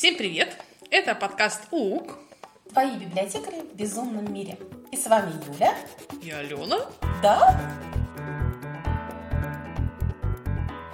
Всем 0.00 0.16
привет! 0.16 0.56
Это 0.90 1.14
подкаст 1.14 1.64
УК. 1.70 2.16
Твои 2.70 2.96
библиотекари 2.96 3.60
в 3.60 3.76
безумном 3.76 4.32
мире. 4.32 4.56
И 4.90 4.96
с 4.96 5.06
вами 5.06 5.30
Юля. 5.46 5.76
И 6.22 6.30
Алена. 6.30 6.86
Да? 7.22 7.60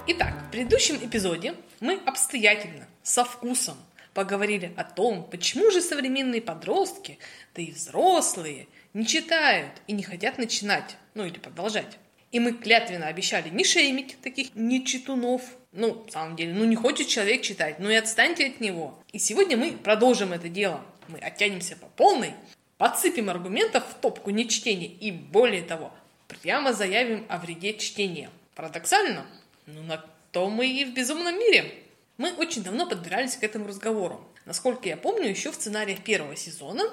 Итак, 0.07 0.33
в 0.45 0.51
предыдущем 0.51 0.97
эпизоде 0.97 1.55
мы 1.79 2.01
обстоятельно, 2.05 2.85
со 3.01 3.23
вкусом 3.23 3.77
поговорили 4.13 4.73
о 4.75 4.83
том, 4.83 5.23
почему 5.23 5.71
же 5.71 5.79
современные 5.79 6.41
подростки, 6.41 7.17
да 7.55 7.61
и 7.61 7.71
взрослые, 7.71 8.67
не 8.93 9.07
читают 9.07 9.71
и 9.87 9.93
не 9.93 10.03
хотят 10.03 10.37
начинать, 10.37 10.97
ну 11.13 11.23
или 11.23 11.39
продолжать. 11.39 11.97
И 12.31 12.39
мы 12.39 12.53
клятвенно 12.53 13.07
обещали 13.07 13.49
не 13.49 13.63
шеймить 13.63 14.17
таких 14.21 14.53
нечитунов. 14.55 15.41
Ну, 15.71 16.03
в 16.07 16.11
самом 16.11 16.35
деле, 16.35 16.53
ну 16.53 16.65
не 16.65 16.75
хочет 16.75 17.07
человек 17.07 17.41
читать, 17.41 17.79
ну 17.79 17.89
и 17.89 17.95
отстаньте 17.95 18.47
от 18.47 18.59
него. 18.59 18.97
И 19.11 19.19
сегодня 19.19 19.55
мы 19.55 19.71
продолжим 19.71 20.33
это 20.33 20.49
дело. 20.49 20.83
Мы 21.07 21.19
оттянемся 21.19 21.77
по 21.77 21.87
полной, 21.87 22.33
подсыпем 22.77 23.29
аргументов 23.29 23.83
в 23.89 23.93
топку 23.95 24.31
нечтения 24.31 24.87
и, 24.87 25.11
более 25.11 25.61
того, 25.61 25.93
прямо 26.27 26.73
заявим 26.73 27.25
о 27.29 27.37
вреде 27.37 27.77
чтения. 27.77 28.29
Парадоксально? 28.55 29.25
Ну, 29.65 29.83
на 29.83 30.03
то 30.31 30.49
мы 30.49 30.67
и 30.67 30.83
в 30.85 30.93
безумном 30.93 31.37
мире. 31.37 31.73
Мы 32.17 32.33
очень 32.33 32.63
давно 32.63 32.87
подбирались 32.87 33.37
к 33.37 33.43
этому 33.43 33.67
разговору. 33.67 34.19
Насколько 34.45 34.89
я 34.89 34.97
помню, 34.97 35.29
еще 35.29 35.51
в 35.51 35.55
сценариях 35.55 36.03
первого 36.03 36.35
сезона 36.35 36.83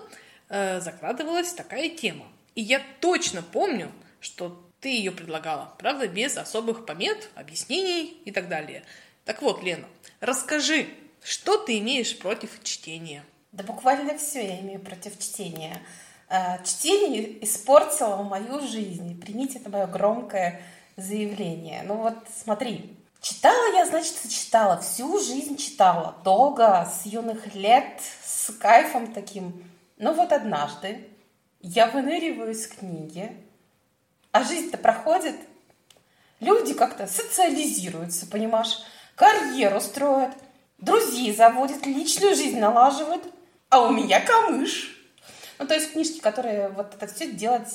э, 0.48 0.80
закладывалась 0.80 1.52
такая 1.52 1.88
тема. 1.88 2.26
И 2.54 2.60
я 2.60 2.82
точно 3.00 3.42
помню, 3.42 3.90
что 4.20 4.60
ты 4.84 4.90
ее 4.90 5.12
предлагала, 5.12 5.72
правда, 5.78 6.06
без 6.06 6.36
особых 6.36 6.84
помет, 6.84 7.30
объяснений 7.36 8.20
и 8.26 8.30
так 8.30 8.50
далее. 8.50 8.84
Так 9.24 9.40
вот, 9.40 9.62
Лена, 9.62 9.86
расскажи, 10.20 10.88
что 11.22 11.56
ты 11.56 11.78
имеешь 11.78 12.18
против 12.18 12.62
чтения? 12.62 13.24
Да 13.52 13.64
буквально 13.64 14.18
все 14.18 14.46
я 14.46 14.60
имею 14.60 14.80
против 14.80 15.18
чтения. 15.18 15.80
Э, 16.28 16.62
чтение 16.66 17.42
испортило 17.42 18.22
мою 18.24 18.60
жизнь. 18.60 19.18
Примите 19.22 19.58
это 19.58 19.70
мое 19.70 19.86
громкое 19.86 20.60
заявление. 20.98 21.82
Ну 21.84 21.94
вот 21.94 22.18
смотри, 22.44 22.94
читала 23.22 23.72
я, 23.72 23.86
значит, 23.86 24.16
читала, 24.28 24.82
всю 24.82 25.18
жизнь 25.18 25.56
читала, 25.56 26.14
долго, 26.24 26.86
с 26.92 27.06
юных 27.06 27.54
лет, 27.54 28.02
с 28.22 28.52
кайфом 28.52 29.14
таким. 29.14 29.64
Но 29.96 30.12
вот 30.12 30.30
однажды 30.30 31.08
я 31.62 31.86
выныриваю 31.86 32.50
из 32.50 32.66
книги, 32.66 33.34
а 34.34 34.42
жизнь-то 34.42 34.76
проходит. 34.78 35.36
Люди 36.40 36.74
как-то 36.74 37.06
социализируются, 37.06 38.26
понимаешь, 38.26 38.80
карьеру 39.14 39.80
строят, 39.80 40.32
друзей 40.78 41.32
заводят, 41.32 41.86
личную 41.86 42.34
жизнь 42.34 42.58
налаживают, 42.58 43.22
а 43.68 43.82
у 43.82 43.92
меня 43.92 44.20
камыш. 44.20 44.90
Ну, 45.60 45.68
то 45.68 45.74
есть 45.74 45.92
книжки, 45.92 46.18
которые 46.18 46.68
вот 46.70 46.94
это 46.94 47.06
все 47.06 47.30
делать 47.30 47.72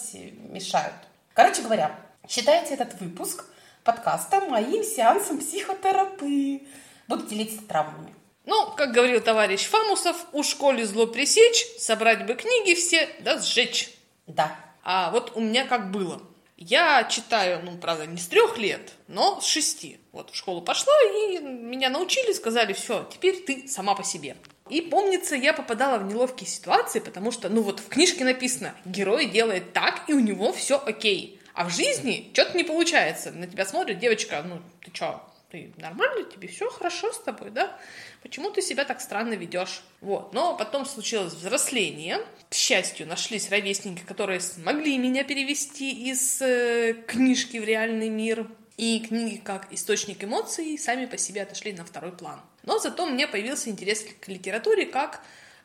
мешают. 0.50 0.94
Короче 1.34 1.62
говоря, 1.62 1.96
считайте 2.28 2.74
этот 2.74 3.00
выпуск 3.00 3.46
подкаста 3.86 4.42
моим 4.42 4.84
сеансом 4.84 5.40
психотерапии. 5.40 6.68
Буду 7.08 7.26
делиться 7.26 7.62
травмами. 7.62 8.14
Ну, 8.46 8.74
как 8.76 8.92
говорил 8.92 9.22
товарищ 9.22 9.66
Фамусов, 9.66 10.26
у 10.34 10.44
школе 10.44 10.86
зло 10.86 11.08
пресечь, 11.08 11.66
собрать 11.80 12.26
бы 12.26 12.34
книги 12.34 12.76
все, 12.76 13.10
да 13.22 13.40
сжечь. 13.40 13.92
Да. 14.28 14.54
А 14.84 15.10
вот 15.12 15.38
у 15.38 15.40
меня 15.40 15.66
как 15.66 15.90
было. 15.92 16.22
Я 16.62 17.06
читаю, 17.06 17.62
ну, 17.64 17.78
правда, 17.78 18.06
не 18.06 18.18
с 18.18 18.28
трех 18.28 18.58
лет, 18.58 18.92
но 19.08 19.40
с 19.40 19.46
шести. 19.46 19.98
Вот 20.12 20.32
в 20.32 20.36
школу 20.36 20.62
пошла, 20.62 20.94
и 21.04 21.40
меня 21.40 21.90
научили, 21.90 22.34
сказали, 22.34 22.74
все, 22.74 23.10
теперь 23.14 23.38
ты 23.46 23.66
сама 23.70 23.96
по 23.96 24.04
себе. 24.04 24.36
И 24.70 24.82
помнится, 24.82 25.38
я 25.38 25.54
попадала 25.54 26.00
в 26.00 26.04
неловкие 26.04 26.50
ситуации, 26.50 27.00
потому 27.00 27.32
что, 27.32 27.48
ну 27.48 27.62
вот 27.62 27.80
в 27.80 27.88
книжке 27.88 28.26
написано, 28.26 28.76
герой 28.84 29.28
делает 29.28 29.72
так, 29.72 30.04
и 30.10 30.14
у 30.14 30.20
него 30.20 30.52
все 30.52 30.78
окей. 30.78 31.40
А 31.54 31.64
в 31.64 31.74
жизни 31.74 32.30
что-то 32.34 32.58
не 32.58 32.66
получается. 32.66 33.32
На 33.32 33.48
тебя 33.48 33.66
смотрит 33.66 34.00
девочка, 34.00 34.44
ну 34.46 34.62
ты 34.84 34.92
что, 34.94 35.24
ты 35.50 35.74
нормально, 35.78 36.26
тебе 36.26 36.50
все 36.50 36.70
хорошо 36.70 37.14
с 37.14 37.20
тобой, 37.20 37.52
да? 37.52 37.80
Почему 38.22 38.52
ты 38.52 38.62
себя 38.62 38.86
так 38.86 39.00
странно 39.02 39.34
ведешь? 39.34 39.82
Вот. 40.02 40.34
Но 40.34 40.56
потом 40.56 40.86
случилось 40.86 41.34
взросление. 41.34 42.20
К 42.50 42.54
счастью, 42.54 43.08
нашлись 43.08 43.50
ровесники, 43.50 44.04
которые 44.06 44.42
смогли 44.42 44.98
меня 44.98 45.24
перевести 45.24 46.10
из 46.10 46.42
э, 46.42 46.94
книжки 47.08 47.58
в 47.58 47.64
реальный 47.64 48.10
мир. 48.10 48.48
И 48.78 49.00
книги 49.00 49.38
как 49.38 49.68
источник 49.74 50.24
эмоций 50.24 50.78
сами 50.78 51.06
по 51.06 51.18
себе 51.18 51.42
отошли 51.42 51.74
на 51.74 51.84
второй 51.84 52.14
план. 52.14 52.40
Но 52.64 52.80
зато 52.80 53.06
меня 53.10 53.28
появился 53.28 53.70
интерес 53.70 54.06
к 54.22 54.28
литературе 54.30 54.86
как 54.86 55.22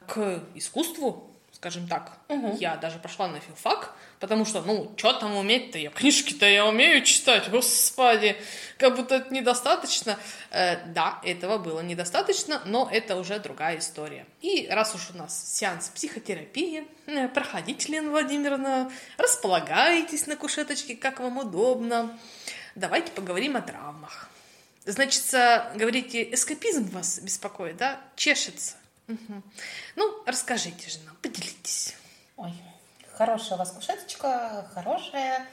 к 0.08 0.42
искусству, 0.56 1.33
скажем 1.54 1.86
так. 1.88 2.12
Угу. 2.28 2.58
Я 2.60 2.76
даже 2.76 2.98
пошла 2.98 3.28
на 3.28 3.40
филфак, 3.40 3.94
потому 4.20 4.44
что, 4.44 4.60
ну, 4.62 4.92
что 4.96 5.12
там 5.14 5.36
уметь-то? 5.36 5.78
Я 5.78 5.90
книжки-то 5.90 6.46
я 6.46 6.66
умею 6.66 7.04
читать, 7.04 7.48
господи, 7.50 8.36
как 8.78 8.96
будто 8.96 9.16
это 9.16 9.32
недостаточно. 9.32 10.18
Э, 10.50 10.84
да, 10.86 11.20
этого 11.22 11.58
было 11.58 11.80
недостаточно, 11.80 12.60
но 12.66 12.88
это 12.90 13.16
уже 13.16 13.38
другая 13.38 13.78
история. 13.78 14.26
И 14.40 14.66
раз 14.70 14.94
уж 14.94 15.10
у 15.14 15.16
нас 15.16 15.56
сеанс 15.56 15.88
психотерапии, 15.88 16.86
э, 17.06 17.28
проходите, 17.28 17.92
Лена 17.92 18.10
Владимировна, 18.10 18.90
располагайтесь 19.16 20.26
на 20.26 20.36
кушеточке, 20.36 20.96
как 20.96 21.20
вам 21.20 21.38
удобно. 21.38 22.18
Давайте 22.74 23.12
поговорим 23.12 23.56
о 23.56 23.62
травмах. 23.62 24.28
Значит, 24.84 25.24
говорите, 25.76 26.34
эскапизм 26.34 26.90
вас 26.90 27.18
беспокоит, 27.20 27.78
да? 27.78 28.00
Чешется. 28.16 28.74
Угу. 29.08 29.42
Ну, 29.96 30.22
расскажите 30.26 30.90
же 30.90 30.98
нам, 31.06 31.16
поделитесь. 31.16 31.94
Ой, 32.36 32.52
хорошая 33.12 33.56
у 33.56 33.58
вас 33.58 33.70
кушеточка, 33.72 34.68
хорошая, 34.74 35.46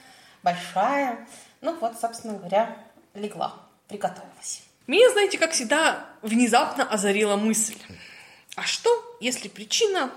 большая. 0.43 1.27
Ну 1.59 1.77
вот, 1.79 1.99
собственно 1.99 2.37
говоря, 2.37 2.77
легла, 3.13 3.55
приготовилась. 3.87 4.63
Меня, 4.87 5.09
знаете, 5.11 5.37
как 5.37 5.51
всегда, 5.51 6.05
внезапно 6.21 6.83
озарила 6.83 7.35
мысль. 7.35 7.77
А 8.55 8.63
что, 8.63 9.17
если 9.19 9.47
причина 9.47 10.11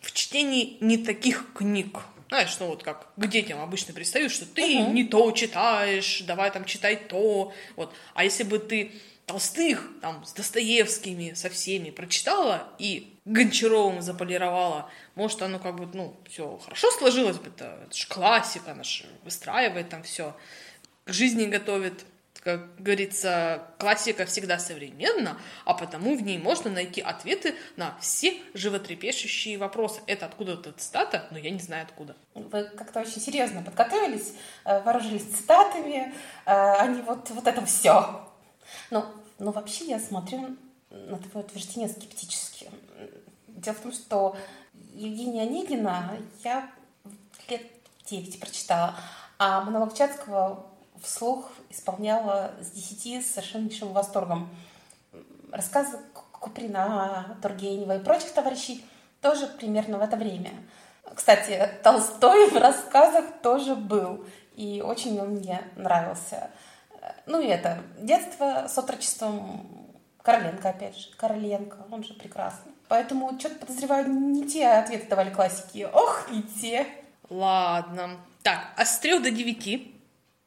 в 0.00 0.12
чтении 0.12 0.76
не 0.80 0.98
таких 0.98 1.52
книг? 1.54 2.00
Знаешь, 2.28 2.56
ну 2.58 2.66
вот 2.66 2.82
как 2.82 3.08
к 3.16 3.26
детям 3.26 3.60
обычно 3.60 3.94
пристают, 3.94 4.32
что 4.32 4.46
ты 4.46 4.78
uh-huh. 4.78 4.92
не 4.92 5.04
то 5.04 5.30
читаешь, 5.32 6.22
давай 6.22 6.50
там 6.50 6.64
читай 6.64 6.96
то. 6.96 7.52
Вот. 7.76 7.94
А 8.14 8.24
если 8.24 8.42
бы 8.42 8.58
ты 8.58 8.92
Толстых, 9.26 9.88
там, 10.02 10.24
с 10.24 10.32
Достоевскими, 10.32 11.32
со 11.32 11.48
всеми 11.48 11.90
прочитала 11.90 12.68
и 12.78 13.18
Гончаровым 13.24 14.02
заполировала, 14.02 14.90
может, 15.14 15.40
оно 15.40 15.58
как 15.58 15.76
бы, 15.76 15.88
ну, 15.94 16.14
все 16.28 16.58
хорошо 16.58 16.90
сложилось 16.90 17.38
бы, 17.38 17.48
-то. 17.48 17.84
это 17.84 17.96
же 17.96 18.06
классика, 18.06 18.72
она 18.72 18.84
же 18.84 19.06
выстраивает 19.24 19.88
там 19.88 20.02
все, 20.02 20.36
к 21.06 21.12
жизни 21.12 21.46
готовит, 21.46 22.04
как 22.42 22.76
говорится, 22.76 23.62
классика 23.78 24.26
всегда 24.26 24.58
современна, 24.58 25.38
а 25.64 25.72
потому 25.72 26.14
в 26.14 26.22
ней 26.22 26.36
можно 26.36 26.70
найти 26.70 27.00
ответы 27.00 27.54
на 27.76 27.96
все 28.00 28.38
животрепещущие 28.52 29.56
вопросы. 29.56 30.00
Это 30.06 30.26
откуда-то 30.26 30.72
цитата, 30.72 31.26
но 31.30 31.38
я 31.38 31.48
не 31.48 31.60
знаю 31.60 31.84
откуда. 31.84 32.14
Вы 32.34 32.64
как-то 32.64 33.00
очень 33.00 33.20
серьезно 33.22 33.62
подготовились, 33.62 34.34
э, 34.66 34.82
вооружились 34.82 35.24
цитатами, 35.24 36.12
э, 36.12 36.12
а 36.44 36.86
не 36.86 37.00
вот, 37.00 37.30
вот 37.30 37.46
это 37.46 37.64
все. 37.64 38.28
Ну, 38.90 39.04
ну, 39.38 39.50
вообще 39.50 39.86
я 39.86 39.98
смотрю 39.98 40.56
на 40.90 41.18
твое 41.18 41.46
утверждение 41.46 41.88
скептически. 41.88 42.70
Дело 43.48 43.74
в 43.74 43.80
том, 43.80 43.92
что 43.92 44.36
Евгения 44.92 45.42
Онегина 45.42 46.16
я 46.42 46.70
лет 47.48 47.62
9 48.06 48.40
прочитала, 48.40 48.94
а 49.38 49.62
монолог 49.62 49.94
Чацкого 49.94 50.66
вслух 51.02 51.50
исполняла 51.70 52.52
с 52.60 52.70
10 52.70 53.24
с 53.24 53.32
совершеннейшим 53.32 53.92
восторгом. 53.92 54.48
Рассказы 55.50 55.98
Куприна, 56.32 57.38
Тургенева 57.42 57.96
и 57.96 58.02
прочих 58.02 58.32
товарищей 58.32 58.84
тоже 59.20 59.46
примерно 59.46 59.98
в 59.98 60.02
это 60.02 60.16
время. 60.16 60.50
Кстати, 61.14 61.70
Толстой 61.82 62.50
в 62.50 62.56
рассказах 62.56 63.24
тоже 63.42 63.74
был, 63.74 64.24
и 64.54 64.82
очень 64.84 65.20
он 65.20 65.30
мне 65.30 65.62
нравился. 65.76 66.50
Ну 67.26 67.40
и 67.40 67.46
это, 67.46 67.78
детство 67.98 68.66
с 68.68 68.76
отрочеством 68.78 69.68
Короленко, 70.22 70.70
опять 70.70 70.96
же, 70.96 71.10
Короленко, 71.16 71.86
он 71.90 72.04
же 72.04 72.14
прекрасный. 72.14 72.72
Поэтому 72.88 73.38
что-то 73.38 73.56
подозреваю, 73.56 74.08
не 74.08 74.46
те 74.46 74.68
ответы 74.68 75.08
давали 75.08 75.30
классики. 75.30 75.88
Ох, 75.92 76.28
и 76.30 76.42
те. 76.42 76.86
Ладно. 77.30 78.18
Так, 78.42 78.72
а 78.76 78.84
с 78.84 78.98
трех 78.98 79.22
до 79.22 79.30
девяти 79.30 79.94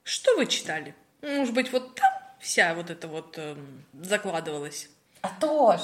что 0.07 0.37
вы 0.37 0.45
читали? 0.45 0.95
Может 1.21 1.53
быть, 1.53 1.73
вот 1.73 1.95
там 1.95 2.09
вся 2.39 2.73
вот 2.75 2.89
эта 2.89 3.09
вот 3.09 3.37
эм, 3.37 3.83
закладывалась? 3.91 4.87
А 5.21 5.27
то 5.37 5.75
ж, 5.75 5.81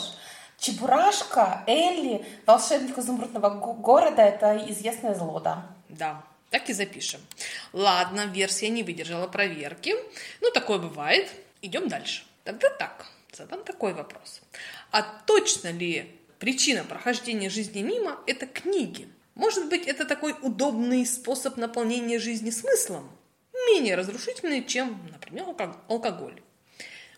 Чебурашка, 0.57 1.65
Элли, 1.67 2.25
волшебник 2.45 2.97
изумрудного 2.97 3.49
города– 3.49 4.21
это 4.23 4.55
известное 4.71 5.13
зло, 5.13 5.41
да. 5.41 5.65
Да, 5.89 6.23
так 6.53 6.69
и 6.69 6.73
запишем. 6.73 7.19
Ладно, 7.73 8.27
версия 8.27 8.69
не 8.69 8.83
выдержала 8.83 9.25
проверки. 9.25 9.95
Ну, 10.39 10.51
такое 10.51 10.77
бывает. 10.77 11.31
Идем 11.63 11.87
дальше. 11.87 12.25
Тогда 12.43 12.69
так. 12.69 13.07
Задам 13.31 13.63
такой 13.63 13.95
вопрос. 13.95 14.39
А 14.91 15.01
точно 15.01 15.71
ли 15.71 16.11
причина 16.37 16.83
прохождения 16.83 17.49
жизни 17.49 17.81
мимо– 17.81 18.19
это 18.27 18.45
книги? 18.45 19.07
Может 19.33 19.67
быть, 19.67 19.87
это 19.87 20.05
такой 20.05 20.35
удобный 20.43 21.07
способ 21.07 21.57
наполнения 21.57 22.19
жизни 22.19 22.51
смыслом, 22.51 23.09
менее 23.65 23.95
разрушительный, 23.95 24.63
чем, 24.63 25.09
например, 25.11 25.45
алкоголь. 25.87 26.39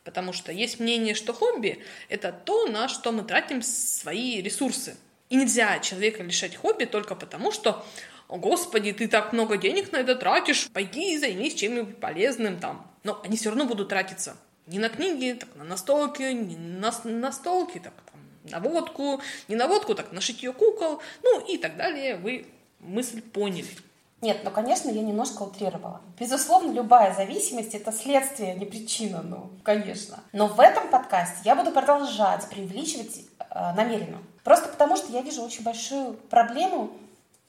Потому 0.05 0.31
что 0.31 0.53
есть 0.53 0.79
мнение, 0.79 1.13
что 1.13 1.33
хобби– 1.33 1.83
это 2.07 2.31
то, 2.31 2.67
на 2.67 2.87
что 2.87 3.11
мы 3.11 3.23
тратим 3.23 3.61
свои 3.61 4.41
ресурсы. 4.41 4.95
И 5.29 5.35
нельзя 5.35 5.79
человека 5.79 6.23
лишать 6.23 6.55
хобби 6.55 6.85
только 6.85 7.15
потому, 7.15 7.51
что 7.51 7.71
«О, 7.71 7.85
Господи, 8.27 8.91
ты 8.91 9.07
так 9.07 9.33
много 9.33 9.57
денег 9.57 9.91
на 9.91 9.97
это 9.97 10.15
тратишь, 10.15 10.69
пойди 10.73 11.13
и 11.13 11.17
займись 11.17 11.55
чем-нибудь 11.55 11.99
полезным 11.99 12.59
там». 12.59 12.85
Но 13.03 13.21
они 13.23 13.37
все 13.37 13.49
равно 13.49 13.65
будут 13.65 13.89
тратиться 13.89 14.35
не 14.67 14.79
на 14.79 14.89
книги, 14.89 15.37
так 15.39 15.49
на 15.55 15.63
настолки, 15.63 16.23
не 16.23 16.57
на 16.57 16.91
настолки, 17.03 17.79
так 17.79 17.93
там, 18.11 18.21
на 18.51 18.59
водку, 18.59 19.21
не 19.47 19.55
на 19.55 19.67
водку, 19.67 19.95
так 19.95 20.11
на 20.11 20.21
шитье 20.21 20.53
кукол, 20.53 21.01
ну 21.23 21.39
и 21.45 21.57
так 21.57 21.77
далее. 21.77 22.15
Вы 22.15 22.47
мысль 22.79 23.21
поняли. 23.21 23.67
Нет, 24.21 24.41
ну, 24.43 24.49
конечно, 24.49 24.89
я 24.89 25.01
немножко 25.03 25.43
утрировала. 25.43 26.01
Безусловно, 26.19 26.71
любая 26.71 27.13
зависимость– 27.13 27.73
это 27.75 27.91
следствие, 27.91 28.53
а 28.53 28.55
не 28.55 28.65
причина, 28.65 29.21
ну, 29.21 29.51
конечно. 29.61 30.19
Но 30.31 30.47
в 30.47 30.59
этом 30.59 30.87
подкасте 30.87 31.41
я 31.43 31.55
буду 31.55 31.71
продолжать 31.71 32.49
преувеличивать 32.49 33.19
э, 33.39 33.73
намеренно. 33.75 34.17
Просто 34.43 34.69
потому, 34.69 34.95
что 34.95 35.11
я 35.11 35.21
вижу 35.21 35.43
очень 35.43 35.63
большую 35.63 36.13
проблему 36.13 36.91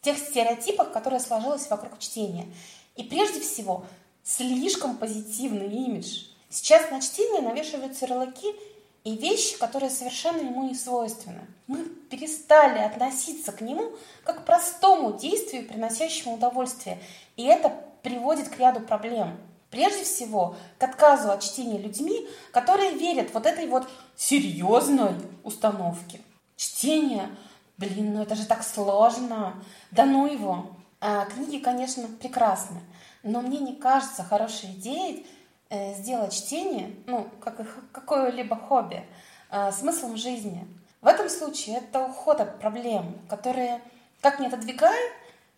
тех 0.07 0.19
стереотипах, 0.19 0.93
которые 0.93 1.19
сложились 1.19 1.69
вокруг 1.69 1.99
чтения. 1.99 2.47
И 2.95 3.03
прежде 3.03 3.41
всего, 3.41 3.85
слишком 4.23 4.97
позитивный 4.97 5.67
имидж. 5.67 6.27
Сейчас 6.49 6.93
на 6.93 7.01
чтение 7.01 7.43
навешиваются 7.43 8.07
ярлыки 8.07 8.55
и 9.03 9.17
вещи, 9.17 9.59
которые 9.59 9.91
совершенно 9.91 10.43
ему 10.43 10.63
не 10.69 10.77
свойственны. 10.77 11.41
Мы 11.67 11.85
перестали 11.85 12.79
относиться 12.79 13.51
к 13.51 13.61
нему 13.61 13.93
как 14.23 14.43
к 14.43 14.47
простому 14.47 15.13
действию, 15.19 15.67
приносящему 15.67 16.37
удовольствие. 16.37 17.01
И 17.37 17.43
это 17.43 17.73
приводит 18.05 18.49
к 18.49 18.61
ряду 18.61 18.79
проблем. 18.79 19.37
Прежде 19.71 20.05
всего, 20.05 20.55
к 20.79 20.85
отказу 20.85 21.33
от 21.33 21.43
чтения 21.43 21.79
людьми, 21.79 22.29
которые 22.53 22.93
верят 22.93 23.35
вот 23.35 23.45
этой 23.45 23.67
вот 23.67 23.89
серьезной 24.17 25.15
установке. 25.43 26.21
Чтение, 26.57 27.29
блин, 27.79 28.15
ну 28.15 28.23
это 28.23 28.35
же 28.35 28.47
так 28.47 28.63
сложно. 28.63 29.55
Да 29.91 30.05
ну 30.05 30.27
его. 30.27 30.77
А, 31.01 31.27
книги, 31.27 31.59
конечно, 31.59 32.09
прекрасны, 32.21 32.81
но 33.23 33.41
мне 33.43 33.59
не 33.59 33.75
кажется 33.75 34.25
хорошей 34.25 34.71
идеей 34.71 35.27
э, 35.69 35.95
сделать 35.95 36.35
чтение, 36.35 36.95
ну, 37.07 37.29
как 37.41 37.61
какое-либо 37.93 38.57
хобби, 38.57 39.05
э, 39.51 39.73
смыслом 39.73 40.17
жизни. 40.17 40.67
В 41.03 41.07
этом 41.07 41.29
случае 41.29 41.77
это 41.77 42.05
уход 42.07 42.41
от 42.41 42.59
проблем, 42.59 43.19
которые, 43.29 43.83
как 44.23 44.41
не 44.41 44.47
отодвигай, 44.47 44.99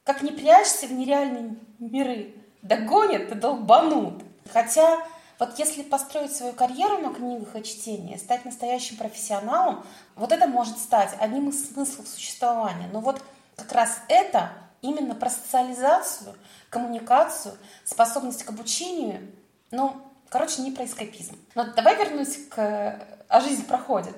как 0.03 0.23
не 0.23 0.33
прячься 0.33 0.87
в 0.87 0.93
нереальные 0.93 1.57
миры, 1.79 2.35
догонят 2.63 3.31
и 3.31 3.35
долбанут. 3.35 4.23
Хотя 4.53 4.99
вот 5.39 5.59
если 5.59 5.83
построить 5.83 6.35
свою 6.35 6.53
карьеру 6.53 6.99
на 6.99 7.15
книгах 7.15 7.57
и 7.57 7.65
чтении, 7.65 8.17
стать 8.17 8.45
настоящим 8.45 8.97
профессионалом, 8.97 9.85
вот 10.17 10.33
это 10.33 10.47
может 10.47 10.79
стать 10.79 11.15
одним 11.19 11.51
из 11.51 11.73
смыслов 11.73 12.09
существования. 12.09 12.89
Но 12.93 13.01
вот 13.01 13.23
как 13.57 13.73
раз 13.73 14.01
это 14.09 14.53
именно 14.83 15.15
про 15.15 15.31
социализацию, 15.31 16.35
коммуникацию, 16.71 17.57
способность 17.85 18.45
к 18.45 18.51
обучению 18.51 19.33
ну, 19.71 19.97
короче, 20.29 20.63
не 20.63 20.71
про 20.71 20.85
эскапизм. 20.85 21.37
Но 21.55 21.65
давай 21.73 21.97
вернусь 21.97 22.39
к 22.49 23.07
«А 23.29 23.41
жизнь 23.41 23.67
проходит». 23.67 24.17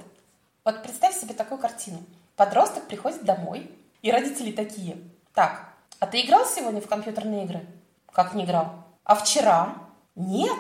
Вот 0.65 0.83
представь 0.83 1.19
себе 1.19 1.35
такую 1.35 1.59
картину. 1.59 1.99
Подросток 2.37 2.87
приходит 2.87 3.25
домой, 3.25 3.71
и 4.03 4.13
родители 4.13 4.53
такие. 4.53 4.99
Так, 5.35 5.69
а 5.99 6.07
ты 6.07 6.21
играл 6.21 6.47
сегодня 6.47 6.81
в 6.81 6.87
компьютерные 6.87 7.45
игры? 7.45 7.67
Как 8.13 8.35
не 8.35 8.45
играл? 8.45 8.85
А 9.05 9.15
вчера? 9.15 9.75
Нет, 10.15 10.59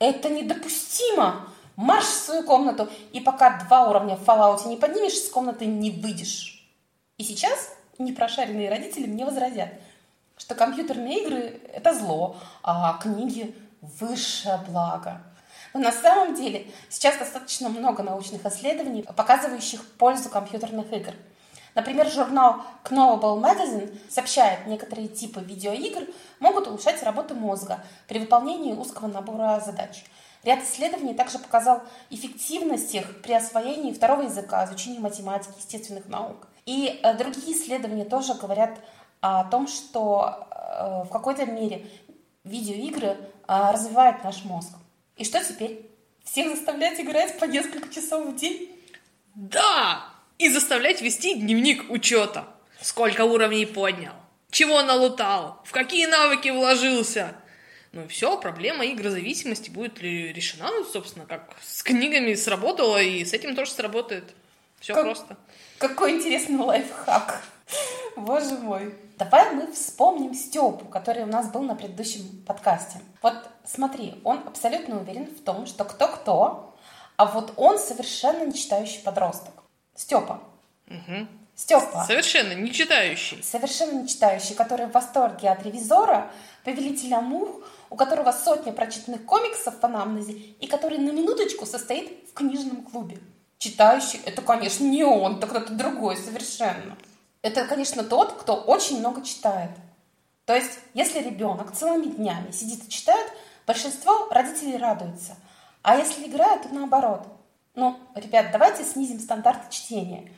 это 0.00 0.30
недопустимо. 0.30 1.46
Марш 1.76 2.04
в 2.04 2.24
свою 2.24 2.42
комнату, 2.42 2.90
и 3.12 3.20
пока 3.20 3.58
два 3.60 3.88
уровня 3.88 4.16
в 4.16 4.22
Fallout 4.22 4.68
не 4.68 4.76
поднимешь, 4.76 5.14
из 5.14 5.28
комнаты 5.30 5.64
не 5.64 5.90
выйдешь. 5.90 6.68
И 7.16 7.22
сейчас 7.22 7.70
непрошаренные 7.98 8.68
родители 8.68 9.06
мне 9.06 9.24
возразят, 9.24 9.68
что 10.36 10.54
компьютерные 10.54 11.22
игры– 11.22 11.60
это 11.72 11.94
зло, 11.94 12.36
а 12.62 12.98
книги 13.00 13.54
высшее 13.80 14.60
благо. 14.68 15.22
Но 15.72 15.80
на 15.80 15.92
самом 15.92 16.34
деле 16.34 16.66
сейчас 16.88 17.16
достаточно 17.16 17.68
много 17.68 18.02
научных 18.02 18.44
исследований, 18.44 19.02
показывающих 19.02 19.84
пользу 19.92 20.28
компьютерных 20.28 20.92
игр. 20.92 21.12
Например, 21.74 22.08
журнал 22.10 22.62
Knowable 22.84 23.40
Magazine 23.40 23.96
сообщает, 24.08 24.66
некоторые 24.66 25.08
типы 25.08 25.40
видеоигр 25.40 26.06
могут 26.40 26.66
улучшать 26.66 27.02
работу 27.02 27.34
мозга 27.34 27.84
при 28.08 28.18
выполнении 28.18 28.72
узкого 28.72 29.06
набора 29.06 29.60
задач. 29.64 30.04
Ряд 30.42 30.62
исследований 30.62 31.14
также 31.14 31.38
показал 31.38 31.82
эффективность 32.08 32.94
их 32.94 33.22
при 33.22 33.34
освоении 33.34 33.92
второго 33.92 34.22
языка, 34.22 34.64
изучении 34.64 34.98
математики, 34.98 35.52
естественных 35.58 36.08
наук. 36.08 36.48
И 36.64 36.98
э, 37.02 37.14
другие 37.14 37.56
исследования 37.56 38.04
тоже 38.04 38.34
говорят 38.34 38.78
о 39.20 39.44
том, 39.44 39.66
что 39.66 40.46
э, 40.50 41.04
в 41.04 41.10
какой-то 41.10 41.44
мере 41.44 41.86
видеоигры 42.44 43.18
а, 43.46 43.72
развивают 43.72 44.24
наш 44.24 44.44
мозг. 44.44 44.70
И 45.16 45.24
что 45.24 45.44
теперь? 45.44 45.90
Всех 46.24 46.54
заставлять 46.54 47.00
играть 47.00 47.38
по 47.38 47.44
несколько 47.44 47.88
часов 47.92 48.26
в 48.28 48.36
день? 48.36 48.70
Да! 49.34 50.09
И 50.40 50.48
заставлять 50.48 51.02
вести 51.02 51.34
дневник 51.34 51.90
учета. 51.90 52.46
Сколько 52.80 53.26
уровней 53.26 53.66
поднял, 53.66 54.14
чего 54.50 54.80
налутал, 54.80 55.60
в 55.66 55.70
какие 55.70 56.06
навыки 56.06 56.48
вложился. 56.48 57.34
Ну 57.92 58.04
и 58.04 58.06
все, 58.06 58.40
проблема 58.40 58.86
игрозависимости 58.86 59.68
будет 59.68 60.00
ли 60.00 60.32
решена, 60.32 60.70
собственно, 60.90 61.26
как 61.26 61.54
с 61.62 61.82
книгами 61.82 62.32
сработала, 62.32 63.02
и 63.02 63.22
с 63.22 63.34
этим 63.34 63.54
тоже 63.54 63.72
сработает. 63.72 64.34
Все 64.78 64.94
как, 64.94 65.04
просто. 65.04 65.36
Какой 65.76 66.12
интересный 66.12 66.56
лайфхак. 66.56 67.42
Боже 68.16 68.56
мой. 68.56 68.94
Давай 69.18 69.52
мы 69.52 69.70
вспомним 69.70 70.32
Степу, 70.32 70.86
который 70.86 71.24
у 71.24 71.26
нас 71.26 71.50
был 71.50 71.60
на 71.60 71.74
предыдущем 71.74 72.42
подкасте. 72.46 72.98
Вот 73.20 73.34
смотри, 73.66 74.14
он 74.24 74.38
абсолютно 74.46 75.00
уверен 75.00 75.26
в 75.26 75.44
том, 75.44 75.66
что 75.66 75.84
кто-кто, 75.84 76.74
а 77.18 77.26
вот 77.26 77.52
он 77.58 77.78
совершенно 77.78 78.46
не 78.46 78.54
читающий 78.54 79.02
подросток. 79.02 79.59
Степа. 80.00 80.40
Угу. 80.88 81.26
Степа. 81.54 82.04
Совершенно 82.06 82.52
не 82.52 82.72
читающий. 82.72 83.42
Совершенно 83.42 84.00
не 84.02 84.08
читающий, 84.08 84.54
который 84.54 84.86
в 84.86 84.92
восторге 84.92 85.50
от 85.50 85.62
ревизора, 85.64 86.30
повелителя 86.64 87.20
мух, 87.20 87.62
у 87.90 87.96
которого 87.96 88.32
сотня 88.32 88.72
прочитанных 88.72 89.24
комиксов 89.24 89.78
в 89.80 89.84
анамнезе 89.84 90.32
и 90.32 90.66
который 90.66 90.98
на 90.98 91.10
минуточку 91.10 91.66
состоит 91.66 92.28
в 92.30 92.34
книжном 92.34 92.82
клубе. 92.82 93.18
Читающий– 93.58 94.20
это, 94.24 94.40
конечно, 94.40 94.84
не 94.84 95.04
он, 95.04 95.36
это 95.36 95.46
кто-то 95.46 95.74
другой 95.74 96.16
совершенно 96.16 96.96
это, 97.42 97.64
конечно, 97.64 98.04
тот, 98.04 98.32
кто 98.34 98.54
очень 98.54 98.98
много 98.98 99.22
читает. 99.22 99.70
То 100.44 100.54
есть, 100.54 100.78
если 100.94 101.20
ребенок 101.20 101.72
целыми 101.72 102.06
днями 102.06 102.50
сидит 102.50 102.84
и 102.84 102.90
читает, 102.90 103.30
большинство 103.66 104.28
родителей 104.30 104.76
радуется. 104.76 105.36
А 105.82 105.96
если 105.96 106.26
играет, 106.26 106.62
то 106.62 106.68
наоборот. 106.70 107.26
Ну, 107.74 107.98
ребят, 108.14 108.50
давайте 108.52 108.84
снизим 108.84 109.20
стандарты 109.20 109.72
чтения. 109.72 110.30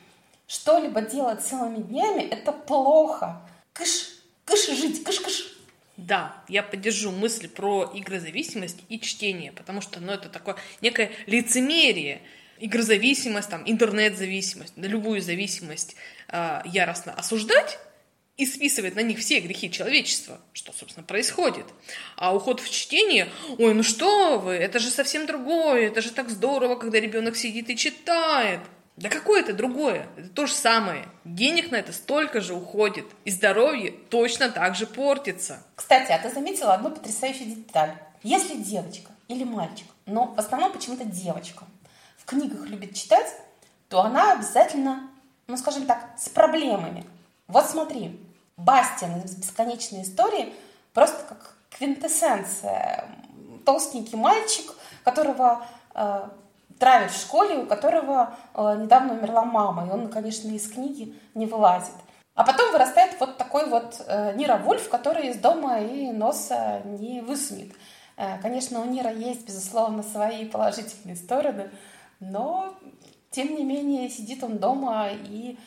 Что-либо 0.47 1.01
делать 1.01 1.41
целыми 1.41 1.77
днями– 1.77 2.21
это 2.31 2.51
плохо. 2.51 3.41
Кыш, 3.73 4.09
кыш 4.45 4.67
жить, 4.67 5.03
кыш-кыш. 5.03 5.57
Да, 5.97 6.35
я 6.47 6.63
поддержу 6.63 7.11
мысль 7.11 7.47
про 7.47 7.91
игрозависимость 7.93 8.79
и 8.89 8.99
чтение, 8.99 9.51
потому 9.51 9.81
что 9.81 9.99
ну, 9.99 10.11
это 10.11 10.29
такое 10.29 10.55
некое 10.81 11.11
лицемерие– 11.27 12.21
игрозависимость, 12.63 13.49
там, 13.49 13.63
интернет-зависимость, 13.65 14.73
любую 14.77 15.21
зависимость 15.21 15.95
э, 16.29 16.61
яростно 16.65 17.13
осуждать 17.13 17.77
и 18.37 18.45
списывать 18.45 18.95
на 18.95 19.01
них 19.01 19.19
все 19.19 19.39
грехи 19.39 19.69
человечества, 19.69 20.39
что, 20.53 20.73
собственно, 20.73 21.05
происходит. 21.05 21.65
А 22.15 22.35
уход 22.35 22.59
в 22.59 22.69
чтение, 22.69 23.29
ой, 23.59 23.73
ну 23.73 23.83
что 23.83 24.39
вы, 24.39 24.53
это 24.53 24.79
же 24.79 24.89
совсем 24.89 25.25
другое, 25.27 25.87
это 25.87 26.01
же 26.01 26.11
так 26.11 26.29
здорово, 26.29 26.75
когда 26.75 26.99
ребенок 26.99 27.35
сидит 27.35 27.69
и 27.69 27.77
читает. 27.77 28.59
Да 28.95 29.09
какое 29.09 29.41
это 29.41 29.53
другое? 29.53 30.07
Это 30.17 30.29
то 30.29 30.45
же 30.45 30.53
самое. 30.53 31.07
Денег 31.25 31.71
на 31.71 31.77
это 31.77 31.91
столько 31.93 32.41
же 32.41 32.53
уходит. 32.53 33.05
И 33.25 33.31
здоровье 33.31 33.91
точно 33.91 34.49
так 34.49 34.75
же 34.75 34.85
портится. 34.85 35.63
Кстати, 35.75 36.11
а 36.11 36.19
ты 36.19 36.29
заметила 36.29 36.75
одну 36.75 36.91
потрясающую 36.91 37.47
деталь. 37.47 37.95
Если 38.21 38.55
девочка 38.55 39.11
или 39.27 39.43
мальчик, 39.43 39.87
но 40.05 40.27
в 40.27 40.39
основном 40.39 40.71
почему-то 40.71 41.05
девочка, 41.05 41.65
в 42.17 42.25
книгах 42.25 42.67
любит 42.67 42.93
читать, 42.93 43.35
то 43.89 44.01
она 44.01 44.33
обязательно, 44.33 45.09
ну 45.47 45.57
скажем 45.57 45.85
так, 45.87 46.15
с 46.19 46.29
проблемами. 46.29 47.03
Вот 47.47 47.65
смотри, 47.65 48.19
Бастиан 48.57 49.21
из 49.21 49.35
«Бесконечной 49.35 50.03
истории» 50.03 50.53
просто 50.93 51.23
как 51.27 51.55
квинтэссенция. 51.69 53.05
Толстенький 53.65 54.17
мальчик, 54.17 54.73
которого 55.03 55.65
э, 55.95 56.27
травит 56.79 57.11
в 57.11 57.19
школе, 57.19 57.57
у 57.59 57.65
которого 57.65 58.35
э, 58.53 58.77
недавно 58.81 59.13
умерла 59.13 59.45
мама, 59.45 59.87
и 59.87 59.89
он, 59.89 60.09
конечно, 60.09 60.49
из 60.49 60.69
книги 60.69 61.17
не 61.33 61.45
вылазит. 61.45 61.95
А 62.35 62.43
потом 62.43 62.71
вырастает 62.71 63.19
вот 63.19 63.37
такой 63.37 63.69
вот 63.69 64.01
э, 64.07 64.33
Нира 64.35 64.57
Вульф, 64.57 64.89
который 64.89 65.29
из 65.29 65.37
дома 65.37 65.79
и 65.79 66.11
носа 66.11 66.81
не 66.83 67.21
высунет. 67.21 67.73
Э, 68.17 68.37
конечно, 68.41 68.81
у 68.81 68.85
Нира 68.85 69.11
есть, 69.11 69.45
безусловно, 69.45 70.03
свои 70.03 70.45
положительные 70.45 71.15
стороны, 71.15 71.69
но, 72.19 72.73
тем 73.31 73.55
не 73.55 73.63
менее, 73.63 74.09
сидит 74.09 74.43
он 74.43 74.57
дома, 74.57 75.09
и 75.11 75.57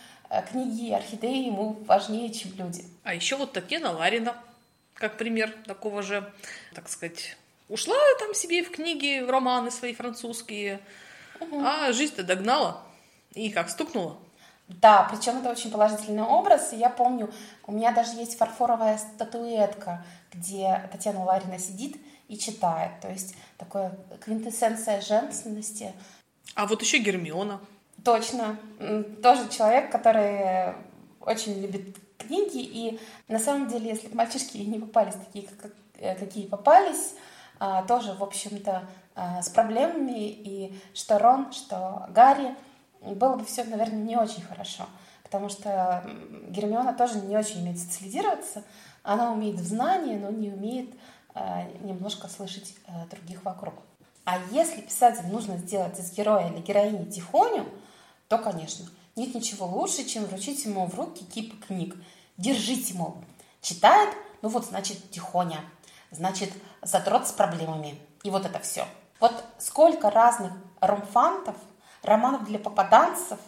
книги 0.50 0.88
и 0.88 0.92
орхидеи 0.92 1.47
ему 1.47 1.78
важнее, 1.87 2.33
чем 2.33 2.52
люди. 2.56 2.85
А 3.04 3.14
еще 3.14 3.37
вот 3.37 3.52
Татьяна 3.52 3.92
Ларина, 3.92 4.37
как 4.95 5.16
пример 5.16 5.54
такого 5.66 6.02
же, 6.02 6.33
так 6.75 6.88
сказать, 6.88 7.37
ушла 7.68 7.97
там 8.18 8.35
себе 8.35 8.62
в 8.62 8.71
книги, 8.71 9.21
в 9.21 9.30
романы 9.30 9.71
свои 9.71 9.95
французские, 9.95 10.80
угу. 11.40 11.61
а 11.64 11.92
жизнь-то 11.92 12.23
догнала 12.23 12.83
и 13.35 13.50
как 13.50 13.71
стукнула. 13.71 14.18
Да, 14.68 15.09
причем 15.11 15.38
это 15.38 15.50
очень 15.50 15.71
положительный 15.71 16.25
образ. 16.25 16.73
И 16.73 16.76
я 16.76 16.90
помню, 16.90 17.33
у 17.66 17.73
меня 17.73 17.92
даже 17.92 18.16
есть 18.16 18.37
фарфоровая 18.37 18.99
статуэтка, 18.99 20.04
где 20.33 20.88
Татьяна 20.90 21.23
Ларина 21.25 21.59
сидит 21.59 21.97
и 22.26 22.37
читает. 22.37 23.00
То 23.00 23.09
есть 23.09 23.37
такое 23.59 23.97
квинтэссенция 24.25 25.00
женственности. 25.00 25.92
А 26.54 26.66
вот 26.66 26.83
еще 26.83 26.99
Гермиона. 26.99 27.61
Точно. 28.06 28.56
Тоже 29.22 29.48
человек, 29.48 29.90
который 29.92 30.75
очень 31.20 31.60
любит 31.60 31.96
книги. 32.16 32.58
И 32.58 33.00
на 33.28 33.38
самом 33.38 33.68
деле, 33.68 33.90
если 33.90 34.14
мальчишки 34.14 34.58
не 34.58 34.78
попались 34.78 35.14
такие, 35.14 35.48
э, 35.98 36.14
какие 36.14 36.46
попались, 36.46 37.14
а, 37.58 37.82
тоже, 37.82 38.14
в 38.14 38.22
общем-то, 38.22 38.84
а, 39.14 39.42
с 39.42 39.48
проблемами, 39.48 40.28
и 40.28 40.78
что 40.94 41.18
Рон, 41.18 41.52
что 41.52 42.06
Гарри– 42.10 42.54
было 43.14 43.36
бы 43.36 43.44
все, 43.44 43.64
наверное, 43.64 44.02
не 44.02 44.16
очень 44.16 44.42
хорошо. 44.42 44.84
Потому 45.22 45.48
что 45.48 46.04
Гермиона 46.48 46.92
тоже 46.92 47.20
не 47.20 47.36
очень 47.36 47.60
умеет 47.60 47.78
социализироваться. 47.78 48.62
Она 49.02 49.32
умеет 49.32 49.56
в 49.56 49.66
знании, 49.66 50.16
но 50.16 50.30
не 50.30 50.50
умеет 50.50 50.94
э, 51.34 51.40
немножко 51.80 52.28
слышать 52.28 52.75
э, 52.86 52.92
других 53.10 53.44
вокруг. 53.44 53.75
А 54.25 54.38
если 54.50 54.80
писателю 54.80 55.28
нужно 55.28 55.56
сделать 55.56 55.98
из 55.98 56.12
героя 56.12 56.48
или 56.48 56.60
героини 56.60 57.04
тихоню, 57.10 57.66
то, 58.28 58.38
конечно, 58.38 58.87
нет 59.14 59.35
ничего 59.35 59.66
лучше, 59.66 60.04
чем 60.04 60.25
вручить 60.25 60.64
ему 60.64 60.87
в 60.87 60.95
руки 60.95 61.25
кипы 61.25 61.56
книг. 61.66 61.95
Держите, 62.37 62.95
мол. 62.95 63.18
Читает, 63.62 64.14
ну 64.42 64.49
вот, 64.49 64.66
значит, 64.66 65.11
тихоня. 65.11 65.61
Значит, 66.11 66.52
задрот 66.83 67.26
с 67.26 67.33
проблемами. 67.33 67.99
И 68.23 68.30
вот 68.30 68.45
это 68.45 68.59
все. 68.61 68.87
Вот 69.21 69.45
сколько 69.59 70.11
разных 70.11 70.52
ромфантов– 70.80 71.56
романов 72.06 72.45
для 72.45 72.59
попаданцев 72.59 73.38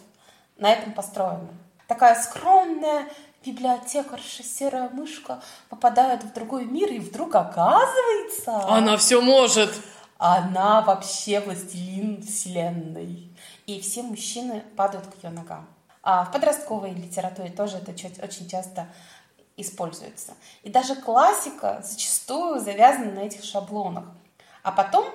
на 0.57 0.71
этом 0.71 0.93
построена. 0.93 1.47
Такая 1.87 2.21
скромная 2.21 3.07
библиотекарша, 3.43 4.43
серая 4.43 4.89
мышка 4.89 5.41
попадает 5.69 6.23
в 6.23 6.33
другой 6.33 6.65
мир, 6.65 6.91
и 6.91 6.99
вдруг 6.99 7.35
оказывается... 7.35 8.67
Она 8.67 8.97
все 8.97 9.21
может! 9.21 9.71
Она 10.17 10.81
вообще 10.81 11.39
властелин 11.39 12.21
вселенной. 12.21 13.28
И 13.69 13.79
все 13.81 14.01
мужчины 14.01 14.63
падают 14.75 15.05
к 15.05 15.23
ее 15.23 15.29
ногам. 15.29 15.67
А 16.01 16.25
в 16.25 16.31
подростковой 16.31 16.89
литературе 16.89 17.51
тоже 17.51 17.77
это 17.77 17.91
очень 17.91 18.49
часто 18.49 18.87
используется. 19.57 20.33
И 20.63 20.71
даже 20.71 20.95
классика 20.95 21.79
зачастую 21.85 22.61
завязана 22.61 23.11
на 23.11 23.19
этих 23.19 23.43
шаблонах. 23.43 24.05
А 24.63 24.71
потом 24.71 25.05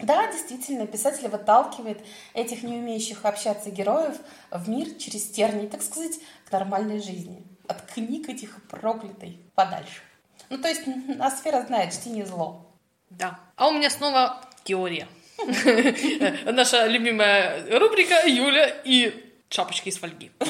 да, 0.00 0.26
действительно, 0.32 0.88
писатель 0.88 1.28
выталкивает 1.28 2.04
этих 2.34 2.64
не 2.64 2.78
умеющих 2.78 3.24
общаться 3.24 3.70
героев 3.70 4.16
в 4.50 4.68
мир 4.68 4.92
через 4.98 5.30
тернии, 5.30 5.68
так 5.68 5.80
сказать, 5.80 6.18
к 6.48 6.50
нормальной 6.50 7.00
жизни. 7.00 7.44
От 7.68 7.82
книг 7.82 8.28
этих 8.28 8.60
проклятой 8.66 9.38
подальше. 9.54 10.00
Ну, 10.48 10.58
то 10.58 10.66
есть, 10.66 10.82
Асфера 11.20 11.62
знает, 11.62 11.92
чтение 11.92 12.26
зло. 12.26 12.66
Да. 13.08 13.38
А 13.54 13.68
у 13.68 13.70
меня 13.70 13.88
снова 13.88 14.40
теория. 14.64 15.06
Наша 16.52 16.86
любимая 16.86 17.78
рубрика 17.78 18.26
Юля 18.26 18.68
и 18.84 19.12
шапочки 19.48 19.88
из 19.88 19.98
фольги. 19.98 20.30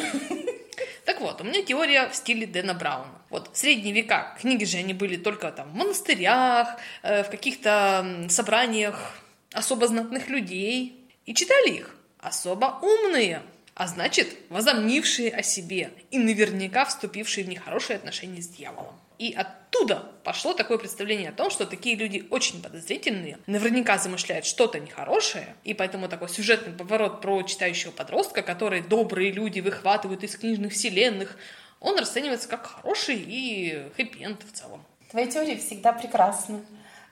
Так 1.06 1.20
вот, 1.22 1.40
у 1.40 1.44
меня 1.44 1.62
теория 1.62 2.08
в 2.08 2.14
стиле 2.14 2.46
Дэна 2.46 2.72
Брауна. 2.72 3.20
Вот 3.30 3.50
в 3.52 3.56
средние 3.56 3.92
века 3.92 4.36
книги 4.40 4.64
же 4.64 4.76
они 4.76 4.94
были 4.94 5.16
только 5.16 5.50
там 5.50 5.70
в 5.70 5.74
монастырях, 5.74 6.76
э, 7.02 7.24
в 7.24 7.30
каких-то 7.30 8.26
собраниях 8.28 9.18
особо 9.52 9.88
знатных 9.88 10.28
людей 10.28 11.08
и 11.26 11.34
читали 11.34 11.70
их 11.70 11.96
особо 12.20 12.78
умные, 12.82 13.42
а 13.74 13.86
значит, 13.86 14.36
возомнившие 14.48 15.30
о 15.30 15.42
себе 15.42 15.90
и 16.10 16.18
наверняка 16.18 16.84
вступившие 16.84 17.44
в 17.44 17.48
нехорошие 17.48 17.96
отношения 17.96 18.42
с 18.42 18.48
дьяволом. 18.48 18.94
И 19.18 19.32
оттуда 19.32 20.10
пошло 20.24 20.54
такое 20.54 20.78
представление 20.78 21.28
о 21.28 21.32
том, 21.32 21.50
что 21.50 21.66
такие 21.66 21.94
люди 21.94 22.26
очень 22.30 22.62
подозрительные, 22.62 23.38
наверняка 23.46 23.98
замышляют 23.98 24.46
что-то 24.46 24.80
нехорошее, 24.80 25.54
и 25.64 25.74
поэтому 25.74 26.08
такой 26.08 26.28
сюжетный 26.28 26.72
поворот 26.72 27.20
про 27.20 27.42
читающего 27.42 27.90
подростка, 27.90 28.42
который 28.42 28.80
добрые 28.80 29.30
люди 29.30 29.60
выхватывают 29.60 30.24
из 30.24 30.36
книжных 30.36 30.72
вселенных, 30.72 31.36
он 31.80 31.98
расценивается 31.98 32.48
как 32.48 32.66
хороший 32.66 33.16
и 33.16 33.90
хэппи 33.96 34.36
в 34.46 34.52
целом. 34.52 34.84
Твои 35.10 35.26
теории 35.26 35.56
всегда 35.56 35.92
прекрасны 35.92 36.60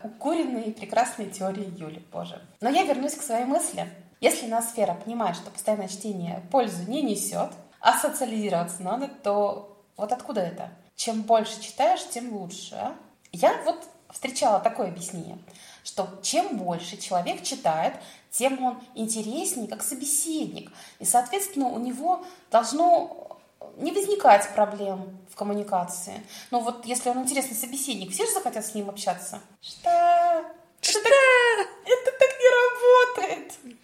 укуренные 0.03 0.73
прекрасные 0.73 1.31
теории 1.31 1.73
Юли, 1.79 2.03
боже. 2.13 2.41
Но 2.61 2.71
я 2.71 2.85
вернусь 2.85 3.15
к 3.15 3.23
своей 3.23 3.45
мысли. 3.45 3.89
Если 4.21 4.47
ноосфера 4.47 4.95
понимает, 4.95 5.37
что 5.37 5.51
постоянное 5.51 5.89
чтение 5.89 6.43
пользу 6.51 6.83
не 6.89 7.03
несет, 7.03 7.51
а 7.81 7.99
социализироваться 7.99 8.83
надо, 8.83 9.09
то 9.09 9.77
вот 9.97 10.13
откуда 10.13 10.41
это? 10.41 10.71
Чем 10.97 11.23
больше 11.23 11.61
читаешь, 11.61 12.07
тем 12.09 12.35
лучше. 12.35 12.75
А? 12.75 12.97
Я 13.33 13.61
вот 13.65 13.85
встречала 14.11 14.59
такое 14.59 14.89
объяснение, 14.89 15.39
что 15.85 16.09
чем 16.23 16.57
больше 16.57 16.97
человек 16.97 17.43
читает, 17.43 17.95
тем 18.31 18.63
он 18.65 18.81
интереснее 18.95 19.69
как 19.69 19.83
собеседник. 19.83 20.73
И, 20.99 21.05
соответственно, 21.05 21.69
у 21.69 21.79
него 21.79 22.25
должно 22.51 23.39
не 23.77 23.93
возникать 23.93 24.49
проблем 24.55 25.19
в 25.31 25.37
коммуникации. 25.37 26.23
Но 26.51 26.61
вот 26.61 26.85
если 26.85 27.11
он 27.11 27.23
интересный 27.23 27.57
собеседник, 27.57 28.13
все 28.13 28.27
же 28.27 28.33
захотят 28.33 28.67
с 28.67 28.75
ним 28.75 28.89
общаться. 28.89 29.41
Что? 29.61 30.45
Что? 30.81 30.99
Это, 30.99 31.69
это 31.85 32.11
так 32.19 32.31
не 32.41 33.27
работает. 33.27 33.78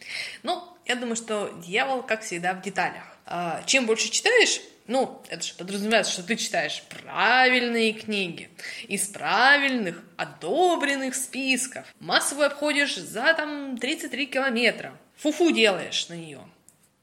Ну, 0.45 0.63
я 0.85 0.95
думаю, 0.95 1.17
что 1.17 1.51
дьявол, 1.65 2.03
как 2.03 2.23
всегда, 2.23 2.53
в 2.53 2.63
деталях. 2.63 3.03
А, 3.27 3.63
чем 3.67 3.87
больше 3.87 4.11
читаешь, 4.11 4.61
ну, 4.87 5.23
это 5.29 5.43
же 5.43 5.55
подразумевается, 5.55 6.13
что 6.13 6.23
ты 6.23 6.37
читаешь 6.37 6.85
правильные 6.91 7.95
книги 7.95 8.51
из 8.87 9.09
правильных, 9.09 10.05
одобренных 10.19 11.15
списков. 11.15 11.87
Массово 11.99 12.47
обходишь 12.47 12.97
за 12.97 13.33
там 13.33 13.79
33 13.79 14.27
километра. 14.27 14.97
Фуфу 15.17 15.51
делаешь 15.51 16.09
на 16.11 16.15
нее. 16.15 16.41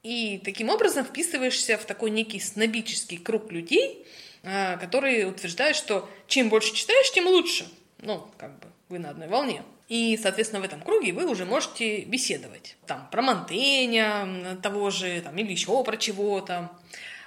И 0.04 0.40
таким 0.44 0.68
образом 0.68 1.04
вписываешься 1.04 1.76
в 1.76 1.84
такой 1.84 2.10
некий 2.10 2.38
снобический 2.38 3.18
круг 3.18 3.50
людей, 3.50 4.06
а, 4.44 4.76
которые 4.76 5.26
утверждают, 5.26 5.76
что 5.76 6.08
чем 6.28 6.48
больше 6.48 6.72
читаешь, 6.74 7.10
тем 7.10 7.26
лучше. 7.26 7.66
Ну, 7.98 8.24
как 8.38 8.56
бы 8.60 8.68
вы 8.88 9.00
на 9.00 9.10
одной 9.10 9.26
волне. 9.26 9.64
И, 9.88 10.18
соответственно, 10.20 10.62
в 10.62 10.64
этом 10.64 10.80
круге 10.80 11.12
вы 11.12 11.26
уже 11.26 11.44
можете 11.44 12.02
беседовать. 12.02 12.76
Там 12.86 13.08
про 13.10 13.22
Монтеня 13.22 14.56
того 14.62 14.90
же, 14.90 15.20
там, 15.20 15.36
или 15.36 15.50
еще 15.50 15.82
про 15.84 15.96
чего-то. 15.96 16.70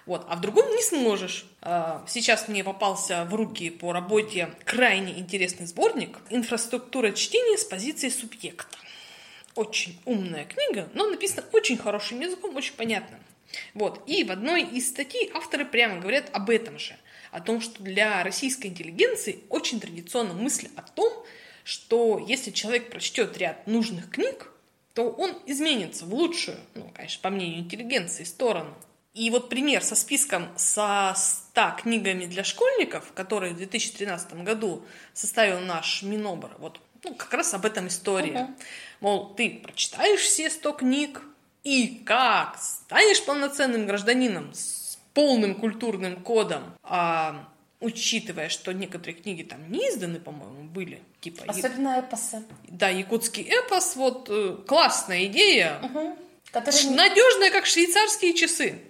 Вот. 0.06 0.26
А 0.30 0.36
в 0.36 0.42
другом 0.42 0.70
не 0.76 0.82
сможешь. 0.84 1.46
А, 1.62 2.04
сейчас 2.08 2.48
мне 2.48 2.64
попался 2.64 3.26
в 3.26 3.34
руки 3.34 3.70
по 3.70 3.92
работе 3.92 4.50
крайне 4.64 5.20
интересный 5.20 5.66
сборник 5.66 6.20
«Инфраструктура 6.30 7.12
чтения 7.12 7.58
с 7.58 7.64
позиции 7.64 8.10
субъекта» 8.10 8.78
очень 9.56 9.98
умная 10.06 10.46
книга, 10.46 10.90
но 10.94 11.08
написана 11.08 11.48
очень 11.54 11.78
хорошим 11.78 12.20
языком, 12.20 12.56
очень 12.56 12.76
понятно. 12.76 13.20
Вот. 13.74 14.02
И 14.06 14.24
в 14.24 14.32
одной 14.32 14.64
из 14.64 14.90
статей 14.90 15.32
авторы 15.34 15.66
прямо 15.66 16.00
говорят 16.00 16.30
об 16.34 16.50
этом 16.50 16.78
же. 16.78 16.96
О 17.32 17.40
том, 17.40 17.62
что 17.62 17.82
для 17.82 18.24
российской 18.24 18.68
интеллигенции 18.68 19.40
очень 19.50 19.80
традиционна 19.80 20.34
мысль 20.34 20.68
о 20.76 20.82
том, 20.82 21.26
что 21.66 22.24
если 22.26 22.52
человек 22.52 22.90
прочтет 22.90 23.38
ряд 23.38 23.68
нужных 23.68 24.10
книг, 24.10 24.52
то 24.94 25.10
он 25.10 25.34
изменится 25.46 26.06
в 26.06 26.14
лучшую, 26.14 26.58
ну, 26.76 26.90
конечно, 26.94 27.22
по 27.22 27.30
мнению 27.30 27.60
интеллигенции, 27.60 28.24
сторону. 28.24 28.74
И 29.14 29.30
вот 29.30 29.50
пример 29.50 29.84
со 29.84 29.96
списком 29.96 30.48
со 30.56 31.14
100 31.18 31.82
книгами 31.82 32.26
для 32.26 32.44
школьников, 32.44 33.12
который 33.14 33.52
в 33.52 33.58
2013 33.58 34.44
году 34.44 34.86
составил 35.14 35.60
наш 35.60 36.04
Минобр, 36.04 36.52
вот 36.60 36.80
ну, 37.04 37.16
как 37.16 37.34
раз 37.34 37.54
об 37.54 37.66
этом 37.66 37.88
история. 37.88 38.34
Uh-huh. 38.34 38.64
Мол, 39.00 39.34
ты 39.36 39.62
прочитаешь 39.64 40.22
все 40.22 40.50
100 40.50 40.72
книг, 40.74 41.22
и 41.64 42.04
как 42.06 42.58
станешь 42.62 43.26
полноценным 43.26 43.88
гражданином 43.88 44.54
с 44.54 45.00
полным 45.16 45.56
культурным 45.56 46.22
кодом, 46.22 46.76
а, 46.84 47.50
учитывая, 47.80 48.50
что 48.50 48.72
некоторые 48.72 49.16
книги 49.16 49.44
там 49.44 49.72
не 49.72 49.80
изданы, 49.90 50.20
по-моему, 50.20 50.64
были. 50.64 51.02
Типа, 51.22 51.44
Особенно 51.48 52.00
эпосы. 52.00 52.44
Да, 52.68 52.90
якутский 52.90 53.44
эпос, 53.44 53.96
вот 53.96 54.28
э, 54.30 54.58
классная 54.68 55.26
идея. 55.26 55.80
Угу. 55.84 56.18
Которые 56.52 56.84
не- 56.86 56.96
Надежная, 56.96 57.52
как 57.52 57.66
швейцарские 57.66 58.34
часы. 58.34 58.82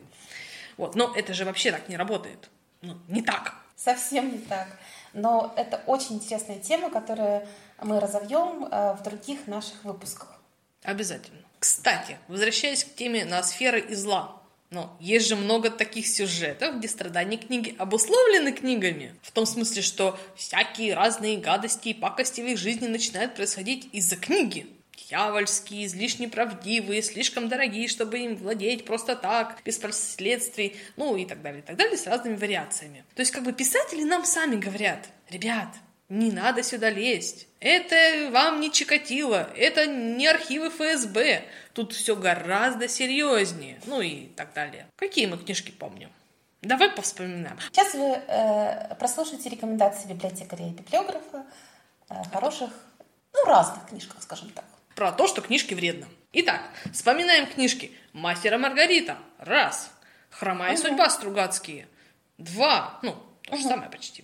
Вот, 0.78 0.96
но 0.96 1.14
это 1.16 1.34
же 1.34 1.46
вообще 1.46 1.72
так 1.72 1.88
не 1.90 1.98
работает. 1.98 2.50
Ну, 2.82 2.98
не 3.08 3.22
так. 3.22 3.56
Совсем 3.76 4.32
не 4.32 4.40
так. 4.40 4.68
Но 5.14 5.54
это 5.56 5.82
очень 5.88 6.16
интересная 6.16 6.60
тема, 6.60 6.90
которую 6.90 7.48
мы 7.82 8.00
разовьем 8.00 8.66
э, 8.70 8.94
в 8.94 9.04
других 9.04 9.48
наших 9.48 9.84
выпусках. 9.84 10.40
Обязательно. 10.84 11.40
Кстати, 11.60 12.20
возвращаясь 12.28 12.84
к 12.84 12.94
теме 12.96 13.26
ноосферы 13.26 13.80
и 13.80 13.96
зла. 13.96 14.35
Но 14.72 14.98
есть 15.00 15.28
же 15.28 15.36
много 15.36 15.70
таких 15.70 16.08
сюжетов, 16.08 16.78
где 16.78 16.88
страдания 16.88 17.38
книги 17.38 17.76
обусловлены 17.78 18.52
книгами. 18.52 19.16
В 19.22 19.32
том 19.32 19.46
смысле, 19.46 19.82
что 19.82 20.20
всякие 20.36 20.96
разные 20.96 21.38
гадости 21.38 21.90
и 21.90 21.94
пакости 21.94 22.42
в 22.42 22.46
их 22.46 22.58
жизни 22.58 22.88
начинают 22.88 23.36
происходить 23.36 23.88
из-за 23.92 24.16
книги. 24.16 24.68
Дьявольские, 25.08 25.86
излишне 25.86 26.28
правдивые, 26.28 27.04
слишком 27.04 27.48
дорогие, 27.48 27.88
чтобы 27.88 28.18
им 28.20 28.36
владеть 28.36 28.86
просто 28.86 29.16
так, 29.16 29.62
без 29.64 29.78
последствий, 29.78 30.76
ну 30.98 31.16
и 31.16 31.26
так 31.26 31.44
далее, 31.44 31.62
и 31.62 31.64
так 31.64 31.76
далее, 31.76 31.96
с 31.96 32.08
разными 32.08 32.36
вариациями. 32.36 33.06
То 33.14 33.20
есть 33.20 33.32
как 33.32 33.44
бы 33.44 33.54
писатели 33.54 34.04
нам 34.04 34.26
сами 34.26 34.56
говорят, 34.56 35.08
ребят, 35.30 35.70
не 36.10 36.32
надо 36.32 36.64
сюда 36.64 36.90
лезть. 36.90 37.48
Это 37.60 38.30
вам 38.32 38.60
не 38.60 38.72
Чикатило, 38.72 39.50
это 39.56 39.88
не 39.88 40.28
архивы 40.28 40.70
ФСБ. 40.70 41.44
Тут 41.74 41.94
все 41.94 42.16
гораздо 42.16 42.88
серьезнее. 42.88 43.80
Ну 43.86 44.02
и 44.02 44.28
так 44.28 44.54
далее. 44.54 44.88
Какие 44.96 45.26
мы 45.26 45.38
книжки 45.38 45.72
помним? 45.72 46.12
Давай 46.62 46.90
повспоминаем. 46.90 47.58
Сейчас 47.72 47.94
вы 47.94 48.06
э, 48.06 48.96
прослушаете 48.96 49.50
рекомендации 49.50 50.08
библиотекаря 50.08 50.68
и 50.68 50.72
библиографа 50.72 51.46
э, 52.10 52.16
хороших, 52.32 52.72
ну, 53.34 53.46
разных 53.46 53.88
книжках, 53.88 54.22
скажем 54.24 54.50
так. 54.50 54.66
Про 54.96 55.12
то, 55.12 55.28
что 55.28 55.42
книжки 55.42 55.74
вредно. 55.74 56.08
Итак, 56.34 56.62
вспоминаем 56.92 57.48
книжки. 57.48 57.92
Мастера 58.14 58.58
Маргарита. 58.58 59.18
Раз. 59.38 59.92
Хромая 60.30 60.76
судьба 60.78 61.10
Стругацкие. 61.10 61.88
Два. 62.38 63.00
Ну, 63.02 63.16
то 63.44 63.58
же 63.58 63.64
самое 63.64 63.90
почти. 63.90 64.24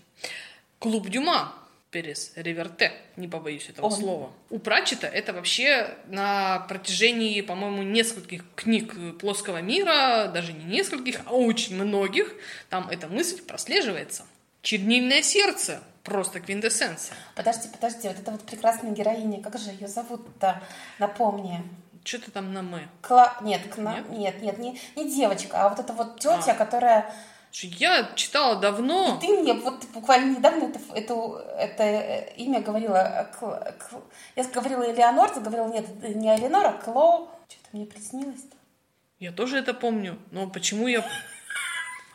Клуб 0.79 1.09
Дюма. 1.09 1.53
Перес 1.91 2.31
Реверте, 2.35 2.93
не 3.17 3.27
побоюсь 3.27 3.67
этого 3.67 3.87
Ой. 3.87 3.91
слова. 3.91 4.31
У 4.49 4.59
Пратчета 4.59 5.07
это 5.07 5.33
вообще 5.33 5.93
на 6.07 6.59
протяжении, 6.69 7.41
по-моему, 7.41 7.83
нескольких 7.83 8.43
книг 8.55 8.93
плоского 9.19 9.61
мира, 9.61 10.31
даже 10.33 10.53
не 10.53 10.63
нескольких, 10.63 11.19
а 11.25 11.33
очень 11.33 11.75
многих, 11.75 12.33
там 12.69 12.87
эта 12.89 13.09
мысль 13.09 13.41
прослеживается. 13.41 14.23
Чернильное 14.61 15.21
сердце, 15.21 15.81
просто 16.03 16.39
квинтэссенция. 16.39 17.17
Подожди, 17.35 17.67
подожди, 17.67 18.07
вот 18.07 18.19
эта 18.19 18.31
вот 18.31 18.41
прекрасная 18.45 18.91
героиня, 18.91 19.41
как 19.41 19.59
же 19.59 19.71
ее 19.71 19.89
зовут-то? 19.89 20.61
Напомни. 20.97 21.61
Что 22.05 22.19
ты 22.19 22.31
там 22.31 22.53
на 22.53 22.61
мы? 22.61 22.87
Кла... 23.01 23.37
Нет, 23.41 23.61
Кна- 23.69 23.97
Нет? 23.97 24.09
нет, 24.09 24.41
нет, 24.41 24.57
не, 24.59 24.79
не 24.95 25.13
девочка, 25.13 25.65
а 25.65 25.69
вот 25.69 25.79
эта 25.79 25.91
вот 25.93 26.19
тетя, 26.21 26.53
А. 26.53 26.55
которая... 26.55 27.13
Слушай, 27.51 27.75
Я 27.79 28.09
читала 28.15 28.55
давно. 28.55 29.17
Ты 29.19 29.27
мне 29.27 29.53
вот 29.53 29.83
буквально 29.93 30.37
недавно 30.37 30.65
это, 30.69 30.79
это, 30.95 31.13
это 31.57 31.83
э, 31.83 32.33
имя 32.37 32.61
говорила... 32.61 32.95
э, 32.97 33.25
Кл- 33.37 33.59
Кл- 33.77 34.03
Я 34.37 34.43
говорила 34.45 34.89
Элеонор, 34.89 35.29
ты 35.31 35.41
говорила, 35.41 35.67
нет, 35.67 35.85
не 36.15 36.33
Элеонора, 36.35 36.69
а 36.69 36.73
Кло... 36.81 37.29
Что-то 37.49 37.67
мне 37.73 37.85
приснилось-то. 37.85 38.55
Я 39.19 39.31
тоже 39.33 39.57
это 39.59 39.73
помню. 39.73 40.17
Но 40.31 40.47
почему 40.49 40.87
я... 40.87 41.03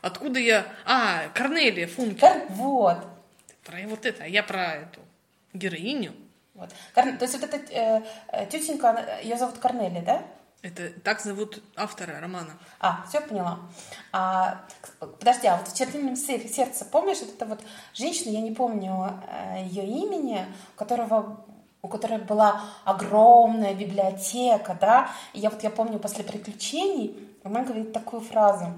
Откуда 0.03 0.39
я... 0.41 0.65
А, 0.87 1.29
Корнелия 1.35 1.87
Функе. 1.87 2.19
Кар- 2.21 2.47
Вот. 2.51 2.99
Про 3.65 3.79
вот 3.89 4.07
это. 4.07 4.25
А 4.25 4.27
я 4.27 4.43
про 4.43 4.77
эту 4.77 5.01
героиню. 5.53 6.13
вот. 6.55 6.71
То 6.95 7.03
есть 7.21 7.39
вот 7.39 7.45
эта 7.45 7.57
э, 7.73 8.03
э, 8.29 8.47
тетенька, 8.47 9.19
ее 9.23 9.37
зовут 9.37 9.59
Корнелия, 9.59 10.03
да? 10.03 10.23
Это 10.63 10.91
так 11.01 11.21
зовут 11.21 11.63
автора 11.77 12.21
романа. 12.21 12.59
А, 12.81 13.05
все 13.09 13.21
поняла. 13.21 13.61
А, 14.13 14.65
подожди, 14.99 15.47
а 15.47 15.59
вот 15.59 15.69
в 15.69 15.77
«Чернильном 15.77 16.17
сер- 16.17 16.49
сердце», 16.49 16.85
помнишь, 16.85 17.21
вот 17.21 17.35
эта 17.35 17.47
вот 17.47 17.61
женщина, 17.95 18.31
я 18.31 18.41
не 18.41 18.51
помню 18.53 19.23
ее 19.65 19.87
имени, 19.87 20.45
у 20.75 20.79
которого 20.79 21.45
у 21.83 21.89
которой 21.89 22.19
была 22.19 22.63
огромная 22.85 23.73
библиотека, 23.73 24.77
да, 24.81 25.11
и 25.33 25.39
я 25.39 25.51
вот 25.51 25.63
я 25.63 25.71
помню 25.71 26.01
после 26.01 26.25
приключений, 26.25 27.17
она 27.45 27.63
говорит 27.63 27.93
такую 27.93 28.23
фразу, 28.23 28.73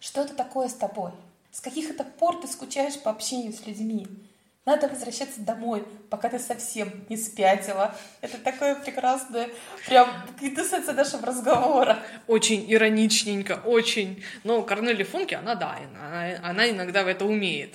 что 0.00 0.22
это 0.22 0.34
такое 0.34 0.68
с 0.68 0.74
тобой? 0.74 1.12
С 1.50 1.60
каких 1.60 1.90
это 1.90 2.04
пор 2.04 2.40
ты 2.40 2.48
скучаешь 2.48 2.98
по 2.98 3.10
общению 3.10 3.52
с 3.52 3.66
людьми? 3.66 4.06
Надо 4.64 4.86
возвращаться 4.86 5.40
домой, 5.40 5.84
пока 6.08 6.28
ты 6.28 6.38
совсем 6.38 7.04
не 7.08 7.16
спятила. 7.16 7.96
Это 8.20 8.38
такое 8.38 8.76
прекрасное, 8.76 9.48
прям 9.88 10.08
квинтэссенция 10.38 10.94
нашего 10.94 11.26
разговора. 11.26 11.98
Очень 12.28 12.72
ироничненько, 12.72 13.60
очень. 13.64 14.22
Но 14.44 14.62
Корнелия 14.62 15.04
Функе, 15.04 15.36
она, 15.36 15.56
да, 15.56 15.78
она, 15.96 16.38
она 16.48 16.70
иногда 16.70 17.02
в 17.02 17.08
это 17.08 17.24
умеет. 17.24 17.74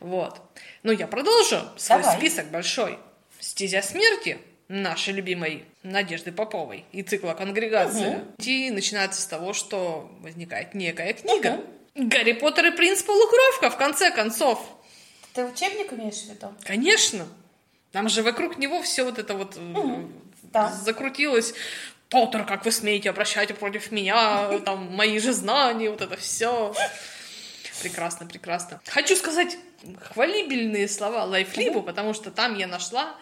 Вот. 0.00 0.40
Но 0.82 0.92
я 0.92 1.06
продолжу 1.06 1.60
свой 1.76 2.00
Давай. 2.00 2.16
список 2.16 2.50
большой. 2.50 2.98
«Стезя 3.38 3.82
смерти» 3.82 4.38
нашей 4.68 5.12
любимой 5.12 5.66
Надежды 5.82 6.32
Поповой 6.32 6.86
и 6.92 7.02
цикла 7.02 7.34
«Конгрегация». 7.34 8.24
И 8.38 8.70
начинается 8.70 9.20
с 9.20 9.26
того, 9.26 9.52
что 9.52 10.10
возникает 10.20 10.72
некая 10.72 11.12
книга. 11.12 11.60
«Гарри 11.94 12.32
Поттер 12.32 12.66
и 12.66 12.70
принц 12.70 13.02
Полукровка», 13.02 13.68
в 13.68 13.76
конце 13.76 14.10
концов. 14.10 14.58
Ты 15.34 15.44
учебник 15.44 15.92
имеешь 15.92 16.22
в 16.22 16.30
виду? 16.30 16.54
Конечно. 16.62 17.26
Там 17.92 18.08
же 18.08 18.22
вокруг 18.22 18.56
него 18.56 18.82
все 18.82 19.04
вот 19.04 19.18
это 19.18 19.34
вот 19.34 19.54
э, 19.56 20.06
да. 20.44 20.70
закрутилось. 20.70 21.54
Поттер, 22.08 22.44
как 22.44 22.64
вы 22.64 22.70
смеете 22.70 23.10
обращать 23.10 23.56
против 23.58 23.90
меня, 23.90 24.58
там, 24.60 24.94
мои 24.94 25.18
же 25.18 25.32
знания, 25.32 25.90
вот 25.90 26.00
это 26.00 26.16
все. 26.16 26.74
Прекрасно, 27.82 28.26
прекрасно. 28.26 28.80
Хочу 28.86 29.16
сказать 29.16 29.58
хвалибельные 30.00 30.88
слова 30.88 31.24
Лайфлибу, 31.24 31.82
потому 31.82 32.14
что 32.14 32.30
там 32.30 32.56
я 32.56 32.66
нашла 32.66 33.16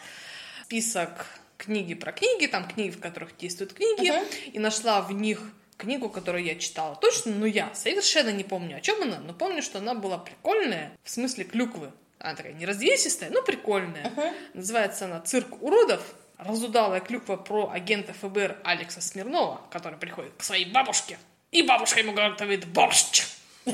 список 0.65 1.27
книги 1.57 1.95
про 1.95 2.13
книги, 2.13 2.47
там 2.47 2.69
книги, 2.69 2.91
в 2.91 3.01
которых 3.01 3.37
действуют 3.37 3.73
книги, 3.73 4.11
Мгм. 4.11 4.25
и 4.53 4.59
нашла 4.59 5.01
в 5.01 5.13
них 5.13 5.41
книгу, 5.79 6.09
которую 6.09 6.45
я 6.45 6.55
читала 6.57 6.97
точно, 6.97 7.33
но 7.33 7.47
я 7.47 7.71
совершенно 7.75 8.31
не 8.31 8.45
помню, 8.45 8.77
о 8.77 8.81
чем 8.81 9.03
она, 9.03 9.19
но 9.19 9.33
помню, 9.33 9.63
что 9.63 9.79
она 9.79 9.95
была 9.95 10.19
прикольная, 10.19 10.93
в 11.03 11.11
смысле 11.11 11.45
клюквы. 11.45 11.93
Она 12.23 12.37
такая 12.37 12.53
не 12.53 12.65
развесистая, 12.67 13.31
но 13.31 13.43
прикольная. 13.43 14.09
Мгм. 14.11 14.35
Называется 14.55 15.07
она 15.07 15.21
«Цирк 15.21 15.61
уродов». 15.63 16.01
Разудалая 16.39 17.01
клюква 17.01 17.37
про 17.37 17.71
агента 17.71 18.13
ФБР 18.15 18.59
Алекса 18.65 19.01
Смирнова, 19.01 19.61
который 19.71 19.97
приходит 19.99 20.33
к 20.37 20.43
своей 20.43 20.65
бабушке, 20.65 21.19
и 21.53 21.63
бабушка 21.63 22.01
ему 22.01 22.13
готовит 22.15 22.67
борщ. 22.67 23.23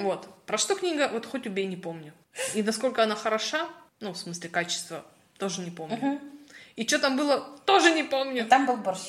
Вот. 0.00 0.28
Про 0.46 0.58
что 0.58 0.74
книга, 0.74 1.08
вот 1.12 1.24
хоть 1.24 1.46
убей, 1.46 1.66
не 1.66 1.76
помню. 1.76 2.12
И 2.54 2.62
насколько 2.62 3.02
она 3.02 3.14
хороша, 3.16 3.68
ну, 4.00 4.12
в 4.12 4.18
смысле 4.18 4.48
качества, 4.50 5.04
тоже 5.38 5.62
не 5.62 5.70
помню. 5.70 6.20
И 6.76 6.86
что 6.86 6.98
там 6.98 7.16
было, 7.16 7.40
тоже 7.64 7.92
не 7.92 8.02
помню. 8.02 8.46
Там 8.46 8.66
был 8.66 8.76
борщ. 8.76 9.00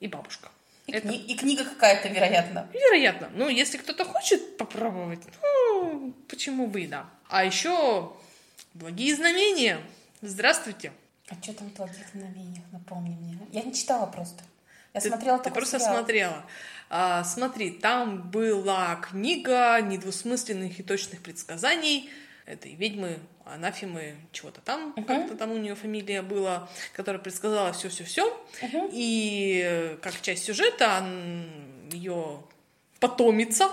И 0.00 0.06
бабушка. 0.06 0.48
И, 0.86 0.92
Это 0.92 1.08
кни- 1.08 1.24
и 1.24 1.34
книга 1.36 1.64
какая-то, 1.64 2.08
вероятно. 2.08 2.68
вероятно. 2.72 3.30
Ну, 3.34 3.48
если 3.48 3.78
кто-то 3.78 4.04
хочет 4.04 4.56
попробовать, 4.58 5.20
ну, 5.42 5.73
почему 6.28 6.66
бы 6.66 6.82
и 6.82 6.86
да. 6.86 7.06
А 7.28 7.44
еще 7.44 8.12
благие 8.74 9.14
знамения. 9.14 9.80
Здравствуйте. 10.20 10.92
А 11.28 11.34
что 11.42 11.54
там 11.54 11.70
в 11.70 11.74
«Благих 11.74 12.06
знамениях»? 12.12 12.64
Напомни 12.72 13.16
мне. 13.16 13.38
Я 13.50 13.62
не 13.62 13.74
читала 13.74 14.06
просто. 14.06 14.42
Я 14.92 15.00
Ты, 15.00 15.08
смотрела 15.08 15.38
ты 15.38 15.50
просто 15.50 15.78
сериал. 15.78 15.96
смотрела. 15.96 16.44
А, 16.90 17.24
смотри, 17.24 17.70
там 17.70 18.30
была 18.30 18.96
книга 18.96 19.80
недвусмысленных 19.80 20.78
и 20.78 20.82
точных 20.82 21.22
предсказаний 21.22 22.10
этой 22.46 22.74
ведьмы, 22.74 23.18
анафимы, 23.46 24.16
чего-то 24.32 24.60
там, 24.60 24.92
как-то 25.06 25.34
там 25.34 25.50
у 25.52 25.56
нее 25.56 25.74
фамилия 25.74 26.22
была, 26.22 26.68
которая 26.92 27.20
предсказала 27.20 27.72
все-все-все. 27.72 28.46
И 28.92 29.62
э, 29.64 29.96
как 29.96 30.20
часть 30.20 30.44
сюжета 30.44 31.04
ее 31.90 32.42
потомица. 33.00 33.70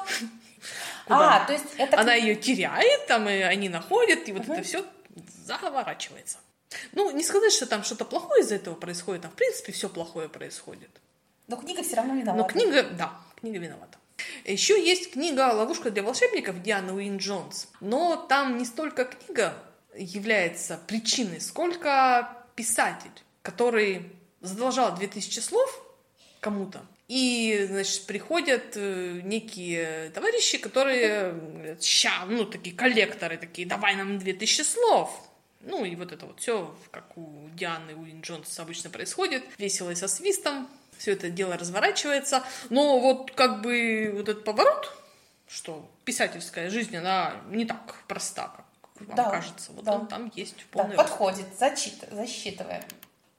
Куда 1.11 1.43
А, 1.43 1.45
то 1.45 1.53
есть 1.53 1.65
это... 1.77 1.99
она 1.99 2.13
ее 2.13 2.35
теряет, 2.35 3.07
там 3.07 3.27
и 3.29 3.33
они 3.33 3.69
находят, 3.69 4.27
и 4.27 4.31
вот 4.33 4.47
это 4.47 4.63
все 4.63 4.85
заворачивается. 5.45 6.37
Ну, 6.93 7.11
не 7.11 7.23
сказать, 7.23 7.51
что 7.51 7.65
там 7.65 7.83
что-то 7.83 8.05
плохое 8.05 8.43
из-за 8.43 8.55
этого 8.55 8.75
происходит, 8.75 9.25
а 9.25 9.29
в 9.29 9.33
принципе 9.33 9.71
все 9.71 9.89
плохое 9.89 10.29
происходит. 10.29 10.89
Но 11.47 11.57
книга 11.57 11.83
все 11.83 11.97
равно 11.97 12.15
виновата. 12.15 12.43
Но 12.43 12.47
книга, 12.47 12.83
да, 12.83 13.13
книга 13.39 13.59
виновата. 13.59 13.97
Еще 14.45 14.81
есть 14.81 15.11
книга 15.11 15.51
«Ловушка 15.53 15.91
для 15.91 16.03
волшебников» 16.03 16.61
Дианы 16.61 16.93
Уин 16.93 17.17
Джонс. 17.17 17.67
Но 17.79 18.15
там 18.15 18.57
не 18.57 18.65
столько 18.65 19.05
книга 19.05 19.55
является 19.95 20.79
причиной, 20.87 21.41
сколько 21.41 22.45
писатель, 22.55 23.11
который 23.41 24.11
задолжал 24.41 24.95
2000 24.95 25.39
слов 25.39 25.83
кому-то. 26.39 26.81
И, 27.13 27.65
значит, 27.69 28.05
приходят 28.05 28.71
э, 28.75 29.19
некие 29.25 30.11
товарищи, 30.11 30.57
которые 30.57 31.33
говорят, 31.33 31.83
ща, 31.83 32.23
ну, 32.25 32.45
такие 32.45 32.73
коллекторы, 32.73 33.35
такие, 33.37 33.67
давай 33.67 33.97
нам 33.97 34.17
2000 34.17 34.61
слов. 34.63 35.27
Ну, 35.59 35.83
и 35.83 35.93
вот 35.97 36.13
это 36.13 36.25
вот 36.25 36.39
все, 36.39 36.73
как 36.89 37.17
у 37.17 37.49
Дианы 37.53 37.95
Уин 37.95 38.21
Джонс 38.21 38.57
обычно 38.59 38.89
происходит, 38.89 39.43
весело 39.57 39.89
и 39.89 39.95
со 39.95 40.07
свистом. 40.07 40.69
все 40.97 41.11
это 41.11 41.29
дело 41.29 41.57
разворачивается. 41.57 42.43
Но 42.69 42.97
вот 43.01 43.31
как 43.31 43.61
бы 43.61 44.09
вот 44.15 44.29
этот 44.29 44.45
поворот, 44.45 44.95
что 45.49 45.85
писательская 46.05 46.69
жизнь, 46.69 46.95
она 46.95 47.41
не 47.49 47.65
так 47.65 48.03
проста, 48.07 48.53
как 48.55 49.07
вам 49.07 49.15
Да, 49.17 49.29
кажется. 49.31 49.73
Вот 49.73 49.83
да. 49.83 49.95
он 49.95 50.07
там 50.07 50.31
есть 50.33 50.55
в 50.61 50.71
Да, 50.73 50.83
полный 50.83 50.95
рост. 50.95 51.09
подходит, 51.09 51.45
зачит, 51.59 51.95
засчитываем. 52.09 52.83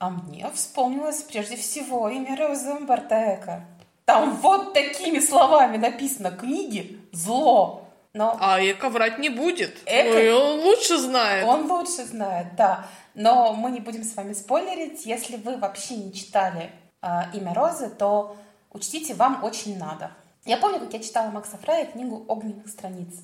А 0.02 0.10
мне 0.10 0.50
вспомнилось 0.52 1.22
прежде 1.22 1.54
всего 1.54 2.08
имя 2.08 2.36
Розы 2.36 2.74
Бартека. 2.80 3.64
Там 4.04 4.34
вот 4.34 4.74
такими 4.74 5.20
словами 5.20 5.76
написано 5.76 6.32
книги 6.32 6.98
«Зло». 7.12 7.84
Но 8.12 8.36
А 8.40 8.60
Эко 8.60 8.88
врать 8.88 9.20
не 9.20 9.28
будет. 9.28 9.76
Эко- 9.86 10.16
Ой, 10.16 10.32
он 10.32 10.58
лучше 10.58 10.98
знает. 10.98 11.46
он 11.46 11.70
лучше 11.70 12.04
знает, 12.04 12.56
да. 12.56 12.84
Но 13.14 13.52
мы 13.52 13.70
не 13.70 13.78
будем 13.78 14.02
с 14.02 14.16
вами 14.16 14.32
спойлерить. 14.32 15.06
Если 15.06 15.36
вы 15.36 15.56
вообще 15.56 15.94
не 15.94 16.12
читали 16.12 16.72
а, 17.00 17.28
«Имя 17.32 17.54
Розы», 17.54 17.88
то 17.88 18.34
учтите, 18.72 19.14
вам 19.14 19.44
очень 19.44 19.78
надо. 19.78 20.10
Я 20.44 20.56
помню, 20.56 20.80
как 20.80 20.92
я 20.94 20.98
читала 20.98 21.30
Макса 21.30 21.58
Фрая 21.58 21.86
книгу 21.86 22.24
«Огненных 22.26 22.66
страниц». 22.66 23.14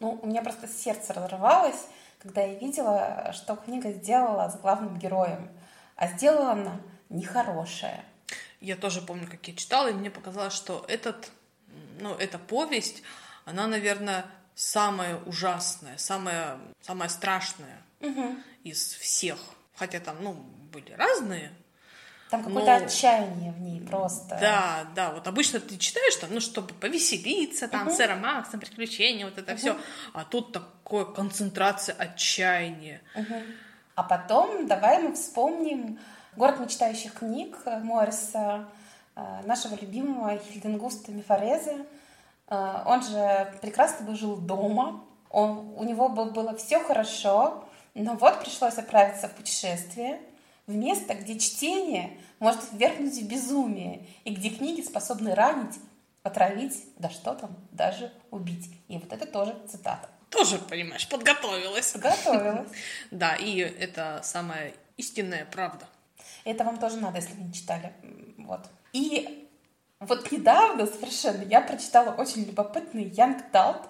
Ну, 0.00 0.18
у 0.20 0.26
меня 0.26 0.42
просто 0.42 0.66
сердце 0.66 1.14
разрывалось, 1.14 1.86
когда 2.20 2.42
я 2.42 2.54
видела, 2.54 3.30
что 3.32 3.54
книга 3.54 3.92
сделала 3.92 4.50
с 4.50 4.58
главным 4.60 4.98
героем. 4.98 5.50
А 5.96 6.08
сделала 6.08 6.52
она 6.52 6.80
нехорошая. 7.08 8.04
Я 8.60 8.76
тоже 8.76 9.00
помню, 9.02 9.28
как 9.28 9.46
я 9.48 9.54
читала, 9.54 9.88
и 9.88 9.92
мне 9.92 10.10
показалось, 10.10 10.54
что 10.54 10.84
этот, 10.88 11.30
ну, 12.00 12.14
эта 12.14 12.38
повесть, 12.38 13.02
она, 13.44 13.66
наверное, 13.66 14.26
самая 14.54 15.16
ужасная, 15.18 15.96
самая, 15.98 16.58
самая 16.80 17.08
страшная 17.08 17.82
из 18.64 18.94
всех. 18.94 19.38
Хотя 19.74 20.00
там, 20.00 20.16
ну, 20.22 20.32
были 20.72 20.92
разные. 20.92 21.52
Там 22.30 22.42
какое-то 22.42 22.80
Ну, 22.80 22.86
отчаяние 22.86 23.52
в 23.52 23.60
ней 23.60 23.80
просто. 23.80 24.36
Да, 24.40 24.86
да, 24.96 25.12
вот 25.12 25.28
обычно 25.28 25.60
ты 25.60 25.76
читаешь 25.78 26.16
там, 26.16 26.30
ну, 26.32 26.40
чтобы 26.40 26.74
повеселиться, 26.74 27.68
там, 27.68 27.90
сэра 27.90 28.16
Макса, 28.16 28.58
приключения, 28.58 29.24
вот 29.26 29.38
это 29.38 29.54
все. 29.56 29.78
А 30.12 30.24
тут 30.24 30.52
такое 30.52 31.04
концентрация 31.04 31.94
отчаяния. 31.94 33.00
А 33.96 34.02
потом 34.02 34.66
давай 34.66 35.02
мы 35.02 35.14
вспомним 35.14 35.98
«Город 36.36 36.60
мечтающих 36.60 37.14
книг» 37.14 37.56
Морриса, 37.64 38.68
э, 39.16 39.40
нашего 39.46 39.74
любимого 39.74 40.36
Хильденгуста 40.36 41.12
Мифорезе. 41.12 41.86
Э, 42.48 42.82
Он 42.84 43.02
же 43.02 43.54
прекрасно 43.62 44.04
бы 44.04 44.14
жил 44.14 44.36
дома, 44.36 45.02
он, 45.30 45.72
у 45.78 45.82
него 45.82 46.10
бы 46.10 46.26
было 46.26 46.54
все 46.56 46.78
хорошо, 46.78 47.64
но 47.94 48.16
вот 48.16 48.40
пришлось 48.40 48.76
отправиться 48.76 49.28
в 49.28 49.32
путешествие 49.32 50.20
в 50.66 50.74
место, 50.74 51.14
где 51.14 51.38
чтение 51.38 52.18
может 52.38 52.60
ввергнуть 52.72 53.14
в 53.14 53.26
безумие, 53.26 54.06
и 54.24 54.34
где 54.34 54.50
книги 54.50 54.82
способны 54.82 55.34
ранить, 55.34 55.80
отравить, 56.22 56.84
да 56.98 57.08
что 57.08 57.34
там, 57.34 57.50
даже 57.72 58.12
убить. 58.30 58.70
И 58.88 58.98
вот 58.98 59.10
это 59.10 59.26
тоже 59.26 59.56
цитата. 59.66 60.06
Тоже, 60.30 60.58
понимаешь, 60.58 61.08
подготовилась. 61.08 61.94
Готовилась. 61.94 62.68
Да, 63.10 63.36
и 63.36 63.58
это 63.58 64.20
самая 64.22 64.74
истинная 64.96 65.46
правда. 65.46 65.86
Это 66.44 66.64
вам 66.64 66.78
тоже 66.78 66.96
надо, 66.96 67.18
если 67.18 67.34
вы 67.34 67.44
не 67.44 67.52
читали. 67.52 67.92
Вот. 68.38 68.60
И 68.92 69.48
вот 70.00 70.30
недавно 70.30 70.86
совершенно 70.86 71.42
я 71.42 71.60
прочитала 71.60 72.10
очень 72.12 72.44
любопытный 72.44 73.04
Янг 73.04 73.50
Далт. 73.50 73.88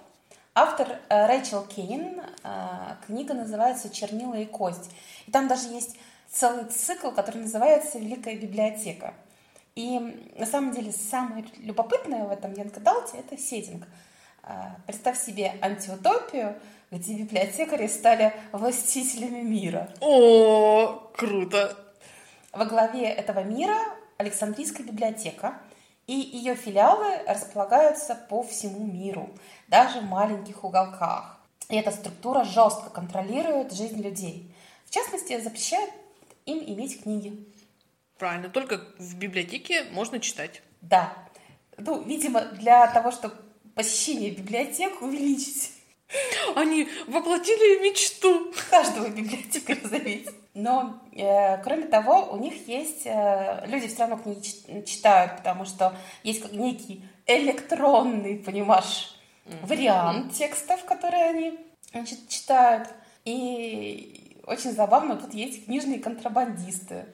Автор 0.55 1.01
э, 1.09 1.27
Рэйчел 1.27 1.65
Кейн. 1.67 2.21
Э, 2.45 2.97
Книга 3.07 3.35
называется 3.35 3.91
«Чернила 3.91 4.35
и 4.35 4.47
кость». 4.47 4.91
И 5.27 5.31
там 5.31 5.49
даже 5.49 5.69
есть 5.69 5.99
целый 6.31 6.65
цикл, 6.67 7.11
который 7.11 7.43
называется 7.43 7.99
«Великая 7.99 8.37
библиотека». 8.37 9.15
И 9.75 9.99
на 10.39 10.47
самом 10.47 10.73
деле 10.73 10.93
самое 10.93 11.45
любопытное 11.59 12.25
в 12.25 12.31
этом 12.31 12.55
Янг 12.55 12.79
Далте– 12.79 13.19
это 13.19 13.37
сеттинг. 13.37 13.87
Э, 14.47 14.71
Представь 14.87 15.19
себе 15.19 15.55
антиутопию, 15.61 16.57
где 16.91 17.15
библиотекари 17.15 17.89
стали 17.89 18.33
властителями 18.53 19.43
мира. 19.43 19.93
О, 20.01 21.11
круто. 21.15 21.77
Во 22.53 22.65
главе 22.65 23.09
этого 23.09 23.43
мира 23.43 23.77
Александрийская 24.19 24.87
библиотека, 24.87 25.59
и 26.07 26.15
ее 26.15 26.55
филиалы 26.55 27.19
располагаются 27.27 28.15
по 28.15 28.43
всему 28.45 28.87
миру, 28.87 29.29
даже 29.67 30.01
в 30.01 30.05
маленьких 30.05 30.63
уголках. 30.63 31.41
И 31.69 31.77
эта 31.77 31.91
структура 31.91 32.45
жестко 32.45 32.91
контролирует 32.91 33.73
жизнь 33.73 34.01
людей. 34.01 34.55
В 34.85 34.91
частности, 34.91 35.41
запрещает 35.41 35.91
им 36.47 36.59
иметь 36.59 37.03
книги. 37.03 37.45
Правильно, 38.19 38.49
только 38.49 38.81
в 38.99 39.17
библиотеке 39.17 39.85
можно 39.91 40.21
читать. 40.21 40.63
Да. 40.81 41.13
Ну, 41.77 42.01
видимо, 42.03 42.43
для 42.43 42.87
того, 42.87 43.11
чтобы 43.11 43.35
посещение 43.77 44.31
библиотек 44.31 45.01
увеличить 45.03 45.71
Они 46.57 46.89
воплотили 47.07 47.83
мечту. 47.89 48.53
каждого 48.71 49.09
библиотекаря, 49.09 49.87
заметьте. 49.87 50.33
Но, 50.55 50.99
э, 51.13 51.59
кроме 51.63 51.87
того, 51.87 52.31
у 52.33 52.39
них 52.39 52.67
есть... 52.67 53.03
э, 53.05 53.65
люди 53.67 53.89
все 53.89 53.99
равно 53.99 54.17
книги 54.17 54.41
чит- 54.41 54.87
читают, 54.87 55.37
потому 55.37 55.67
что 55.67 55.95
есть 56.23 56.41
как 56.43 56.53
некий 56.53 57.05
электронный, 57.27 58.39
понимаешь, 58.39 59.15
вариант 59.63 60.33
текстов, 60.33 60.85
которые 60.85 61.25
они 61.25 61.59
значит, 61.93 62.29
читают. 62.29 62.89
И 63.27 64.41
очень 64.47 64.73
забавно, 64.73 65.17
тут 65.17 65.35
есть 65.35 65.67
книжные 65.67 65.99
контрабандисты. 65.99 67.07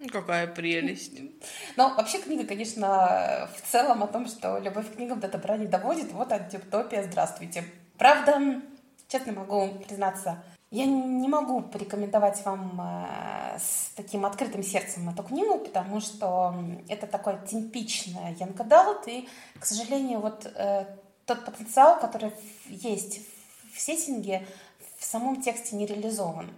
Ну, 0.00 0.08
Какая 0.08 0.46
прелесть. 0.46 1.12
Но 1.76 1.94
вообще 1.94 2.18
книга, 2.18 2.46
конечно, 2.46 3.50
в 3.54 3.70
целом 3.70 4.02
о 4.02 4.06
том, 4.06 4.26
что 4.26 4.58
любовь 4.58 4.90
к 4.90 4.96
книгам 4.96 5.20
до 5.20 5.28
добра 5.28 5.58
не 5.58 5.66
доводит. 5.66 6.10
Вот 6.12 6.32
антиутопия, 6.32 7.02
здравствуйте. 7.02 7.64
Правда, 7.98 8.62
честно 9.08 9.34
могу 9.34 9.68
признаться, 9.86 10.42
я 10.70 10.86
не 10.86 11.28
могу 11.28 11.60
порекомендовать 11.60 12.42
вам 12.46 12.80
э, 12.80 13.58
с 13.58 13.90
таким 13.94 14.24
открытым 14.24 14.62
сердцем 14.62 15.10
эту 15.10 15.22
книгу, 15.22 15.58
потому 15.58 16.00
что 16.00 16.54
это 16.88 17.06
такой 17.06 17.34
типичный 17.46 18.32
Young 18.38 18.56
Adult, 18.56 19.02
и, 19.06 19.28
к 19.58 19.66
сожалению, 19.66 20.20
вот 20.20 20.46
э, 20.46 20.86
тот 21.26 21.44
потенциал, 21.44 22.00
который 22.00 22.32
есть 22.68 23.20
в 23.74 23.80
сеттинге, 23.80 24.46
в 24.96 25.04
самом 25.04 25.42
тексте 25.42 25.76
не 25.76 25.84
реализован. 25.84 26.50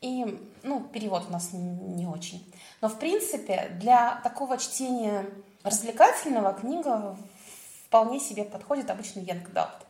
И, 0.00 0.24
ну, 0.62 0.80
перевод 0.80 1.26
у 1.28 1.32
нас 1.32 1.50
не 1.52 2.06
очень. 2.06 2.44
Но, 2.80 2.88
в 2.88 2.98
принципе, 2.98 3.70
для 3.80 4.20
такого 4.22 4.58
чтения 4.58 5.26
развлекательного 5.62 6.52
книга 6.52 7.16
вполне 7.86 8.20
себе 8.20 8.44
подходит 8.44 8.90
обычный 8.90 9.24
Young 9.24 9.50
Adult 9.52 9.84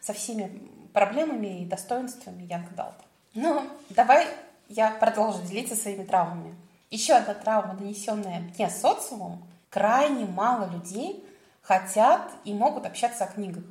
со 0.00 0.12
всеми 0.12 0.60
проблемами 0.92 1.62
и 1.62 1.64
достоинствами 1.64 2.42
Young 2.42 2.74
Adult. 2.74 2.94
Ну, 3.34 3.62
давай 3.90 4.26
я 4.68 4.90
продолжу 4.90 5.42
делиться 5.42 5.74
своими 5.74 6.04
травмами. 6.04 6.54
Еще 6.90 7.14
одна 7.14 7.34
травма, 7.34 7.74
нанесенная 7.74 8.40
мне 8.40 8.70
социумом. 8.70 9.42
Крайне 9.70 10.26
мало 10.26 10.70
людей 10.70 11.24
хотят 11.62 12.30
и 12.44 12.52
могут 12.52 12.86
общаться 12.86 13.24
о 13.24 13.26
книгах. 13.26 13.64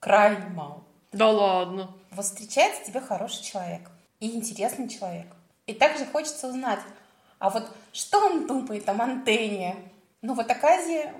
Крайне 0.00 0.48
мало. 0.48 0.82
Да 1.12 1.30
ладно. 1.30 1.90
Вот 2.10 2.24
встречается 2.24 2.84
тебе 2.84 3.00
хороший 3.00 3.42
человек 3.42 3.90
и 4.20 4.36
интересный 4.36 4.88
человек. 4.88 5.26
И 5.66 5.72
также 5.72 6.04
хочется 6.04 6.48
узнать, 6.48 6.80
а 7.38 7.50
вот 7.50 7.70
что 7.92 8.18
он 8.18 8.46
думает 8.46 8.88
о 8.88 8.94
Монтене? 8.94 9.76
Ну, 10.22 10.34
вот 10.34 10.50
Аказия 10.50 11.14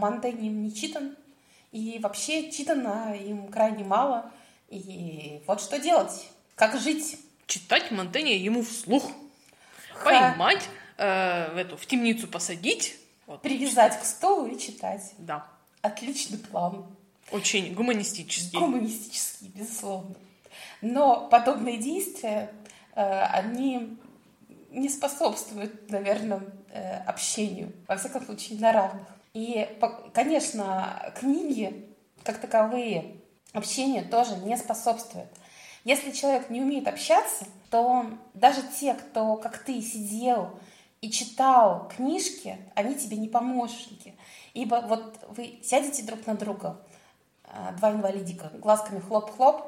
Монтень 0.00 0.44
им 0.46 0.62
не 0.62 0.74
читан, 0.74 1.16
и 1.72 1.98
вообще 2.02 2.50
читано 2.50 3.14
им 3.14 3.48
крайне 3.48 3.84
мало. 3.84 4.30
И 4.68 5.42
вот 5.46 5.60
что 5.60 5.78
делать? 5.78 6.28
Как 6.54 6.78
жить? 6.78 7.18
Читать 7.46 7.90
Монтэне 7.90 8.36
ему 8.36 8.62
вслух. 8.62 9.10
Ха. 9.94 10.04
Поймать, 10.04 10.68
э, 10.96 11.52
в 11.52 11.56
эту, 11.56 11.76
в 11.76 11.86
темницу 11.86 12.28
посадить. 12.28 12.96
Вот. 13.26 13.42
Привязать 13.42 14.00
к 14.00 14.04
столу 14.04 14.46
и 14.46 14.58
читать. 14.58 15.12
Да. 15.18 15.46
Отличный 15.82 16.38
план. 16.38 16.86
Очень 17.32 17.74
гуманистический. 17.74 18.58
Гуманистический, 18.58 19.50
безусловно. 19.54 20.14
Но 20.80 21.28
подобные 21.28 21.78
действия, 21.78 22.52
э, 22.94 23.22
они 23.22 23.96
не 24.70 24.88
способствуют, 24.88 25.90
наверное, 25.90 26.42
э, 26.70 27.02
общению, 27.04 27.72
во 27.86 27.96
всяком 27.96 28.24
случае, 28.24 28.58
на 28.60 28.72
равных. 28.72 29.06
И, 29.32 29.68
конечно, 30.12 31.12
книги, 31.18 31.94
как 32.24 32.38
таковые, 32.38 33.16
общению 33.52 34.08
тоже 34.08 34.36
не 34.36 34.56
способствуют. 34.56 35.28
Если 35.84 36.10
человек 36.10 36.50
не 36.50 36.60
умеет 36.60 36.88
общаться, 36.88 37.46
то 37.70 38.06
даже 38.34 38.62
те, 38.62 38.94
кто, 38.94 39.36
как 39.36 39.58
ты, 39.58 39.80
сидел 39.80 40.58
и 41.00 41.10
читал 41.10 41.88
книжки, 41.88 42.58
они 42.74 42.94
тебе 42.94 43.16
не 43.16 43.28
помощники. 43.28 44.14
Ибо 44.52 44.84
вот 44.86 45.18
вы 45.28 45.60
сядете 45.62 46.02
друг 46.02 46.26
на 46.26 46.34
друга, 46.34 46.80
а, 47.44 47.72
два 47.72 47.92
инвалидика, 47.92 48.50
глазками 48.58 49.00
хлоп-хлоп, 49.00 49.62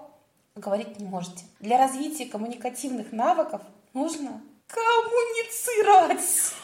говорить 0.55 0.99
не 1.01 1.07
можете. 1.07 1.45
Для 1.61 1.79
развития 1.79 2.27
коммуникативных 2.27 3.13
навыков 3.13 3.63
нужно 3.95 4.43
коммуницировать. 4.73 6.55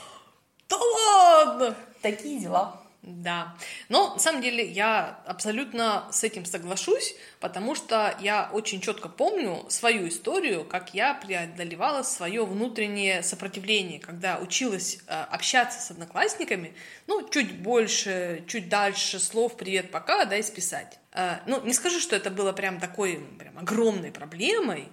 Да 0.68 0.77
ладно! 0.77 1.77
такие 2.03 2.40
дела. 2.40 2.83
Да. 3.03 3.57
Но 3.88 4.14
на 4.14 4.18
самом 4.18 4.42
деле 4.42 4.66
я 4.68 5.21
абсолютно 5.25 6.09
с 6.11 6.25
этим 6.25 6.44
соглашусь, 6.44 7.14
потому 7.40 7.75
что 7.75 8.14
я 8.21 8.51
очень 8.53 8.81
четко 8.81 9.09
помню 9.09 9.64
свою 9.71 10.09
историю, 10.09 10.64
как 10.64 10.92
я 10.94 11.14
преодолевала 11.14 12.03
свое 12.03 12.44
внутреннее 12.44 13.23
сопротивление, 13.23 14.01
когда 14.01 14.38
училась 14.38 14.99
э, 15.07 15.12
общаться 15.31 15.81
с 15.81 15.90
одноклассниками, 15.90 16.75
ну, 17.07 17.27
чуть 17.31 17.61
больше, 17.61 18.44
чуть 18.47 18.68
дальше 18.68 19.21
слов 19.21 19.57
«привет, 19.57 19.90
пока», 19.90 20.25
да, 20.25 20.37
и 20.37 20.42
списать. 20.42 20.99
Э, 21.12 21.37
ну, 21.47 21.64
не 21.64 21.73
скажу, 21.73 22.01
что 22.01 22.16
это 22.16 22.31
было 22.31 22.53
прям 22.53 22.79
такой 22.79 23.25
прям 23.38 23.59
огромной 23.59 24.11
проблемой, 24.11 24.88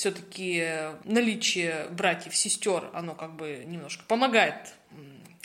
все-таки 0.00 0.66
наличие 1.04 1.86
братьев, 1.90 2.34
сестер, 2.34 2.90
оно 2.94 3.14
как 3.14 3.36
бы 3.36 3.64
немножко 3.66 4.02
помогает 4.08 4.72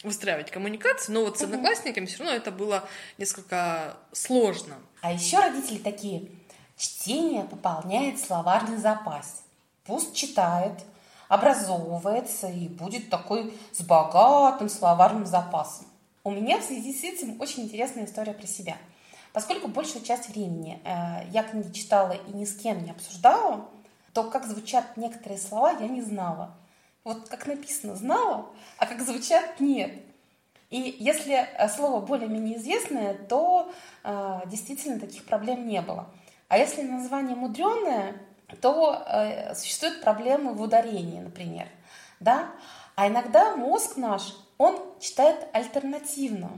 выстраивать 0.01 0.49
коммуникации, 0.49 1.11
но 1.11 1.25
вот 1.25 1.37
с 1.37 1.41
одноклассниками 1.41 2.05
все 2.05 2.19
равно 2.19 2.37
это 2.37 2.51
было 2.51 2.87
несколько 3.17 3.97
сложно. 4.13 4.75
А 5.01 5.11
еще 5.11 5.39
родители 5.39 5.79
такие, 5.79 6.31
чтение 6.77 7.43
пополняет 7.43 8.17
словарный 8.17 8.77
запас. 8.77 9.43
Пусть 9.83 10.15
читает, 10.15 10.85
образовывается 11.27 12.47
и 12.47 12.69
будет 12.69 13.09
такой 13.09 13.53
с 13.73 13.81
богатым 13.81 14.69
словарным 14.69 15.25
запасом. 15.25 15.85
У 16.23 16.31
меня 16.31 16.59
в 16.59 16.63
связи 16.63 16.93
с 16.93 17.03
этим 17.03 17.41
очень 17.41 17.63
интересная 17.63 18.05
история 18.05 18.33
про 18.33 18.47
себя. 18.47 18.77
Поскольку 19.33 19.67
большую 19.67 20.05
часть 20.05 20.29
времени 20.29 20.79
э, 20.85 21.27
я 21.31 21.43
книги 21.43 21.73
читала 21.73 22.13
и 22.13 22.31
ни 22.31 22.45
с 22.45 22.55
кем 22.55 22.85
не 22.85 22.91
обсуждала, 22.91 23.69
то 24.15 24.23
как 24.23 24.45
звучат 24.45 24.95
некоторые 24.95 25.37
слова, 25.37 25.71
я 25.71 25.89
не 25.89 26.01
знала. 26.01 26.55
Вот 27.03 27.27
как 27.27 27.45
написано 27.47 27.95
знала, 27.95 28.47
а 28.77 28.85
как 28.85 29.01
звучат 29.01 29.59
нет. 29.59 29.91
И 30.69 30.95
если 30.99 31.33
э, 31.33 31.67
слово 31.67 31.99
более-менее 31.99 32.57
известное, 32.57 33.13
то 33.13 33.69
э, 34.05 34.41
действительно 34.45 35.01
таких 35.01 35.25
проблем 35.25 35.67
не 35.67 35.81
было. 35.81 36.09
А 36.47 36.57
если 36.57 36.81
название 36.81 37.35
мудреное, 37.35 38.15
то 38.61 39.03
э, 39.05 39.53
существуют 39.53 39.99
проблемы 39.99 40.53
в 40.53 40.61
ударении, 40.61 41.19
например. 41.19 41.67
Да? 42.21 42.51
А 42.95 43.09
иногда 43.09 43.57
мозг 43.57 43.97
наш, 43.97 44.33
он 44.57 44.79
читает 45.01 45.45
альтернативно. 45.51 46.51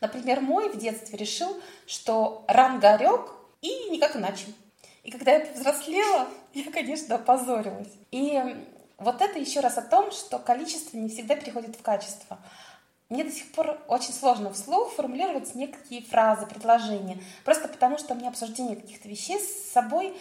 Например, 0.00 0.40
мой 0.40 0.70
в 0.70 0.78
детстве 0.78 1.18
решил, 1.18 1.54
что 1.86 2.46
рангарек 2.48 3.30
и 3.60 3.90
никак 3.90 4.16
иначе. 4.16 4.46
И 5.04 5.10
когда 5.10 5.32
я 5.32 5.46
повзрослела, 5.46 6.28
я, 6.54 6.70
конечно, 6.72 7.14
опозорилась. 7.14 7.92
И 8.10 8.42
вот 8.98 9.20
это 9.20 9.38
еще 9.38 9.60
раз 9.60 9.78
о 9.78 9.82
том, 9.82 10.10
что 10.10 10.38
количество 10.38 10.96
не 10.96 11.08
всегда 11.08 11.36
переходит 11.36 11.76
в 11.76 11.82
качество. 11.82 12.38
Мне 13.10 13.22
до 13.22 13.30
сих 13.30 13.52
пор 13.52 13.78
очень 13.86 14.14
сложно 14.14 14.52
вслух 14.52 14.92
формулировать 14.94 15.54
некие 15.54 16.02
фразы, 16.02 16.46
предложения, 16.46 17.18
просто 17.44 17.68
потому 17.68 17.98
что 17.98 18.14
мне 18.14 18.28
обсуждение 18.28 18.76
каких-то 18.76 19.08
вещей 19.08 19.38
с 19.38 19.72
собой 19.72 20.16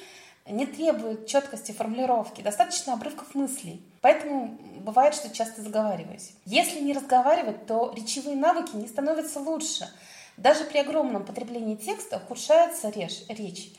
не 0.45 0.65
требует 0.65 1.25
четкости 1.25 1.71
формулировки, 1.71 2.41
достаточно 2.41 2.93
обрывков 2.93 3.33
мыслей. 3.33 3.81
Поэтому 4.01 4.57
бывает, 4.79 5.15
что 5.15 5.29
часто 5.29 5.61
заговариваюсь. 5.61 6.33
Если 6.45 6.81
не 6.81 6.91
разговаривать, 6.91 7.65
то 7.65 7.93
речевые 7.95 8.35
навыки 8.35 8.75
не 8.75 8.87
становятся 8.87 9.39
лучше. 9.39 9.89
Даже 10.35 10.65
при 10.65 10.79
огромном 10.79 11.25
потреблении 11.25 11.75
текста 11.75 12.17
ухудшается 12.17 12.89
речь. 12.89 13.71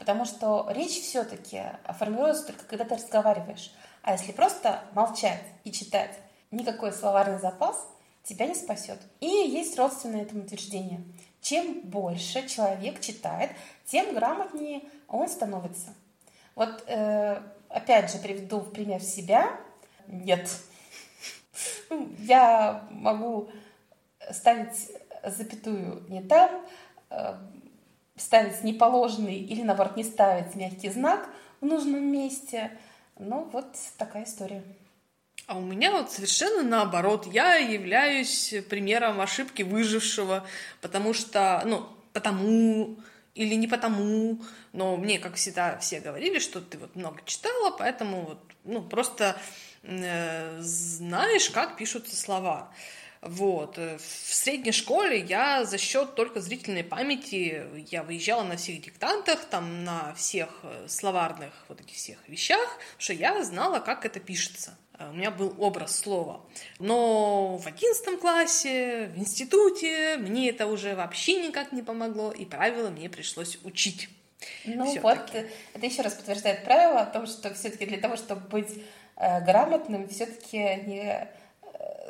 Потому 0.00 0.24
что 0.24 0.66
речь 0.70 0.98
все-таки 1.02 1.62
формируется 1.98 2.46
только 2.46 2.64
когда 2.64 2.84
ты 2.84 2.94
разговариваешь. 2.94 3.70
А 4.02 4.12
если 4.12 4.32
просто 4.32 4.82
молчать 4.94 5.42
и 5.62 5.70
читать, 5.70 6.18
никакой 6.50 6.92
словарный 6.92 7.38
запас 7.38 7.86
тебя 8.24 8.46
не 8.46 8.54
спасет. 8.54 8.98
И 9.20 9.26
есть 9.26 9.78
родственное 9.78 10.22
этому 10.22 10.44
утверждение. 10.44 11.02
Чем 11.42 11.82
больше 11.82 12.48
человек 12.48 13.00
читает, 13.00 13.50
тем 13.84 14.14
грамотнее 14.14 14.80
он 15.06 15.28
становится. 15.28 15.94
Вот 16.54 16.82
э, 16.86 17.42
опять 17.68 18.10
же 18.10 18.18
приведу 18.18 18.60
в 18.60 18.72
пример 18.72 19.02
себя. 19.02 19.50
Нет. 20.06 20.50
Я 22.18 22.86
могу 22.90 23.50
ставить 24.30 24.92
запятую 25.24 26.04
не 26.08 26.22
там, 26.22 26.64
э, 27.10 27.34
ставить 28.20 28.62
неположенный 28.62 29.38
или, 29.38 29.62
наоборот, 29.62 29.96
не 29.96 30.04
ставить 30.04 30.54
мягкий 30.54 30.90
знак 30.90 31.28
в 31.60 31.66
нужном 31.66 32.04
месте. 32.04 32.70
Ну, 33.18 33.48
вот 33.52 33.66
такая 33.98 34.24
история. 34.24 34.62
А 35.46 35.56
у 35.56 35.62
меня 35.62 35.90
вот 35.90 36.12
совершенно 36.12 36.62
наоборот. 36.62 37.26
Я 37.26 37.56
являюсь 37.56 38.54
примером 38.68 39.20
ошибки 39.20 39.62
выжившего, 39.62 40.46
потому 40.80 41.12
что, 41.12 41.62
ну, 41.64 41.88
потому 42.12 42.96
или 43.34 43.54
не 43.54 43.66
потому, 43.66 44.40
но 44.72 44.96
мне, 44.96 45.18
как 45.18 45.34
всегда, 45.34 45.78
все 45.78 46.00
говорили, 46.00 46.38
что 46.38 46.60
ты 46.60 46.78
вот 46.78 46.94
много 46.96 47.20
читала, 47.24 47.74
поэтому 47.76 48.22
вот, 48.22 48.38
ну, 48.64 48.82
просто 48.82 49.36
э, 49.82 50.58
знаешь, 50.60 51.50
как 51.50 51.76
пишутся 51.76 52.16
слова. 52.16 52.72
Вот. 53.22 53.76
Э, 53.78 53.98
в 53.98 54.34
средней 54.34 54.72
школе 54.72 55.18
я 55.20 55.64
за 55.64 55.76
счет 55.76 56.14
только 56.14 56.40
зрительной 56.40 56.84
памяти, 56.84 57.64
я 57.90 58.02
выезжала 58.02 58.42
на 58.42 58.56
всех 58.56 58.80
диктантах, 58.80 59.44
там 59.44 59.84
на 59.84 60.14
всех 60.14 60.48
э, 60.62 60.86
словарных 60.88 61.52
вот 61.68 61.80
этих 61.80 61.94
всех 61.94 62.18
вещах, 62.28 62.78
что 62.96 63.12
я 63.12 63.42
знала, 63.44 63.80
как 63.80 64.06
это 64.06 64.20
пишется. 64.20 64.78
Э, 64.98 65.10
у 65.10 65.12
меня 65.12 65.30
был 65.30 65.54
образ 65.58 65.98
слова. 65.98 66.40
Но 66.78 67.58
в 67.58 67.66
одиннадцатом 67.66 68.18
классе, 68.18 69.10
в 69.14 69.18
институте 69.18 70.16
мне 70.16 70.48
это 70.48 70.66
уже 70.66 70.94
вообще 70.94 71.46
никак 71.46 71.72
не 71.72 71.82
помогло, 71.82 72.32
и 72.32 72.46
правила 72.46 72.88
мне 72.88 73.10
пришлось 73.10 73.58
учить. 73.64 74.08
Ну 74.64 74.90
Всё 74.90 75.02
вот, 75.02 75.18
это 75.74 75.86
еще 75.86 76.00
раз 76.00 76.14
подтверждает 76.14 76.64
правило 76.64 77.02
о 77.02 77.06
том, 77.06 77.26
что 77.26 77.52
все-таки 77.52 77.84
для 77.84 77.98
того, 77.98 78.16
чтобы 78.16 78.48
быть 78.48 78.82
э, 79.16 79.44
грамотным, 79.44 80.08
все-таки 80.08 80.56
не 80.86 81.28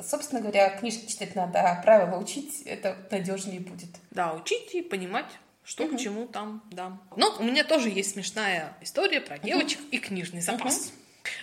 собственно 0.02 0.40
говоря, 0.40 0.70
книжки 0.70 1.06
читать 1.06 1.34
надо, 1.34 1.60
а 1.60 1.82
правила 1.82 2.18
учить 2.18 2.62
это 2.62 2.96
надежнее 3.10 3.60
будет. 3.60 3.90
Да, 4.10 4.34
учить 4.34 4.74
и 4.74 4.82
понимать, 4.82 5.30
что 5.64 5.84
угу. 5.84 5.96
к 5.96 6.00
чему 6.00 6.26
там, 6.26 6.62
да. 6.70 6.98
Но 7.16 7.36
у 7.38 7.42
меня 7.42 7.64
тоже 7.64 7.88
есть 7.90 8.12
смешная 8.12 8.76
история 8.80 9.20
про 9.20 9.38
девочек 9.38 9.80
угу. 9.80 9.88
и 9.92 9.98
книжный 9.98 10.40
запас. 10.40 10.86
Угу. 10.86 10.94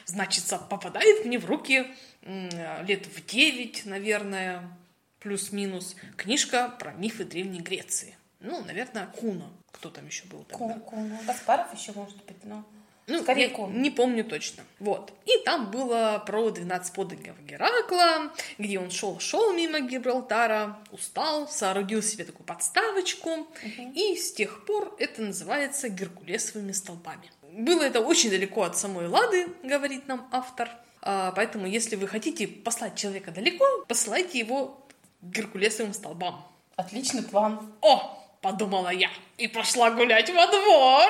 Значит, 0.06 0.44
попадает 0.70 1.26
мне 1.26 1.38
в 1.40 1.46
руки 1.46 1.86
лет 2.24 3.06
в 3.06 3.26
9, 3.26 3.86
наверное, 3.86 4.70
плюс-минус, 5.20 5.96
книжка 6.16 6.70
про 6.80 6.94
мифы 6.94 7.24
Древней 7.24 7.62
Греции. 7.62 8.16
Ну, 8.40 8.64
наверное, 8.64 9.08
Куна. 9.08 9.50
Кто 9.72 9.90
там 9.90 10.06
еще 10.08 10.26
был 10.26 10.44
тогда? 10.44 10.80
Куна. 10.80 11.20
Гаспаров 11.26 11.74
еще, 11.74 11.92
может 11.94 12.18
быть, 12.26 12.44
но... 12.44 12.66
Ну, 13.08 13.22
Скорее, 13.24 13.54
я 13.58 13.68
не 13.68 13.90
помню 13.90 14.26
точно. 14.26 14.64
Вот. 14.80 15.14
И 15.26 15.32
там 15.46 15.72
было 15.72 16.22
про 16.26 16.50
12 16.50 16.94
подвигов 16.94 17.42
Геракла, 17.46 18.34
где 18.58 18.80
он 18.80 18.92
шел-шел 18.92 19.54
мимо 19.54 19.80
Гибралтара, 19.80 20.78
устал, 20.92 21.48
соорудил 21.48 22.04
себе 22.04 22.26
такую 22.26 22.46
подставочку, 22.46 23.30
угу. 23.30 23.92
и 23.96 24.18
с 24.18 24.34
тех 24.34 24.66
пор 24.66 24.94
это 25.00 25.22
называется 25.22 25.88
Геркулесовыми 25.88 26.74
столбами. 26.74 27.32
Было 27.54 27.84
это 27.84 28.02
очень 28.02 28.30
далеко 28.30 28.64
от 28.64 28.78
самой 28.78 29.08
Лады, 29.08 29.48
говорит 29.64 30.08
нам 30.08 30.28
автор. 30.34 30.70
А, 31.02 31.32
поэтому, 31.32 31.66
если 31.66 31.96
вы 31.96 32.08
хотите 32.08 32.46
послать 32.46 32.96
человека 32.96 33.32
далеко, 33.32 33.66
посылайте 33.88 34.38
его 34.38 34.86
к 35.22 35.26
Геркулесовым 35.26 35.94
столбам. 35.94 36.46
Отличный 36.76 37.24
план. 37.24 37.74
О, 37.82 38.27
подумала 38.42 38.90
я, 38.90 39.10
и 39.38 39.48
пошла 39.48 39.92
гулять 39.92 40.30
во 40.30 40.48
двор. 40.48 41.06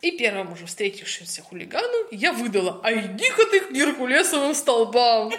И 0.00 0.12
первому 0.12 0.56
же 0.56 0.66
встретившемуся 0.66 1.42
хулигану 1.42 2.08
я 2.10 2.32
выдала, 2.32 2.80
а 2.82 2.92
иди-ка 2.92 3.46
ты 3.46 3.60
к 3.60 3.72
Геркулесовым 3.72 4.54
столбам. 4.54 5.32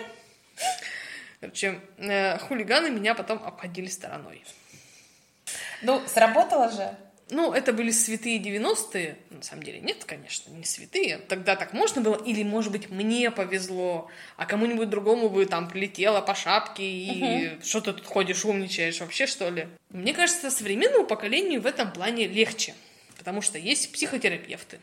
Короче, 1.39 1.79
э, 1.97 2.37
хулиганы 2.37 2.91
меня 2.91 3.15
потом 3.15 3.41
обходили 3.43 3.87
стороной. 3.87 4.43
Ну, 5.81 6.01
сработало 6.07 6.69
же. 6.69 6.95
Ну, 7.31 7.53
это 7.53 7.71
были 7.71 7.91
святые 7.91 8.39
90-е. 8.39 9.17
На 9.29 9.41
самом 9.41 9.63
деле, 9.63 9.79
нет, 9.79 10.03
конечно, 10.03 10.51
не 10.51 10.65
святые. 10.65 11.17
Тогда 11.17 11.55
так 11.55 11.71
можно 11.71 12.01
было. 12.01 12.21
Или, 12.21 12.43
может 12.43 12.73
быть, 12.73 12.89
мне 12.89 13.31
повезло, 13.31 14.11
а 14.35 14.45
кому-нибудь 14.45 14.89
другому 14.89 15.29
бы 15.29 15.45
там 15.45 15.69
прилетело 15.69 16.19
по 16.19 16.35
шапке 16.35 16.83
и 16.83 17.47
угу. 17.47 17.63
что 17.63 17.79
ты 17.79 17.93
тут 17.93 18.05
ходишь, 18.05 18.43
умничаешь 18.43 18.99
вообще, 18.99 19.27
что 19.27 19.49
ли? 19.49 19.69
Мне 19.89 20.13
кажется, 20.13 20.51
современному 20.51 21.07
поколению 21.07 21.61
в 21.61 21.65
этом 21.65 21.93
плане 21.93 22.27
легче. 22.27 22.75
Потому 23.17 23.41
что 23.41 23.57
есть 23.57 23.93
психотерапевты, 23.93 24.81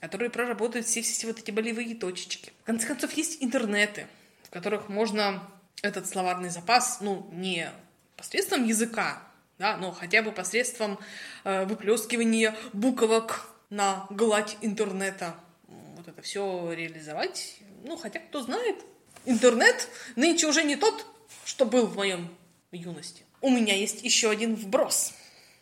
которые 0.00 0.30
проработают 0.30 0.86
все, 0.88 1.00
все 1.00 1.28
вот 1.28 1.38
эти 1.38 1.52
болевые 1.52 1.94
точечки. 1.94 2.50
В 2.62 2.66
конце 2.66 2.88
концов, 2.88 3.12
есть 3.12 3.40
интернеты, 3.40 4.08
в 4.42 4.50
которых 4.50 4.88
можно 4.88 5.48
этот 5.80 6.08
словарный 6.08 6.48
запас, 6.48 6.98
ну, 7.00 7.28
не 7.30 7.68
посредством 8.16 8.66
языка, 8.66 9.22
да, 9.58 9.76
но 9.76 9.92
хотя 9.92 10.22
бы 10.22 10.32
посредством 10.32 10.98
э, 11.44 11.64
выплескивания 11.64 12.56
буквок 12.72 13.48
на 13.70 14.06
гладь 14.10 14.56
интернета 14.60 15.36
вот 15.68 16.08
это 16.08 16.22
все 16.22 16.72
реализовать. 16.72 17.56
Ну, 17.84 17.96
хотя 17.96 18.20
кто 18.20 18.42
знает, 18.42 18.76
интернет 19.24 19.88
нынче 20.16 20.46
уже 20.46 20.64
не 20.64 20.76
тот, 20.76 21.06
что 21.44 21.64
был 21.64 21.86
в 21.86 21.96
моем 21.96 22.28
юности. 22.72 23.24
у 23.40 23.50
меня 23.50 23.74
есть 23.74 24.02
еще 24.02 24.30
один 24.30 24.54
вброс. 24.54 25.12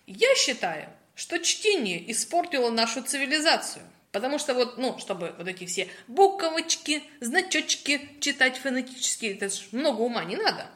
Я 0.07 0.35
считаю, 0.37 0.89
что 1.15 1.39
чтение 1.39 2.11
испортило 2.11 2.71
нашу 2.71 3.03
цивилизацию. 3.03 3.85
Потому 4.13 4.39
что 4.39 4.53
вот, 4.55 4.77
ну, 4.77 4.99
чтобы 4.99 5.35
вот 5.39 5.49
эти 5.49 5.65
все 5.65 5.89
буковочки, 6.07 7.03
значочки 7.21 8.11
читать 8.21 8.59
фонетически, 8.59 9.27
это 9.27 9.49
же 9.49 9.63
много 9.73 10.03
ума 10.03 10.23
не 10.25 10.37
надо. 10.37 10.67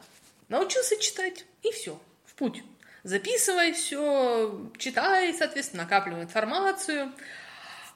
Научился 0.49 0.97
читать, 0.97 1.45
и 1.61 1.71
все, 1.71 1.99
в 2.25 2.33
путь. 2.33 2.63
Записывай 3.07 3.71
все, 3.71 4.69
читай, 4.77 5.33
соответственно, 5.33 5.83
накапливай 5.83 6.23
информацию. 6.23 7.13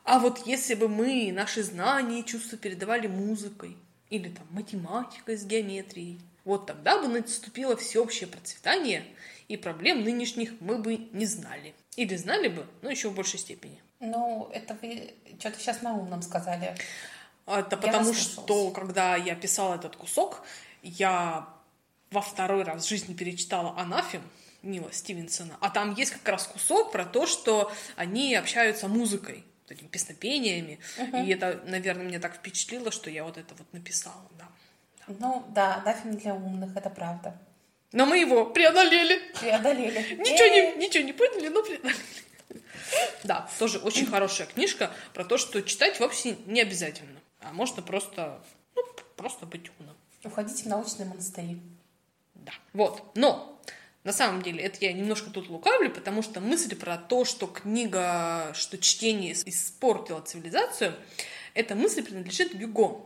А 0.05 0.19
вот 0.19 0.47
если 0.47 0.73
бы 0.73 0.87
мы 0.87 1.33
наши 1.33 1.63
знания 1.63 2.21
и 2.21 2.25
чувства 2.25 2.57
передавали 2.57 3.07
музыкой, 3.07 3.75
или 4.09 4.29
там 4.29 4.47
математикой 4.51 5.35
с 5.35 5.43
геометрией, 5.43 6.21
вот 6.45 6.65
тогда 6.65 6.97
бы 6.97 7.09
наступило 7.09 7.75
всеобщее 7.75 8.29
процветание, 8.29 9.03
и 9.49 9.57
проблем 9.57 10.01
нынешних 10.05 10.53
мы 10.61 10.77
бы 10.77 10.95
не 11.11 11.25
знали. 11.25 11.75
Или 11.97 12.15
знали 12.15 12.47
бы, 12.47 12.65
но 12.81 12.89
еще 12.89 13.09
в 13.09 13.13
большей 13.13 13.37
степени. 13.37 13.81
Ну, 13.99 14.49
это 14.53 14.77
вы 14.81 15.13
что-то 15.41 15.59
сейчас 15.59 15.81
на 15.81 15.93
умном 15.93 16.21
сказали. 16.21 16.73
Это 17.45 17.75
потому 17.75 18.13
что, 18.13 18.71
когда 18.71 19.17
я 19.17 19.35
писала 19.35 19.75
этот 19.75 19.97
кусок, 19.97 20.41
я 20.83 21.49
во 22.11 22.21
второй 22.21 22.63
раз 22.63 22.85
в 22.85 22.87
жизни 22.87 23.13
перечитала 23.13 23.77
«Анафем», 23.77 24.21
Нила 24.63 24.91
Стивенсона, 24.91 25.57
а 25.59 25.69
там 25.69 25.93
есть 25.95 26.11
как 26.11 26.27
раз 26.27 26.47
кусок 26.47 26.91
про 26.91 27.05
то, 27.05 27.25
что 27.25 27.71
они 27.95 28.35
общаются 28.35 28.87
музыкой, 28.87 29.43
этими 29.67 29.87
песнопениями, 29.87 30.79
uh-huh. 30.97 31.25
и 31.25 31.31
это, 31.31 31.61
наверное, 31.65 32.05
меня 32.05 32.19
так 32.19 32.35
впечатлило, 32.35 32.91
что 32.91 33.09
я 33.09 33.23
вот 33.23 33.37
это 33.37 33.55
вот 33.55 33.71
написала, 33.73 34.27
да. 34.37 34.47
Ну, 35.07 35.45
да, 35.49 35.75
Анафем 35.75 36.17
для 36.17 36.35
умных, 36.35 36.75
это 36.75 36.89
правда. 36.89 37.37
Но 37.91 38.05
мы 38.05 38.19
его 38.19 38.45
преодолели. 38.45 39.19
Преодолели. 39.39 40.15
Ничего 40.15 40.77
не, 40.77 40.85
ничего 40.85 41.03
не 41.03 41.13
поняли, 41.13 41.47
но 41.49 41.63
преодолели. 41.63 41.95
Да, 43.23 43.49
тоже 43.57 43.79
очень 43.79 44.05
хорошая 44.05 44.47
книжка 44.47 44.91
про 45.13 45.23
то, 45.23 45.37
что 45.37 45.61
читать 45.61 45.99
вовсе 45.99 46.37
не 46.45 46.61
обязательно, 46.61 47.19
а 47.39 47.53
можно 47.53 47.81
просто, 47.81 48.43
ну, 48.75 48.83
просто 49.15 49.45
быть 49.45 49.71
умным. 49.79 49.95
Уходите 50.23 50.63
в 50.63 50.65
научные 50.67 51.07
монастыри. 51.07 51.59
Да, 52.35 52.51
вот. 52.73 53.15
Но 53.15 53.50
на 54.03 54.13
самом 54.13 54.41
деле 54.41 54.63
это 54.63 54.77
я 54.81 54.93
немножко 54.93 55.29
тут 55.29 55.49
лукавлю, 55.49 55.91
потому 55.91 56.21
что 56.21 56.39
мысль 56.39 56.75
про 56.75 56.97
то, 56.97 57.25
что 57.25 57.47
книга, 57.47 58.51
что 58.55 58.77
чтение 58.77 59.33
испортило 59.33 60.21
цивилизацию, 60.21 60.95
эта 61.53 61.75
мысль 61.75 62.03
принадлежит 62.03 62.55
Гюго. 62.55 63.05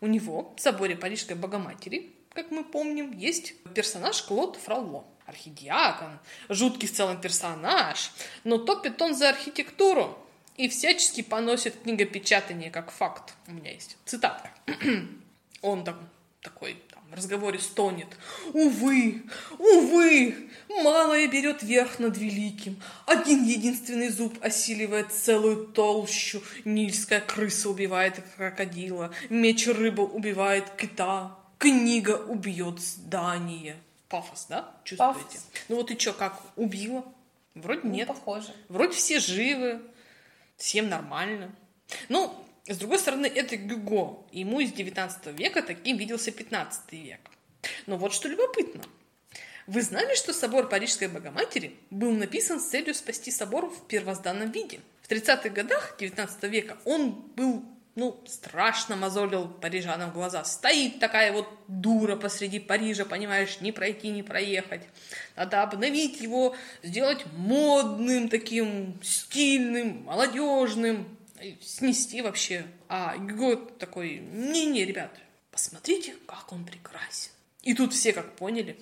У 0.00 0.06
него 0.06 0.54
в 0.56 0.60
соборе 0.60 0.96
Парижской 0.96 1.36
Богоматери, 1.36 2.12
как 2.32 2.50
мы 2.50 2.64
помним, 2.64 3.12
есть 3.12 3.54
персонаж 3.74 4.22
Клод 4.22 4.56
Фролло 4.56 5.04
архидиакон, 5.26 6.18
жуткий 6.48 6.88
в 6.88 6.92
целом 6.92 7.20
персонаж, 7.20 8.12
но 8.44 8.58
топит 8.58 9.00
он 9.00 9.14
за 9.14 9.30
архитектуру 9.30 10.18
и 10.56 10.68
всячески 10.68 11.22
поносит 11.22 11.74
книгопечатание 11.82 12.70
как 12.70 12.90
факт. 12.90 13.34
У 13.46 13.52
меня 13.52 13.72
есть 13.72 13.96
цитатка. 14.04 14.50
Он 15.62 15.82
там 15.82 15.96
такой 16.44 16.76
там, 16.92 17.02
в 17.10 17.14
разговоре 17.14 17.58
стонет. 17.58 18.06
«Увы, 18.52 19.22
увы, 19.58 20.50
малое 20.68 21.26
берет 21.26 21.62
верх 21.62 21.98
над 21.98 22.16
великим. 22.18 22.80
Один 23.06 23.42
единственный 23.44 24.10
зуб 24.10 24.36
осиливает 24.42 25.10
целую 25.10 25.66
толщу. 25.68 26.42
Нильская 26.64 27.20
крыса 27.20 27.70
убивает 27.70 28.22
крокодила, 28.36 29.10
меч 29.30 29.66
рыба 29.66 30.02
убивает 30.02 30.70
кита, 30.76 31.36
книга 31.58 32.22
убьет 32.28 32.78
здание». 32.78 33.76
Пафос, 34.08 34.46
да? 34.48 34.70
Чувствуете? 34.84 35.18
Пафос. 35.18 35.46
Ну 35.68 35.76
вот 35.76 35.90
и 35.90 35.98
что, 35.98 36.12
как 36.12 36.40
убила? 36.56 37.04
Вроде 37.54 37.80
ну, 37.84 37.90
нет. 37.90 38.06
Похоже. 38.06 38.54
Вроде 38.68 38.92
все 38.92 39.18
живы, 39.18 39.80
всем 40.56 40.88
нормально. 40.88 41.50
Ну, 42.08 42.43
с 42.72 42.78
другой 42.78 42.98
стороны, 42.98 43.26
это 43.26 43.56
Гюго. 43.56 44.24
Ему 44.32 44.60
из 44.60 44.72
19 44.72 45.38
века 45.38 45.62
таким 45.62 45.96
виделся 45.98 46.30
15 46.30 46.92
век. 46.92 47.20
Но 47.86 47.96
вот 47.96 48.12
что 48.12 48.28
любопытно. 48.28 48.84
Вы 49.66 49.82
знали, 49.82 50.14
что 50.14 50.32
собор 50.32 50.68
Парижской 50.68 51.08
Богоматери 51.08 51.74
был 51.90 52.12
написан 52.12 52.60
с 52.60 52.68
целью 52.68 52.94
спасти 52.94 53.30
собор 53.30 53.70
в 53.70 53.86
первозданном 53.86 54.50
виде? 54.50 54.80
В 55.02 55.10
30-х 55.10 55.48
годах 55.50 55.96
19 55.98 56.42
века 56.44 56.78
он 56.84 57.12
был 57.34 57.64
ну, 57.96 58.20
страшно 58.26 58.96
мозолил 58.96 59.48
парижанам 59.48 60.10
глаза. 60.10 60.44
Стоит 60.44 60.98
такая 60.98 61.32
вот 61.32 61.48
дура 61.68 62.16
посреди 62.16 62.58
Парижа, 62.58 63.04
понимаешь, 63.04 63.60
не 63.60 63.70
пройти, 63.70 64.08
не 64.08 64.24
проехать. 64.24 64.82
Надо 65.36 65.62
обновить 65.62 66.20
его, 66.20 66.56
сделать 66.82 67.24
модным 67.36 68.28
таким, 68.28 68.98
стильным, 69.02 70.02
молодежным, 70.04 71.13
снести 71.60 72.22
вообще. 72.22 72.66
А 72.88 73.16
год 73.16 73.78
такой, 73.78 74.18
не-не, 74.18 74.84
ребят, 74.84 75.18
посмотрите, 75.50 76.14
как 76.26 76.52
он 76.52 76.64
прекрасен. 76.64 77.30
И 77.62 77.74
тут 77.74 77.92
все 77.94 78.12
как 78.12 78.36
поняли, 78.36 78.78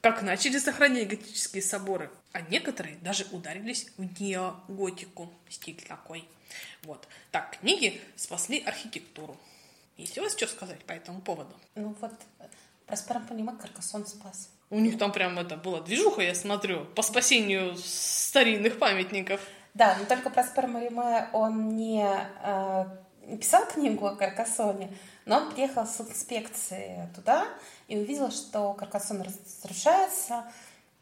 как 0.00 0.22
начали 0.22 0.58
сохранять 0.58 1.08
готические 1.08 1.62
соборы, 1.62 2.10
а 2.32 2.40
некоторые 2.40 2.96
даже 2.96 3.26
ударились 3.30 3.88
в 3.96 4.20
неоготику, 4.20 5.32
стиль 5.48 5.80
такой. 5.86 6.28
Вот. 6.82 7.06
Так, 7.30 7.58
книги 7.60 8.00
спасли 8.16 8.60
архитектуру. 8.60 9.36
Есть 9.96 10.16
у 10.18 10.22
вас 10.22 10.36
что 10.36 10.46
сказать 10.46 10.84
по 10.84 10.92
этому 10.92 11.20
поводу? 11.20 11.54
Ну 11.74 11.96
вот, 12.00 12.12
про 12.86 12.96
Спарампанима 12.96 13.56
Каркасон 13.56 14.06
спас. 14.06 14.50
У 14.70 14.78
них 14.78 14.98
там 14.98 15.12
прям 15.12 15.38
это 15.38 15.56
была 15.56 15.80
движуха, 15.80 16.22
я 16.22 16.34
смотрю, 16.34 16.84
по 16.84 17.02
спасению 17.02 17.76
старинных 17.76 18.78
памятников. 18.78 19.40
Да, 19.78 19.96
но 19.96 20.06
только 20.06 20.28
про 20.28 20.42
Спарамариме 20.42 21.28
он 21.32 21.76
не 21.76 22.04
э, 22.04 22.84
писал 23.40 23.64
книгу 23.64 24.06
о 24.06 24.16
Каркасоне, 24.16 24.92
но 25.24 25.36
он 25.36 25.52
приехал 25.52 25.86
с 25.86 26.00
инспекции 26.00 27.08
туда 27.14 27.46
и 27.86 27.96
увидел, 27.96 28.32
что 28.32 28.72
Каркасон 28.72 29.22
разрушается, 29.22 30.50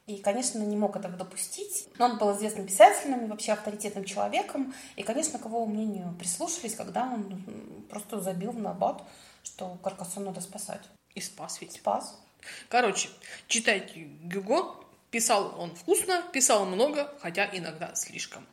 и, 0.06 0.18
конечно, 0.18 0.58
не 0.58 0.76
мог 0.76 0.94
этого 0.94 1.16
допустить. 1.16 1.88
Но 1.96 2.04
он 2.04 2.18
был 2.18 2.36
известным 2.36 2.66
писателем 2.66 3.24
и 3.24 3.28
вообще 3.28 3.52
авторитетным 3.52 4.04
человеком. 4.04 4.74
И, 4.96 5.02
конечно, 5.02 5.38
к 5.38 5.46
его 5.46 5.64
мнению 5.64 6.14
прислушались, 6.18 6.74
когда 6.74 7.04
он 7.04 7.86
просто 7.88 8.20
забил 8.20 8.50
в 8.50 8.60
набат, 8.60 9.02
что 9.42 9.78
Каркасон 9.82 10.24
надо 10.26 10.42
спасать. 10.42 10.82
И 11.14 11.22
спас 11.22 11.62
ведь. 11.62 11.72
Спас. 11.72 12.20
Короче, 12.68 13.08
читайте 13.48 14.00
Гюго. 14.22 14.76
Писал 15.10 15.58
он 15.58 15.74
вкусно, 15.74 16.22
писал 16.30 16.66
много, 16.66 17.10
хотя 17.22 17.48
иногда 17.50 17.94
слишком. 17.94 18.46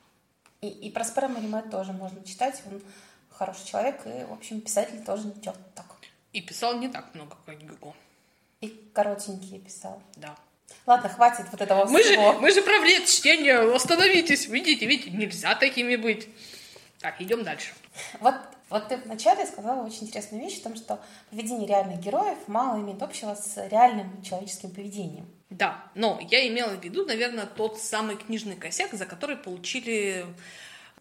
И, 0.64 0.68
и 0.88 0.90
про 0.90 1.04
Спера 1.04 1.28
Мариме 1.28 1.62
тоже 1.62 1.92
можно 1.92 2.24
читать. 2.24 2.64
Он 2.72 2.82
хороший 3.30 3.66
человек, 3.68 4.00
и, 4.06 4.24
в 4.24 4.32
общем, 4.32 4.62
писатель 4.62 5.04
тоже 5.04 5.28
не 5.28 5.34
так. 5.34 5.86
И 6.32 6.42
писал 6.42 6.80
не 6.80 6.88
так 6.88 7.14
много, 7.14 7.36
как 7.46 7.60
Гюго. 7.60 7.94
И 8.62 8.70
коротенькие 8.94 9.60
писал. 9.60 10.02
Да. 10.16 10.36
Ладно, 10.86 11.10
хватит 11.10 11.46
вот 11.52 11.60
этого 11.60 11.86
мы 11.86 12.02
всего. 12.02 12.32
Же, 12.32 12.40
мы 12.40 12.52
же 12.52 12.62
про 12.62 12.80
вред 12.80 13.08
чтения. 13.08 13.60
Остановитесь. 13.76 14.48
Видите, 14.48 14.86
видите, 14.86 15.12
нельзя 15.12 15.54
такими 15.56 15.98
быть. 15.98 16.30
Так, 17.00 17.22
идем 17.22 17.44
дальше. 17.44 17.74
Вот, 18.22 18.36
вот 18.74 18.88
ты 18.88 18.98
вначале 18.98 19.46
сказала 19.46 19.86
очень 19.86 20.08
интересную 20.08 20.44
вещь 20.44 20.60
о 20.60 20.64
том, 20.64 20.76
что 20.76 21.00
поведение 21.30 21.68
реальных 21.68 22.00
героев 22.00 22.40
мало 22.48 22.80
имеет 22.80 23.04
общего 23.04 23.36
с 23.36 23.68
реальным 23.70 24.24
человеческим 24.24 24.72
поведением. 24.72 25.28
Да, 25.52 25.86
но 25.94 26.20
я 26.32 26.48
имела 26.48 26.72
в 26.72 26.84
виду, 26.84 27.06
наверное, 27.06 27.46
тот 27.46 27.80
самый 27.80 28.16
книжный 28.16 28.56
косяк, 28.56 28.92
за 28.94 29.06
который 29.06 29.36
получили 29.36 30.26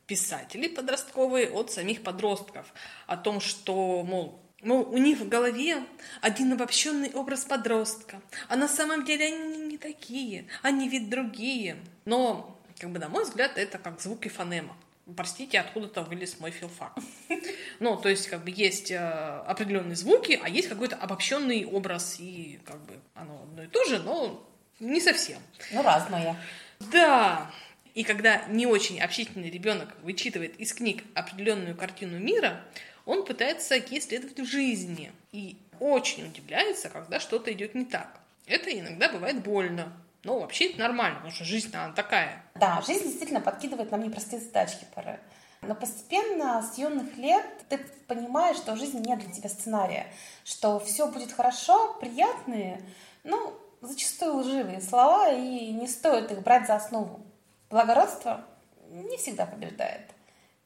писатели 0.07 0.69
подростковые 0.69 1.51
от 1.51 1.71
самих 1.71 2.03
подростков. 2.03 2.75
О 3.07 3.17
том, 3.17 3.41
что, 3.41 4.03
мол, 4.03 4.39
Мол, 4.61 4.87
у 4.89 4.99
них 4.99 5.19
в 5.19 5.29
голове 5.29 5.83
один 6.21 6.53
обобщенный 6.53 7.11
образ 7.15 7.45
подростка, 7.45 8.21
а 8.49 8.55
на 8.55 8.69
самом 8.69 9.05
деле 9.05 9.27
они 9.27 9.57
не 9.57 9.79
такие, 9.79 10.47
они 10.63 10.89
ведь 10.89 11.11
другие. 11.11 11.79
Но, 12.05 12.57
как 12.79 12.91
бы, 12.91 13.01
на 13.01 13.09
мой 13.09 13.25
взгляд, 13.25 13.57
это 13.57 13.79
как 13.79 14.01
звуки 14.01 14.29
фонема. 14.29 14.77
Простите, 15.17 15.59
откуда-то 15.59 16.03
вылез 16.03 16.39
мой 16.39 16.51
филфак. 16.51 16.97
Ну, 17.81 17.97
то 17.97 18.09
есть, 18.09 18.29
как 18.29 18.45
бы, 18.45 18.53
есть 18.55 18.93
э, 18.93 18.97
определенные 18.99 19.97
звуки, 19.97 20.39
а 20.41 20.49
есть 20.49 20.69
какой-то 20.69 20.95
обобщенный 20.95 21.65
образ, 21.67 22.21
и, 22.21 22.61
как 22.65 22.81
бы, 22.85 22.95
оно 23.15 23.43
одно 23.43 23.65
и 23.65 23.67
то 23.67 23.85
же, 23.85 23.99
но 23.99 24.49
не 24.79 25.01
совсем. 25.01 25.39
Ну, 25.73 25.83
разное. 25.83 26.37
Да. 26.79 27.51
И 27.95 28.05
когда 28.05 28.45
не 28.47 28.67
очень 28.67 29.01
общительный 29.01 29.51
ребенок 29.51 29.89
вычитывает 30.03 30.57
из 30.61 30.73
книг 30.73 31.03
определенную 31.15 31.77
картину 31.77 32.19
мира, 32.19 32.65
он 33.05 33.25
пытается 33.25 33.79
исследовать 33.79 34.39
в 34.39 34.47
жизни 34.47 35.13
и 35.33 35.57
очень 35.81 36.27
удивляется, 36.27 36.89
когда 36.89 37.19
что-то 37.19 37.53
идет 37.53 37.75
не 37.75 37.85
так. 37.85 38.21
Это 38.47 38.71
иногда 38.71 39.09
бывает 39.09 39.43
больно, 39.43 39.93
но 40.25 40.39
вообще 40.39 40.71
это 40.71 40.81
нормально, 40.81 41.17
потому 41.17 41.35
что 41.35 41.45
жизнь 41.45 41.75
она 41.75 41.93
такая. 41.93 42.45
Да, 42.55 42.81
жизнь 42.87 43.05
действительно 43.05 43.41
подкидывает 43.41 43.91
нам 43.91 44.03
непростые 44.03 44.41
задачки 44.41 44.87
порой. 44.95 45.19
Но 45.63 45.75
постепенно 45.75 46.61
с 46.63 46.77
юных 46.77 47.17
лет 47.17 47.45
ты 47.69 47.79
понимаешь, 48.09 48.57
что 48.57 48.77
жизнь 48.77 49.01
нет 49.01 49.21
для 49.21 49.33
тебя 49.33 49.49
сценария, 49.49 50.07
что 50.45 50.81
все 50.81 51.07
будет 51.07 51.33
хорошо, 51.33 51.95
приятные, 52.01 52.83
ну, 53.23 53.55
зачастую 53.81 54.37
лживые 54.39 54.81
слова, 54.81 55.31
и 55.31 55.73
не 55.73 55.87
стоит 55.87 56.31
их 56.33 56.43
брать 56.43 56.67
за 56.67 56.77
основу. 56.77 57.21
Благородство 57.71 58.45
не 58.91 59.17
всегда 59.17 59.47
побеждает. 59.47 60.11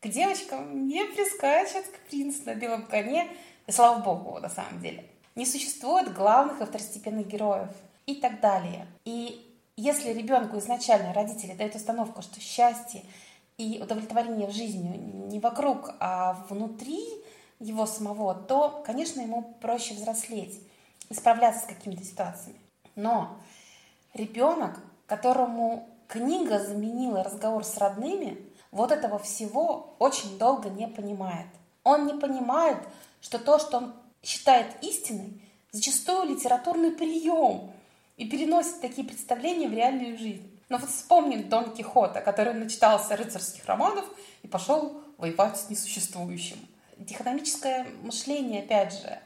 К 0.01 0.09
девочкам 0.09 0.87
не 0.89 1.05
прискачет 1.05 1.87
к 1.87 2.09
принц 2.09 2.45
на 2.45 2.55
белом 2.55 2.87
коне, 2.87 3.31
и 3.67 3.73
слава 3.73 4.01
богу, 4.01 4.39
на 4.39 4.49
самом 4.49 4.81
деле. 4.81 5.05
Не 5.35 5.45
существует 5.45 6.15
главных 6.15 6.61
и 6.61 6.65
второстепенных 6.65 7.27
героев 7.27 7.69
и 8.07 8.15
так 8.15 8.41
далее. 8.41 8.87
И 9.05 9.46
если 9.77 10.13
ребенку 10.13 10.59
изначально 10.59 11.13
родители 11.13 11.55
дают 11.55 11.75
установку, 11.75 12.23
что 12.23 12.41
счастье 12.41 13.05
и 13.59 13.81
удовлетворение 13.83 14.49
в 14.49 14.53
жизни 14.53 14.97
не 14.97 15.39
вокруг, 15.39 15.95
а 16.01 16.45
внутри 16.49 17.05
его 17.59 17.87
самого, 17.87 18.35
то, 18.35 18.83
конечно, 18.85 19.21
ему 19.21 19.55
проще 19.61 19.95
взрослеть 19.95 20.61
и 21.09 21.15
справляться 21.15 21.65
с 21.65 21.69
какими-то 21.69 22.05
ситуациями. 22.05 22.59
Но 22.95 23.39
ребенок, 24.15 24.81
которому 25.07 25.89
книга 26.09 26.59
заменила 26.59 27.23
разговор 27.23 27.65
с 27.65 27.77
родными, 27.77 28.39
вот 28.71 28.93
этого 28.93 29.19
всего 29.19 29.95
очень 29.99 30.39
долго 30.39 30.69
не 30.69 30.89
понимает. 30.89 31.47
Он 31.85 32.07
не 32.07 32.15
понимает, 32.15 32.79
что 33.21 33.39
то, 33.39 33.59
что 33.59 33.79
он 33.79 33.95
считает 34.23 34.67
истиной, 34.83 35.41
зачастую 35.73 36.31
литературный 36.31 36.91
прием 36.91 37.71
и 38.17 38.29
переносит 38.29 38.81
такие 38.81 39.07
представления 39.07 39.69
в 39.69 39.73
реальную 39.73 40.17
жизнь. 40.19 40.51
Но 40.69 40.79
вот 40.79 40.91
вспомним 40.91 41.49
Дон 41.49 41.75
Кихота, 41.75 42.21
который 42.21 42.55
начитался 42.55 43.17
рыцарских 43.17 43.65
романов 43.67 44.05
и 44.43 44.49
пошел 44.49 45.03
воевать 45.17 45.59
с 45.59 45.71
несуществующим. 45.71 46.59
Дихотомическое 46.97 47.87
мышление, 48.03 48.63
опять 48.63 48.93
же, 48.93 49.19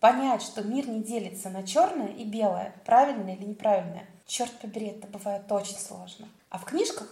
понять, 0.00 0.42
что 0.42 0.62
мир 0.62 0.88
не 0.88 1.02
делится 1.02 1.48
на 1.48 1.66
черное 1.66 2.08
и 2.08 2.24
белое, 2.24 2.74
правильное 2.84 3.36
или 3.36 3.44
неправильное, 3.44 4.06
черт 4.26 4.52
побери, 4.60 4.88
это 4.88 5.06
бывает 5.06 5.50
очень 5.50 5.78
сложно. 5.78 6.28
А 6.50 6.58
в 6.58 6.64
книжках 6.64 7.08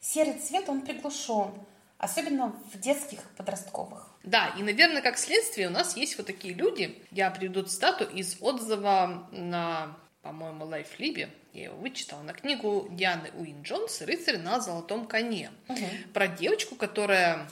серый 0.00 0.34
цвет, 0.34 0.68
он 0.68 0.82
приглушен, 0.82 1.50
особенно 1.98 2.54
в 2.72 2.78
детских 2.78 3.18
и 3.18 3.36
подростковых. 3.36 4.08
Да, 4.22 4.48
и, 4.58 4.62
наверное, 4.62 5.02
как 5.02 5.18
следствие 5.18 5.68
у 5.68 5.70
нас 5.70 5.96
есть 5.96 6.16
вот 6.18 6.26
такие 6.26 6.54
люди. 6.54 7.02
Я 7.10 7.30
приведу 7.30 7.62
цитату 7.62 8.04
из 8.04 8.36
отзыва 8.40 9.28
на, 9.32 9.96
по-моему, 10.26 10.64
Лайфлибе. 10.66 11.28
Я 11.52 11.64
его 11.64 11.76
вычитала 11.76 12.22
на 12.22 12.32
книгу 12.32 12.88
Дианы 12.90 13.30
Уин 13.38 13.62
Джонс 13.62 14.02
«Рыцарь 14.02 14.38
на 14.38 14.60
золотом 14.60 15.06
коне». 15.06 15.50
Угу. 15.68 15.86
Про 16.12 16.26
девочку, 16.26 16.74
которая 16.74 17.48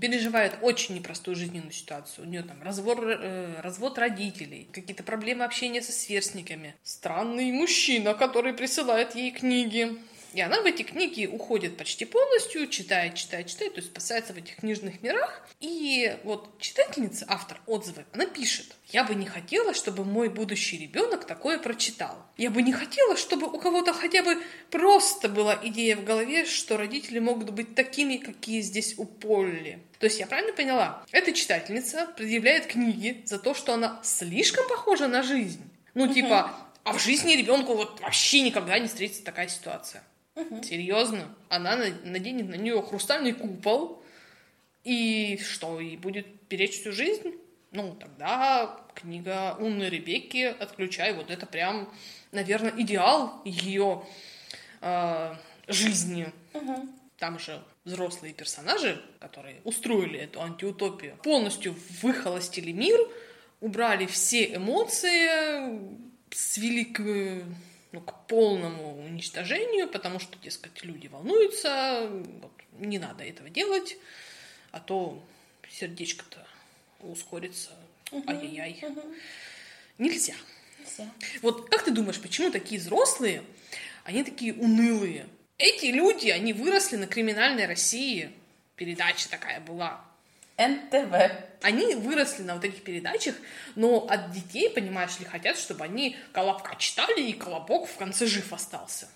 переживает 0.00 0.58
очень 0.60 0.94
непростую 0.94 1.36
жизненную 1.36 1.72
ситуацию. 1.72 2.26
У 2.26 2.30
нее 2.30 2.42
там 2.42 2.62
развод, 2.62 2.98
э, 3.02 3.60
развод 3.62 3.98
родителей, 3.98 4.68
какие-то 4.72 5.02
проблемы 5.02 5.44
общения 5.44 5.82
со 5.82 5.90
сверстниками. 5.90 6.76
Странный 6.84 7.50
мужчина, 7.50 8.14
который 8.14 8.52
присылает 8.52 9.14
ей 9.14 9.32
книги. 9.32 9.98
И 10.32 10.40
она 10.40 10.60
в 10.60 10.64
эти 10.64 10.82
книги 10.82 11.26
уходит 11.26 11.76
почти 11.76 12.04
полностью, 12.04 12.66
читает, 12.66 13.14
читает, 13.14 13.46
читает, 13.46 13.74
то 13.74 13.80
есть 13.80 13.90
спасается 13.90 14.32
в 14.32 14.36
этих 14.36 14.56
книжных 14.56 15.02
мирах. 15.02 15.46
И 15.60 16.16
вот 16.24 16.58
читательница, 16.58 17.26
автор 17.28 17.60
отзывы, 17.66 18.06
она 18.12 18.26
пишет, 18.26 18.74
я 18.88 19.04
бы 19.04 19.14
не 19.14 19.26
хотела, 19.26 19.74
чтобы 19.74 20.04
мой 20.04 20.28
будущий 20.28 20.78
ребенок 20.78 21.26
такое 21.26 21.58
прочитал. 21.58 22.16
Я 22.36 22.50
бы 22.50 22.62
не 22.62 22.72
хотела, 22.72 23.16
чтобы 23.16 23.46
у 23.46 23.58
кого-то 23.58 23.92
хотя 23.92 24.22
бы 24.22 24.42
просто 24.70 25.28
была 25.28 25.58
идея 25.62 25.96
в 25.96 26.04
голове, 26.04 26.46
что 26.46 26.76
родители 26.76 27.18
могут 27.18 27.50
быть 27.50 27.74
такими, 27.74 28.16
какие 28.16 28.60
здесь 28.62 28.94
у 28.96 29.04
Полли. 29.04 29.80
То 29.98 30.06
есть 30.06 30.18
я 30.18 30.26
правильно 30.26 30.52
поняла? 30.52 31.04
Эта 31.12 31.32
читательница 31.32 32.06
предъявляет 32.16 32.66
книги 32.66 33.22
за 33.26 33.38
то, 33.38 33.54
что 33.54 33.74
она 33.74 34.00
слишком 34.02 34.66
похожа 34.68 35.08
на 35.08 35.22
жизнь. 35.22 35.62
Ну, 35.94 36.12
типа, 36.12 36.54
а 36.84 36.92
в 36.92 37.00
жизни 37.00 37.34
ребенку 37.34 37.74
вот 37.74 38.00
вообще 38.00 38.40
никогда 38.40 38.78
не 38.78 38.88
встретится 38.88 39.24
такая 39.24 39.48
ситуация. 39.48 40.02
Угу. 40.34 40.62
Серьезно. 40.62 41.34
Она 41.48 41.76
наденет 42.04 42.48
на 42.48 42.54
нее 42.54 42.82
хрустальный 42.82 43.32
купол, 43.32 44.02
и 44.84 45.38
что, 45.38 45.80
и 45.80 45.96
будет 45.96 46.26
перечь 46.48 46.80
всю 46.80 46.92
жизнь? 46.92 47.34
Ну, 47.70 47.94
тогда 47.98 48.80
книга 48.94 49.56
умной 49.58 49.88
Ребекки 49.88 50.44
«Отключай» 50.44 51.12
вот 51.14 51.30
это 51.30 51.46
прям, 51.46 51.92
наверное, 52.32 52.72
идеал 52.76 53.40
ее 53.44 54.04
э, 54.80 55.34
жизни. 55.68 56.32
Угу. 56.52 56.88
Там 57.18 57.38
же 57.38 57.62
взрослые 57.84 58.34
персонажи, 58.34 59.00
которые 59.20 59.60
устроили 59.64 60.18
эту 60.18 60.42
антиутопию, 60.42 61.16
полностью 61.22 61.76
выхолостили 62.02 62.72
мир, 62.72 62.98
убрали 63.60 64.06
все 64.06 64.56
эмоции, 64.56 65.80
свели 66.30 66.84
к 66.84 67.44
ну, 67.92 68.00
к 68.00 68.26
полному 68.26 69.04
уничтожению, 69.04 69.88
потому 69.88 70.18
что, 70.18 70.38
дескать, 70.38 70.82
люди 70.82 71.06
волнуются, 71.06 72.08
вот, 72.40 72.52
не 72.78 72.98
надо 72.98 73.24
этого 73.24 73.50
делать, 73.50 73.96
а 74.70 74.80
то 74.80 75.22
сердечко-то 75.70 76.46
ускорится, 77.00 77.70
угу, 78.10 78.28
ай-яй-яй. 78.28 78.90
Угу. 78.90 79.14
Нельзя. 79.98 80.34
Нельзя. 80.78 81.10
Вот 81.42 81.68
как 81.68 81.84
ты 81.84 81.90
думаешь, 81.90 82.20
почему 82.20 82.50
такие 82.50 82.80
взрослые, 82.80 83.42
они 84.04 84.24
такие 84.24 84.54
унылые? 84.54 85.28
Эти 85.58 85.86
люди, 85.86 86.28
они 86.28 86.52
выросли 86.52 86.96
на 86.96 87.06
криминальной 87.06 87.66
России. 87.66 88.32
Передача 88.74 89.28
такая 89.28 89.60
была. 89.60 90.04
НТВ. 90.58 91.14
Они 91.62 91.94
выросли 91.94 92.42
на 92.42 92.54
вот 92.54 92.64
этих 92.64 92.82
передачах, 92.82 93.34
но 93.74 94.06
от 94.08 94.32
детей, 94.32 94.70
понимаешь 94.70 95.18
ли, 95.18 95.24
хотят, 95.24 95.56
чтобы 95.56 95.84
они 95.84 96.16
колобка 96.32 96.76
читали, 96.76 97.20
и 97.20 97.32
колобок 97.32 97.88
в 97.88 97.96
конце 97.96 98.26
жив 98.26 98.52
остался. 98.52 99.08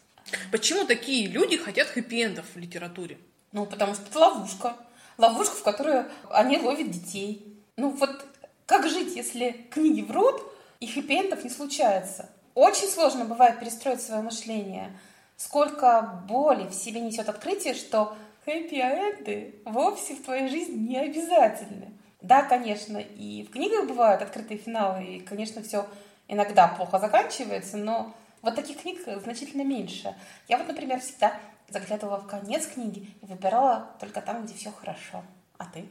Почему 0.51 0.84
такие 0.84 1.26
люди 1.28 1.57
хотят 1.57 1.89
хэппи-эндов 1.89 2.45
в 2.55 2.59
литературе? 2.59 3.18
Ну, 3.53 3.66
потому 3.66 3.95
что 3.95 4.05
это 4.05 4.18
ловушка. 4.18 4.76
Ловушка, 5.18 5.57
в 5.57 5.62
которую 5.62 6.11
они 6.30 6.59
ловят 6.59 6.91
детей. 6.91 7.57
Ну, 7.76 7.91
вот 7.91 8.26
как 8.66 8.89
жить, 8.89 9.14
если 9.16 9.66
книги 9.70 10.03
врут, 10.03 10.43
и 10.80 10.87
хэппи-эндов 10.87 11.45
не 11.45 11.51
случается? 11.51 12.28
Очень 12.55 12.89
сложно 12.89 13.24
бывает 13.24 13.61
перестроить 13.61 14.01
свое 14.01 14.22
мышление. 14.22 14.99
Сколько 15.37 16.22
боли 16.26 16.66
в 16.66 16.74
себе 16.74 17.01
несет 17.01 17.28
открытие, 17.28 17.74
что 17.74 18.16
хэппи-энды 18.47 19.57
вовсе 19.64 20.14
в 20.14 20.22
твоей 20.22 20.49
жизни 20.49 20.88
не 20.88 20.99
обязательны. 20.99 21.92
Да, 22.20 22.42
конечно, 22.42 22.99
и 22.99 23.44
в 23.44 23.51
книгах 23.51 23.86
бывают 23.86 24.22
открытые 24.22 24.59
финалы, 24.59 25.05
и, 25.05 25.20
конечно, 25.20 25.62
все 25.62 25.86
иногда 26.28 26.68
плохо 26.68 26.99
заканчивается, 26.99 27.76
но 27.76 28.14
вот 28.42 28.55
таких 28.55 28.80
книг 28.80 29.01
значительно 29.22 29.62
меньше. 29.62 30.14
Я 30.49 30.59
вот, 30.59 30.68
например, 30.68 31.01
всегда 31.01 31.38
заглядывала 31.68 32.18
в 32.18 32.26
конец 32.26 32.66
книги 32.66 33.11
и 33.20 33.26
выбирала 33.26 33.90
только 34.01 34.20
там, 34.20 34.44
где 34.44 34.55
все 34.55 34.70
хорошо. 34.70 35.24
А 35.59 35.66
ты? 35.66 35.84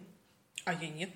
А 0.65 0.73
я 0.73 0.89
нет. 0.89 1.11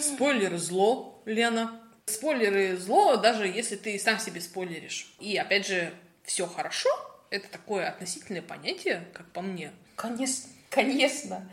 Спойлеры 0.00 0.58
зло, 0.58 1.22
Лена. 1.24 1.80
Спойлеры 2.06 2.76
зло, 2.76 3.16
даже 3.16 3.46
если 3.46 3.76
ты 3.76 3.98
сам 3.98 4.18
себе 4.18 4.40
спойлеришь. 4.40 5.14
И 5.20 5.36
опять 5.36 5.66
же, 5.66 5.92
все 6.24 6.46
хорошо, 6.46 6.90
это 7.30 7.48
такое 7.48 7.88
относительное 7.88 8.42
понятие, 8.42 9.06
как 9.12 9.30
по 9.30 9.40
мне. 9.40 9.72
Конечно. 9.96 10.48
Конечно. 10.72 11.46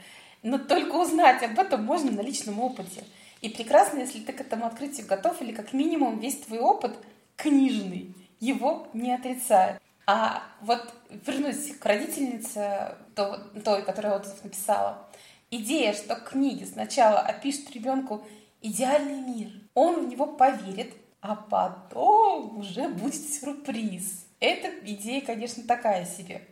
Но 0.43 0.57
только 0.57 0.95
узнать 0.95 1.43
об 1.43 1.59
этом 1.59 1.84
можно 1.84 2.09
на 2.09 2.22
личном 2.22 2.61
опыте. 2.61 3.03
И 3.41 3.49
прекрасно, 3.49 3.99
если 3.99 4.20
ты 4.22 4.32
к 4.32 4.39
этому 4.39 4.65
открытию 4.65 5.05
готов, 5.07 5.41
или 5.41 5.51
как 5.51 5.74
минимум 5.74 6.20
весь 6.20 6.38
твой 6.38 6.59
опыт 6.59 6.97
книжный 7.36 8.15
его 8.39 8.88
не 8.93 9.13
отрицает. 9.13 9.82
А 10.07 10.43
вот 10.61 10.93
вернусь 11.09 11.76
к 11.78 11.86
родительнице 11.86 12.95
той, 13.13 13.84
которая 13.84 14.17
отзыв 14.17 14.41
написала. 14.43 15.09
Идея, 15.51 15.93
что 15.93 16.15
книги 16.15 16.63
сначала 16.63 17.20
опишут 17.20 17.72
ребенку 17.72 18.26
идеальный 18.61 19.20
мир, 19.20 19.49
он 19.74 20.05
в 20.05 20.09
него 20.09 20.28
поверит, 20.28 20.93
а 21.22 21.36
потом 21.36 22.57
уже 22.57 22.88
будет 22.88 23.30
сюрприз. 23.30 24.26
Эта 24.39 24.70
идея, 24.86 25.22
конечно, 25.22 25.63
такая 25.63 26.05
себе. 26.05 26.47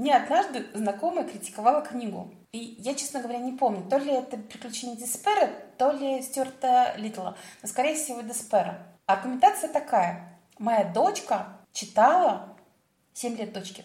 Мне 0.00 0.16
однажды 0.16 0.66
знакомая 0.72 1.28
критиковала 1.28 1.82
книгу. 1.82 2.32
И 2.52 2.76
я, 2.78 2.94
честно 2.94 3.20
говоря, 3.20 3.38
не 3.38 3.52
помню, 3.52 3.86
то 3.86 3.98
ли 3.98 4.10
это 4.10 4.38
«Приключения 4.38 4.96
Деспера», 4.96 5.50
то 5.76 5.90
ли 5.92 6.22
Стюарта 6.22 6.94
Литла. 6.96 7.36
Но, 7.60 7.68
скорее 7.68 7.96
всего, 7.96 8.22
Деспера. 8.22 8.78
Аргументация 9.04 9.70
такая. 9.70 10.40
Моя 10.58 10.84
дочка 10.84 11.48
читала 11.74 12.56
7 13.12 13.36
лет 13.36 13.52
дочки 13.52 13.84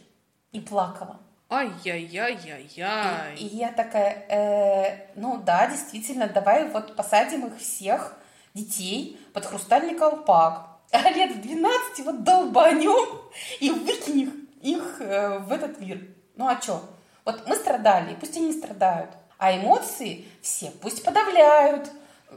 и 0.54 0.62
плакала. 0.62 1.20
Ай-яй-яй-яй-яй. 1.50 3.36
И, 3.36 3.48
и 3.48 3.58
я 3.58 3.74
такая, 3.74 4.26
э, 4.30 5.08
ну 5.16 5.42
да, 5.44 5.68
действительно, 5.68 6.28
давай 6.28 6.70
вот 6.70 6.96
посадим 6.96 7.48
их 7.48 7.58
всех, 7.58 8.18
детей, 8.54 9.20
под 9.34 9.46
хрустальный 9.46 9.96
колпак. 9.96 10.80
А 10.92 11.10
лет 11.10 11.36
в 11.36 11.42
12 11.42 12.06
вот 12.06 12.24
долбанем 12.24 13.20
и 13.60 13.70
выкинем 13.70 14.30
их 14.30 14.45
э, 14.62 15.40
в 15.40 15.52
этот 15.52 15.80
мир. 15.80 16.08
Ну 16.36 16.48
а 16.48 16.60
что? 16.62 16.82
Вот 17.24 17.48
мы 17.48 17.56
страдали, 17.56 18.16
пусть 18.20 18.38
они 18.38 18.54
страдают. 18.54 19.12
А 19.38 19.56
эмоции 19.56 20.26
все 20.42 20.72
пусть 20.82 21.04
подавляют. 21.04 21.90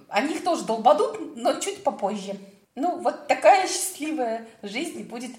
Они 0.09 0.35
их 0.35 0.45
тоже 0.45 0.65
долбадут, 0.65 1.37
но 1.37 1.61
чуть 1.61 1.85
попозже. 1.85 2.37
Ну, 2.75 2.99
вот 2.99 3.27
такая 3.27 3.67
счастливая 3.67 4.47
жизнь 4.63 5.03
будет 5.03 5.33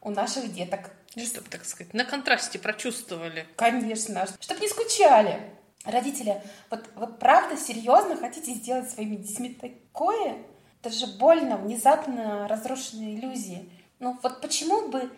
у 0.00 0.10
наших 0.10 0.52
деток. 0.52 0.90
Чтобы, 1.16 1.48
так 1.48 1.64
сказать, 1.64 1.94
на 1.94 2.04
контрасте 2.04 2.58
прочувствовали. 2.58 3.46
Конечно, 3.56 4.26
чтобы 4.40 4.60
не 4.60 4.68
скучали. 4.68 5.40
Родители, 5.84 6.42
вот 6.68 6.84
вы 6.94 7.06
правда 7.06 7.56
серьезно 7.56 8.16
хотите 8.16 8.52
сделать 8.52 8.90
своими 8.90 9.16
детьми 9.16 9.50
такое? 9.54 10.38
Это 10.82 10.94
же 10.94 11.06
больно, 11.06 11.56
внезапно 11.56 12.46
разрушенные 12.48 13.16
иллюзии. 13.16 13.70
Ну 13.98 14.18
вот 14.22 14.40
почему 14.40 14.88
бы 14.88 15.10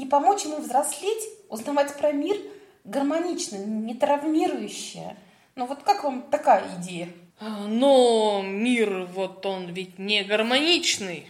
не 0.00 0.06
помочь 0.06 0.44
ему 0.44 0.56
взрослеть, 0.56 1.28
узнавать 1.50 1.94
про 1.94 2.10
мир 2.10 2.36
гармонично, 2.84 3.56
не 3.58 3.94
травмирующе? 3.94 5.14
Ну 5.56 5.66
вот 5.66 5.82
как 5.82 6.04
вам 6.04 6.22
такая 6.22 6.64
идея? 6.78 7.08
Но 7.38 8.42
мир, 8.42 9.04
вот 9.12 9.44
он 9.44 9.72
ведь 9.72 9.98
не 9.98 10.24
гармоничный. 10.24 11.26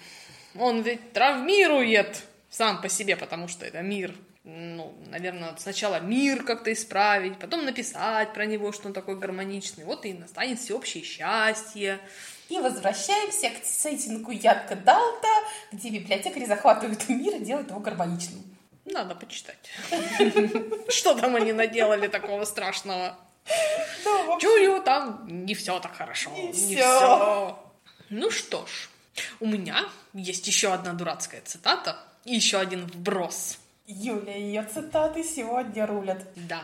Он 0.57 0.83
ведь 0.83 1.13
травмирует 1.13 2.23
сам 2.49 2.81
по 2.81 2.89
себе, 2.89 3.17
потому 3.17 3.49
что 3.49 3.67
это 3.67 3.83
мир. 3.83 4.15
Ну, 4.45 4.95
наверное, 5.09 5.55
сначала 5.59 6.01
мир 6.01 6.45
как-то 6.45 6.73
исправить, 6.73 7.39
потом 7.39 7.65
написать 7.65 8.33
про 8.33 8.47
него, 8.47 8.73
что 8.73 8.87
он 8.87 8.95
такой 8.95 9.19
гармоничный. 9.19 9.85
Вот 9.85 10.07
и 10.07 10.13
настанет 10.13 10.61
всеобщее 10.61 11.03
счастье. 11.03 11.99
И 12.49 12.59
возвращаемся 12.59 13.51
к 13.51 13.65
сеттингу 13.65 14.31
Янка 14.31 14.77
Далта, 14.77 15.29
где 15.73 15.91
библиотекари 15.91 16.45
захватывают 16.45 17.09
мир 17.09 17.35
и 17.35 17.45
делают 17.45 17.71
его 17.71 17.81
гармоничным. 17.81 18.50
Надо 18.85 19.15
почитать. 19.15 19.71
Что 20.89 21.15
там 21.15 21.37
они 21.37 21.53
наделали 21.53 22.09
такого 22.09 22.45
страшного? 22.45 23.19
Чую, 24.41 24.83
там 24.83 25.25
не 25.27 25.55
все 25.55 25.79
так 25.81 25.97
хорошо. 25.97 26.31
Не, 26.31 26.53
все. 26.53 27.59
Ну 28.11 28.31
что 28.31 28.67
ж, 28.67 28.89
у 29.41 29.47
меня 29.47 29.85
есть 30.13 30.47
еще 30.47 30.73
одна 30.73 30.93
дурацкая 30.93 31.43
цитата 31.43 31.97
и 32.25 32.35
еще 32.35 32.59
один 32.59 32.87
вброс. 32.87 33.59
Юля, 33.87 34.37
ее 34.37 34.63
цитаты 34.65 35.25
сегодня 35.25 35.87
рулят. 35.87 36.23
Да. 36.37 36.63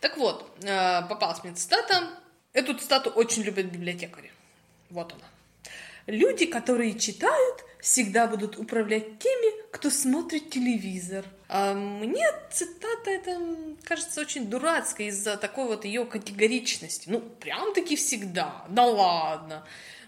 Так 0.00 0.16
вот, 0.18 0.50
э, 0.62 1.02
попалась 1.08 1.42
мне 1.42 1.54
цитата. 1.54 2.10
Эту 2.52 2.74
цитату 2.74 3.10
очень 3.10 3.42
любят 3.42 3.66
библиотекари. 3.66 4.32
Вот 4.90 5.12
она. 5.12 5.24
Люди, 6.06 6.46
которые 6.46 6.98
читают, 6.98 7.64
всегда 7.80 8.26
будут 8.26 8.58
управлять 8.58 9.18
теми, 9.18 9.70
кто 9.70 9.90
смотрит 9.90 10.50
телевизор. 10.50 11.24
А 11.48 11.74
мне 11.74 12.26
цитата 12.50 13.10
эта 13.10 13.38
кажется 13.84 14.20
очень 14.20 14.46
дурацкой 14.46 15.06
из-за 15.06 15.36
такой 15.36 15.66
вот 15.66 15.84
ее 15.84 16.04
категоричности. 16.04 17.08
Ну, 17.08 17.20
прям-таки 17.20 17.96
всегда. 17.96 18.64
Да 18.68 18.84
ладно. 18.84 19.64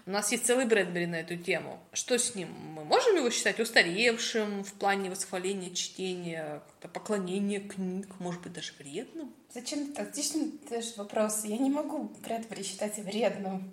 У 0.07 0.11
нас 0.11 0.31
есть 0.31 0.45
целый 0.45 0.65
Брэдбери 0.65 1.05
на 1.05 1.15
эту 1.15 1.37
тему. 1.37 1.79
Что 1.93 2.17
с 2.17 2.33
ним? 2.33 2.49
Мы 2.75 2.83
можем 2.83 3.15
его 3.15 3.29
считать 3.29 3.59
устаревшим 3.59 4.63
в 4.63 4.73
плане 4.73 5.11
восхваления 5.11 5.73
чтения, 5.75 6.63
поклонения 6.93 7.59
книг, 7.59 8.07
может 8.19 8.41
быть, 8.41 8.53
даже 8.53 8.73
вредным? 8.79 9.31
Зачем 9.53 9.87
ты 9.87 9.93
так? 9.93 10.09
Отлично 10.09 10.47
даешь 10.69 10.97
вопрос. 10.97 11.45
Я 11.45 11.57
не 11.57 11.69
могу 11.69 12.11
Брэдбери 12.23 12.63
считать 12.63 12.97
вредным. 12.97 13.71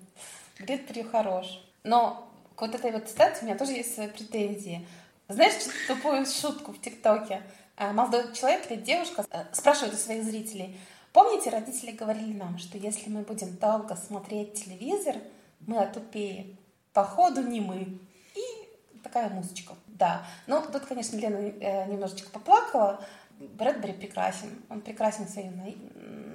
Брэдбери 0.58 1.02
хорош. 1.02 1.62
Но 1.82 2.27
к 2.58 2.60
вот 2.60 2.74
этой 2.74 2.90
вот 2.90 3.08
цитате 3.08 3.38
у 3.42 3.44
меня 3.44 3.56
тоже 3.56 3.72
есть 3.72 3.94
свои 3.94 4.08
претензии. 4.08 4.84
Знаешь, 5.28 5.52
тупую 5.86 6.26
шутку 6.26 6.72
в 6.72 6.80
ТикТоке? 6.80 7.42
А, 7.76 7.92
молодой 7.92 8.32
человек 8.34 8.68
или 8.68 8.80
девушка 8.80 9.24
э, 9.30 9.44
спрашивает 9.52 9.94
у 9.94 9.96
своих 9.96 10.24
зрителей, 10.24 10.76
помните, 11.12 11.50
родители 11.50 11.92
говорили 11.92 12.32
нам, 12.32 12.58
что 12.58 12.76
если 12.76 13.10
мы 13.10 13.22
будем 13.22 13.54
долго 13.58 13.94
смотреть 13.94 14.54
телевизор, 14.54 15.14
мы 15.60 15.78
отупеем. 15.78 16.56
Походу 16.92 17.42
не 17.42 17.60
мы. 17.60 17.96
И 18.34 18.98
такая 19.04 19.28
музычка. 19.30 19.74
Да. 19.86 20.26
Ну, 20.48 20.60
тут, 20.72 20.84
конечно, 20.86 21.16
Лена 21.16 21.36
э, 21.36 21.86
немножечко 21.86 22.28
поплакала. 22.30 23.04
Брэдбери 23.38 23.92
прекрасен. 23.92 24.60
Он 24.68 24.80
прекрасен 24.80 25.26
в 25.26 25.30
своей 25.30 25.50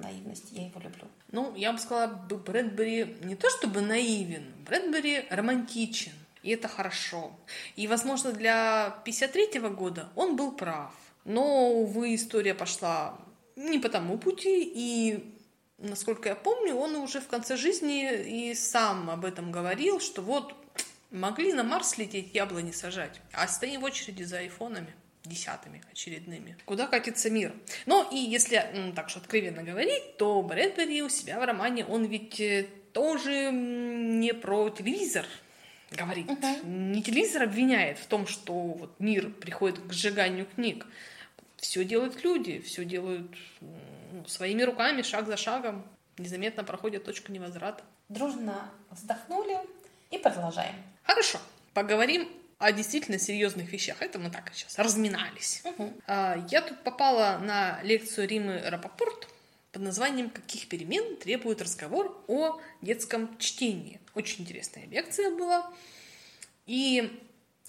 наивности. 0.04 0.54
Я 0.54 0.66
его 0.66 0.80
люблю. 0.80 1.04
Ну, 1.32 1.54
я 1.56 1.72
бы 1.72 1.78
сказала, 1.78 2.08
Брэдбери 2.08 3.16
не 3.22 3.36
то 3.36 3.50
чтобы 3.50 3.80
наивен, 3.80 4.44
Брэдбери 4.66 5.26
романтичен. 5.30 6.12
И 6.42 6.50
это 6.50 6.68
хорошо. 6.68 7.32
И, 7.74 7.88
возможно, 7.88 8.32
для 8.32 9.02
53-го 9.06 9.70
года 9.70 10.10
он 10.14 10.36
был 10.36 10.52
прав. 10.52 10.94
Но, 11.24 11.70
увы, 11.72 12.14
история 12.14 12.54
пошла 12.54 13.18
не 13.56 13.78
по 13.78 13.88
тому 13.88 14.18
пути, 14.18 14.70
и 14.74 15.34
насколько 15.78 16.28
я 16.28 16.34
помню, 16.34 16.74
он 16.74 16.96
уже 16.96 17.20
в 17.20 17.28
конце 17.28 17.56
жизни 17.56 18.50
и 18.50 18.54
сам 18.54 19.08
об 19.10 19.24
этом 19.24 19.52
говорил, 19.52 20.00
что 20.00 20.20
вот 20.22 20.54
могли 21.10 21.52
на 21.52 21.62
Марс 21.62 21.96
лететь, 21.96 22.34
яблони 22.34 22.72
сажать, 22.72 23.20
а 23.32 23.48
стоим 23.48 23.80
в 23.80 23.84
очереди 23.84 24.24
за 24.24 24.38
айфонами 24.38 24.92
десятыми 25.24 25.82
очередными. 25.90 26.56
Куда 26.64 26.86
катится 26.86 27.30
мир? 27.30 27.54
Ну 27.86 28.06
и 28.10 28.16
если 28.16 28.92
так 28.94 29.08
что 29.08 29.20
откровенно 29.20 29.62
говорить, 29.62 30.16
то 30.18 30.42
Брэдбери 30.42 31.02
у 31.02 31.08
себя 31.08 31.40
в 31.40 31.44
романе, 31.44 31.84
он 31.86 32.04
ведь 32.04 32.40
э, 32.40 32.66
тоже 32.92 33.50
не 33.50 34.34
про 34.34 34.68
телевизор 34.70 35.26
говорит. 35.90 36.26
Uh-huh. 36.26 36.66
Не 36.66 37.02
телевизор 37.02 37.44
обвиняет 37.44 37.98
в 37.98 38.06
том, 38.06 38.26
что 38.26 38.52
вот 38.52 38.98
мир 38.98 39.30
приходит 39.30 39.78
к 39.80 39.92
сжиганию 39.92 40.46
книг. 40.46 40.86
Все 41.56 41.84
делают 41.84 42.22
люди, 42.22 42.60
все 42.60 42.84
делают 42.84 43.30
ну, 43.60 44.24
своими 44.26 44.62
руками, 44.62 45.02
шаг 45.02 45.26
за 45.26 45.36
шагом, 45.36 45.84
незаметно 46.18 46.64
проходят 46.64 47.04
точку 47.04 47.32
невозврата. 47.32 47.82
Дружно 48.10 48.70
вздохнули 48.90 49.58
и 50.10 50.18
продолжаем. 50.18 50.74
Хорошо, 51.04 51.38
поговорим 51.72 52.28
о 52.58 52.72
действительно 52.72 53.18
серьезных 53.18 53.72
вещах. 53.72 54.00
Это 54.00 54.18
мы 54.18 54.30
так 54.30 54.50
сейчас 54.54 54.78
разминались. 54.78 55.62
Угу. 55.64 55.92
Я 56.06 56.62
тут 56.62 56.82
попала 56.82 57.38
на 57.42 57.82
лекцию 57.82 58.28
Римы 58.28 58.62
Рапопорт 58.64 59.28
под 59.72 59.82
названием 59.82 60.30
«Каких 60.30 60.68
перемен 60.68 61.16
требует 61.16 61.60
разговор 61.60 62.24
о 62.28 62.60
детском 62.80 63.36
чтении». 63.38 64.00
Очень 64.14 64.42
интересная 64.42 64.86
лекция 64.86 65.30
была. 65.30 65.72
И 66.66 67.20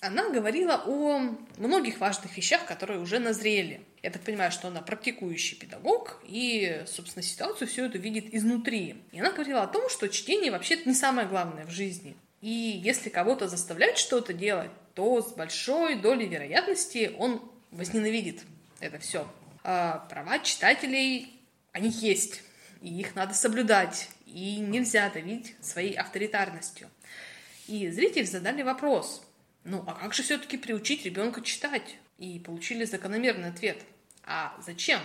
она 0.01 0.29
говорила 0.29 0.83
о 0.85 1.35
многих 1.57 1.99
важных 1.99 2.37
вещах, 2.37 2.65
которые 2.65 2.99
уже 2.99 3.17
назрели. 3.17 3.81
Я 4.03 4.11
так 4.11 4.21
понимаю, 4.21 4.51
что 4.51 4.67
она 4.67 4.81
практикующий 4.81 5.57
педагог 5.57 6.21
и, 6.23 6.83
собственно, 6.85 7.23
ситуацию 7.23 7.67
всю 7.67 7.85
эту 7.85 7.97
видит 7.97 8.33
изнутри. 8.33 9.03
И 9.11 9.19
она 9.19 9.31
говорила 9.31 9.63
о 9.63 9.67
том, 9.67 9.89
что 9.89 10.07
чтение 10.09 10.51
вообще 10.51 10.79
не 10.85 10.93
самое 10.93 11.27
главное 11.27 11.65
в 11.65 11.71
жизни. 11.71 12.15
И 12.45 12.79
если 12.83 13.09
кого-то 13.09 13.47
заставлять 13.47 13.97
что-то 13.97 14.31
делать, 14.31 14.69
то 14.93 15.19
с 15.19 15.33
большой 15.33 15.95
долей 15.95 16.27
вероятности 16.27 17.11
он 17.17 17.41
возненавидит 17.71 18.43
это 18.79 18.99
все. 18.99 19.27
А 19.63 20.05
права 20.11 20.37
читателей, 20.37 21.41
они 21.71 21.89
есть, 21.89 22.43
и 22.83 22.99
их 22.99 23.15
надо 23.15 23.33
соблюдать, 23.33 24.09
и 24.27 24.57
нельзя 24.57 25.09
давить 25.09 25.55
своей 25.59 25.95
авторитарностью. 25.95 26.87
И 27.65 27.89
зрители 27.89 28.25
задали 28.25 28.61
вопрос, 28.61 29.23
ну 29.63 29.83
а 29.87 29.95
как 29.95 30.13
же 30.13 30.21
все-таки 30.21 30.57
приучить 30.57 31.03
ребенка 31.03 31.41
читать? 31.41 31.97
И 32.19 32.37
получили 32.37 32.85
закономерный 32.85 33.49
ответ. 33.49 33.81
А 34.23 34.55
зачем? 34.63 35.01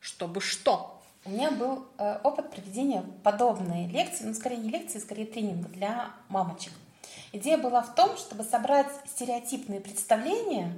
Чтобы 0.00 0.40
что? 0.40 0.97
У 1.24 1.30
меня 1.30 1.50
был 1.50 1.86
э, 1.98 2.18
опыт 2.22 2.50
проведения 2.50 3.04
подобной 3.22 3.86
лекции, 3.86 4.24
ну 4.24 4.34
скорее 4.34 4.56
не 4.58 4.70
лекции, 4.70 4.98
скорее 4.98 5.26
тренинга 5.26 5.68
для 5.68 6.10
мамочек. 6.28 6.72
Идея 7.32 7.58
была 7.58 7.82
в 7.82 7.94
том, 7.94 8.16
чтобы 8.16 8.44
собрать 8.44 8.88
стереотипные 9.06 9.80
представления 9.80 10.72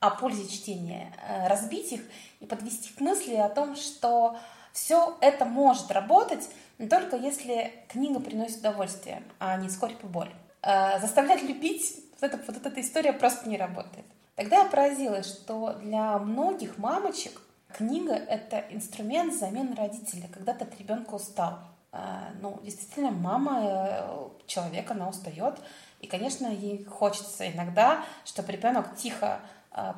о 0.00 0.10
пользе 0.10 0.48
чтения, 0.48 1.12
э, 1.28 1.48
разбить 1.48 1.92
их 1.92 2.02
и 2.40 2.46
подвести 2.46 2.92
к 2.92 3.00
мысли 3.00 3.34
о 3.34 3.48
том, 3.48 3.76
что 3.76 4.36
все 4.72 5.16
это 5.20 5.44
может 5.44 5.90
работать, 5.90 6.48
но 6.78 6.88
только 6.88 7.16
если 7.16 7.72
книга 7.88 8.20
приносит 8.20 8.58
удовольствие, 8.58 9.22
а 9.38 9.56
не 9.56 9.68
скорбь 9.68 10.02
и 10.02 10.06
боль. 10.06 10.32
Э, 10.62 11.00
заставлять 11.00 11.42
любить, 11.42 11.96
вот, 12.20 12.32
это, 12.32 12.40
вот 12.46 12.66
эта 12.66 12.80
история 12.80 13.12
просто 13.12 13.48
не 13.48 13.56
работает. 13.56 14.06
Тогда 14.36 14.62
я 14.62 14.64
поразилась, 14.64 15.26
что 15.26 15.74
для 15.74 16.18
многих 16.18 16.78
мамочек 16.78 17.40
книга– 17.76 18.14
это 18.14 18.64
инструмент 18.70 19.34
замены 19.34 19.74
родителя, 19.74 20.28
когда 20.32 20.54
ты 20.54 20.64
от 20.64 20.78
ребенка 20.78 21.14
устал. 21.14 21.58
Э, 21.92 22.30
ну, 22.40 22.60
действительно, 22.62 23.10
мама, 23.10 23.60
э, 23.62 24.28
человек, 24.46 24.90
она 24.90 25.08
устает. 25.08 25.58
И, 26.00 26.06
конечно, 26.06 26.46
ей 26.46 26.84
хочется 26.84 27.50
иногда, 27.50 28.04
чтобы 28.24 28.52
ребенок 28.52 28.96
тихо 28.96 29.40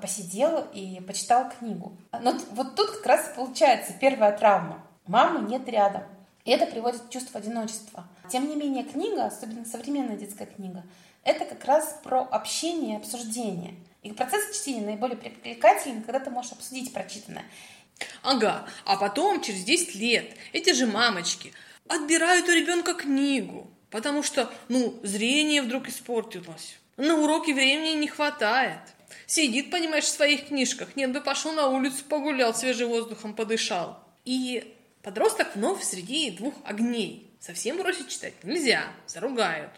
посидел 0.00 0.68
и 0.72 1.00
почитал 1.00 1.50
книгу. 1.50 1.96
Но 2.22 2.34
вот 2.52 2.76
тут 2.76 2.92
как 2.92 3.06
раз 3.06 3.32
получается 3.34 3.92
первая 4.00 4.30
травма. 4.30 4.80
Мамы 5.08 5.50
нет 5.50 5.68
рядом. 5.68 6.04
И 6.44 6.50
это 6.50 6.66
приводит 6.66 7.00
к 7.00 7.10
чувству 7.10 7.38
одиночества. 7.38 8.04
Тем 8.28 8.48
не 8.48 8.54
менее, 8.54 8.84
книга, 8.84 9.26
особенно 9.26 9.64
современная 9.64 10.16
детская 10.16 10.46
книга, 10.46 10.84
это 11.24 11.46
как 11.46 11.64
раз 11.64 11.98
про 12.02 12.20
общение 12.20 12.94
и 12.94 12.98
обсуждение. 12.98 13.74
И 14.04 14.12
процесс 14.12 14.54
чтения 14.54 14.82
наиболее 14.82 15.16
привлекательный, 15.16 16.02
когда 16.02 16.20
ты 16.20 16.30
можешь 16.30 16.52
обсудить 16.52 16.92
прочитанное. 16.92 17.44
Ага, 18.22 18.68
а 18.84 18.96
потом, 18.96 19.40
через 19.40 19.64
10 19.64 19.94
лет, 19.94 20.36
эти 20.52 20.72
же 20.74 20.86
мамочки 20.86 21.52
отбирают 21.88 22.46
у 22.48 22.52
ребенка 22.52 22.92
книгу, 22.92 23.70
потому 23.90 24.22
что, 24.22 24.52
ну, 24.68 25.00
зрение 25.02 25.62
вдруг 25.62 25.88
испортилось. 25.88 26.76
На 26.98 27.16
уроке 27.16 27.54
времени 27.54 27.98
не 27.98 28.06
хватает. 28.06 28.80
Сидит, 29.26 29.70
понимаешь, 29.70 30.04
в 30.04 30.08
своих 30.08 30.48
книжках. 30.48 30.96
Нет 30.96 31.12
бы 31.12 31.22
пошел 31.22 31.52
на 31.52 31.68
улицу, 31.68 32.04
погулял, 32.06 32.54
свежим 32.54 32.90
воздухом 32.90 33.34
подышал. 33.34 33.98
И 34.26 34.76
подросток 35.02 35.56
вновь 35.56 35.82
среди 35.82 36.30
двух 36.30 36.54
огней. 36.64 37.30
Совсем 37.40 37.78
бросить 37.78 38.08
читать 38.08 38.34
нельзя, 38.42 38.84
заругают. 39.06 39.70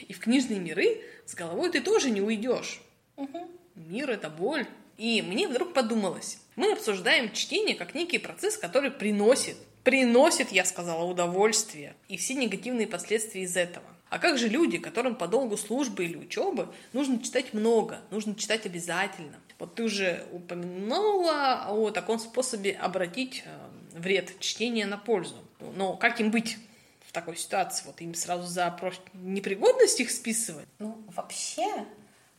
И 0.00 0.12
в 0.12 0.20
книжные 0.20 0.60
миры 0.60 1.02
с 1.26 1.34
головой 1.34 1.70
ты 1.70 1.80
тоже 1.80 2.10
не 2.10 2.20
уйдешь. 2.20 2.80
Угу. 3.16 3.50
Мир— 3.74 4.10
это 4.12 4.30
боль. 4.30 4.66
И 4.98 5.22
мне 5.22 5.48
вдруг 5.48 5.72
подумалось, 5.72 6.38
мы 6.54 6.72
обсуждаем 6.72 7.32
чтение 7.32 7.74
как 7.74 7.94
некий 7.94 8.18
процесс, 8.18 8.56
который 8.56 8.90
приносит, 8.90 9.56
приносит, 9.84 10.52
я 10.52 10.64
сказала, 10.64 11.04
удовольствие 11.04 11.94
и 12.08 12.16
все 12.16 12.34
негативные 12.34 12.86
последствия 12.86 13.42
из 13.42 13.56
этого. 13.56 13.86
А 14.10 14.18
как 14.18 14.36
же 14.36 14.48
люди, 14.48 14.76
которым 14.76 15.14
по 15.14 15.26
долгу 15.26 15.56
службы 15.56 16.04
или 16.04 16.16
учебы 16.16 16.68
нужно 16.92 17.18
читать 17.22 17.54
много, 17.54 18.00
нужно 18.10 18.34
читать 18.34 18.66
обязательно? 18.66 19.40
Вот 19.58 19.74
ты 19.74 19.84
уже 19.84 20.26
упомянула 20.32 21.66
о 21.70 21.90
таком 21.90 22.18
способе 22.18 22.72
обратить 22.72 23.42
э, 23.46 23.98
вред 23.98 24.38
чтения 24.38 24.84
на 24.84 24.98
пользу. 24.98 25.36
Но 25.76 25.96
как 25.96 26.20
им 26.20 26.30
быть 26.30 26.58
в 27.06 27.12
такой 27.12 27.36
ситуации? 27.36 27.84
Вот 27.86 28.02
им 28.02 28.14
сразу 28.14 28.46
за 28.46 28.76
непригодность 29.14 30.00
их 30.00 30.10
списывать? 30.10 30.66
Ну, 30.78 30.98
вообще, 31.14 31.86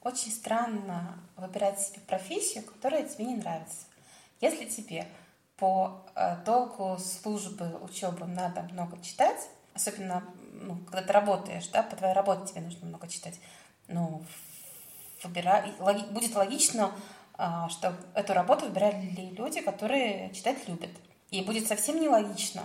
очень 0.04 0.32
странно 0.32 1.18
выбирать 1.36 1.80
себе 1.80 2.00
профессию, 2.02 2.64
которая 2.64 3.08
тебе 3.08 3.26
не 3.26 3.36
нравится. 3.36 3.86
Если 4.42 4.66
тебе 4.66 5.08
по 5.58 6.06
э, 6.16 6.38
долгу 6.46 6.98
службы, 7.00 7.78
учебы 7.82 8.26
надо 8.26 8.64
много 8.64 9.02
читать, 9.02 9.50
особенно 9.74 10.24
ну, 10.52 10.78
когда 10.86 11.02
ты 11.02 11.14
работаешь, 11.14 11.68
да, 11.70 11.84
по 11.84 11.96
твоей 11.96 12.14
работе 12.14 12.52
тебе 12.52 12.62
нужно 12.62 12.88
много 12.88 13.08
читать, 13.08 13.40
ну, 13.88 14.24
выбирай, 15.24 15.74
логи, 15.80 16.04
будет 16.12 16.36
логично, 16.36 16.92
а, 17.36 17.70
что 17.70 17.96
эту 18.14 18.34
работу 18.34 18.66
выбирали 18.66 19.32
люди, 19.36 19.62
которые 19.62 20.34
читать 20.34 20.68
любят. 20.68 20.92
И 21.32 21.42
будет 21.42 21.68
совсем 21.68 22.00
нелогично, 22.00 22.64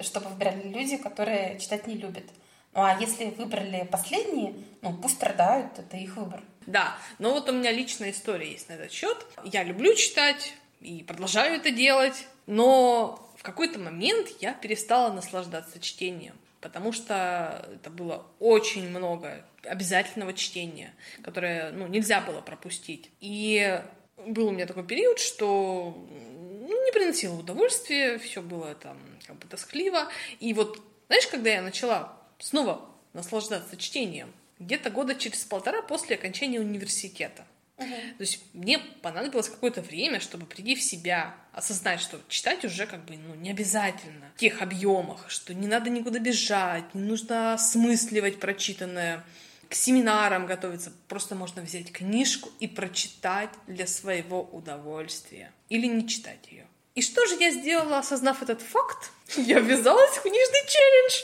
чтобы 0.00 0.28
выбирали 0.28 0.68
люди, 0.68 0.96
которые 0.96 1.58
читать 1.60 1.86
не 1.86 1.94
любят. 1.94 2.24
Ну 2.72 2.82
а 2.82 2.96
если 3.00 3.26
выбрали 3.26 3.88
последние, 3.90 4.54
ну 4.82 4.92
пусть 4.94 5.16
страдают, 5.16 5.78
это 5.78 5.96
их 5.96 6.16
выбор. 6.16 6.42
Да, 6.66 6.96
но 7.18 7.32
вот 7.32 7.48
у 7.48 7.52
меня 7.52 7.72
личная 7.72 8.10
история 8.10 8.52
есть 8.52 8.68
на 8.68 8.74
этот 8.74 8.92
счет. 8.92 9.26
Я 9.44 9.64
люблю 9.64 9.94
читать 9.94 10.54
и 10.80 11.02
продолжаю 11.02 11.56
это 11.56 11.70
делать, 11.70 12.26
но 12.46 13.30
в 13.36 13.42
какой-то 13.42 13.78
момент 13.78 14.28
я 14.40 14.52
перестала 14.52 15.12
наслаждаться 15.12 15.80
чтением 15.80 16.34
потому 16.60 16.92
что 16.92 17.66
это 17.74 17.90
было 17.90 18.26
очень 18.38 18.88
много 18.88 19.44
обязательного 19.64 20.32
чтения, 20.32 20.94
которое 21.22 21.72
ну, 21.72 21.86
нельзя 21.86 22.20
было 22.20 22.40
пропустить. 22.40 23.10
И 23.20 23.82
был 24.26 24.48
у 24.48 24.50
меня 24.52 24.66
такой 24.66 24.84
период, 24.84 25.18
что 25.18 25.96
ну, 26.10 26.84
не 26.84 26.92
приносило 26.92 27.38
удовольствия, 27.38 28.18
все 28.18 28.42
было 28.42 28.74
там 28.74 28.98
как 29.26 29.36
бы 29.36 29.46
тоскливо. 29.46 30.08
И 30.38 30.52
вот, 30.52 30.80
знаешь, 31.08 31.26
когда 31.28 31.50
я 31.50 31.62
начала 31.62 32.19
снова 32.40 32.88
наслаждаться 33.12 33.76
чтением, 33.76 34.32
где-то 34.58 34.90
года 34.90 35.14
через 35.14 35.44
полтора 35.44 35.82
после 35.82 36.16
окончания 36.16 36.60
университета. 36.60 37.46
Угу. 37.76 37.88
То 37.88 38.20
есть 38.20 38.42
мне 38.52 38.78
понадобилось 38.78 39.48
какое-то 39.48 39.80
время, 39.80 40.20
чтобы 40.20 40.44
прийти 40.44 40.74
в 40.74 40.82
себя, 40.82 41.34
осознать, 41.52 42.00
что 42.00 42.20
читать 42.28 42.64
уже 42.64 42.86
как 42.86 43.04
бы 43.06 43.16
ну, 43.16 43.34
не 43.34 43.50
обязательно 43.50 44.30
в 44.36 44.38
тех 44.38 44.60
объемах, 44.60 45.30
что 45.30 45.54
не 45.54 45.66
надо 45.66 45.88
никуда 45.88 46.18
бежать, 46.18 46.94
не 46.94 47.02
нужно 47.02 47.54
осмысливать 47.54 48.38
прочитанное, 48.38 49.24
к 49.70 49.74
семинарам 49.74 50.46
готовиться. 50.46 50.92
Просто 51.08 51.36
можно 51.36 51.62
взять 51.62 51.92
книжку 51.92 52.50
и 52.58 52.66
прочитать 52.66 53.50
для 53.66 53.86
своего 53.86 54.42
удовольствия. 54.42 55.52
Или 55.68 55.86
не 55.86 56.06
читать 56.08 56.48
ее. 56.50 56.66
И 56.96 57.02
что 57.02 57.24
же 57.26 57.36
я 57.36 57.52
сделала, 57.52 57.98
осознав 57.98 58.42
этот 58.42 58.60
факт? 58.60 59.12
Я 59.36 59.60
ввязалась 59.60 60.16
в 60.16 60.22
книжный 60.22 60.66
челлендж 60.66 61.22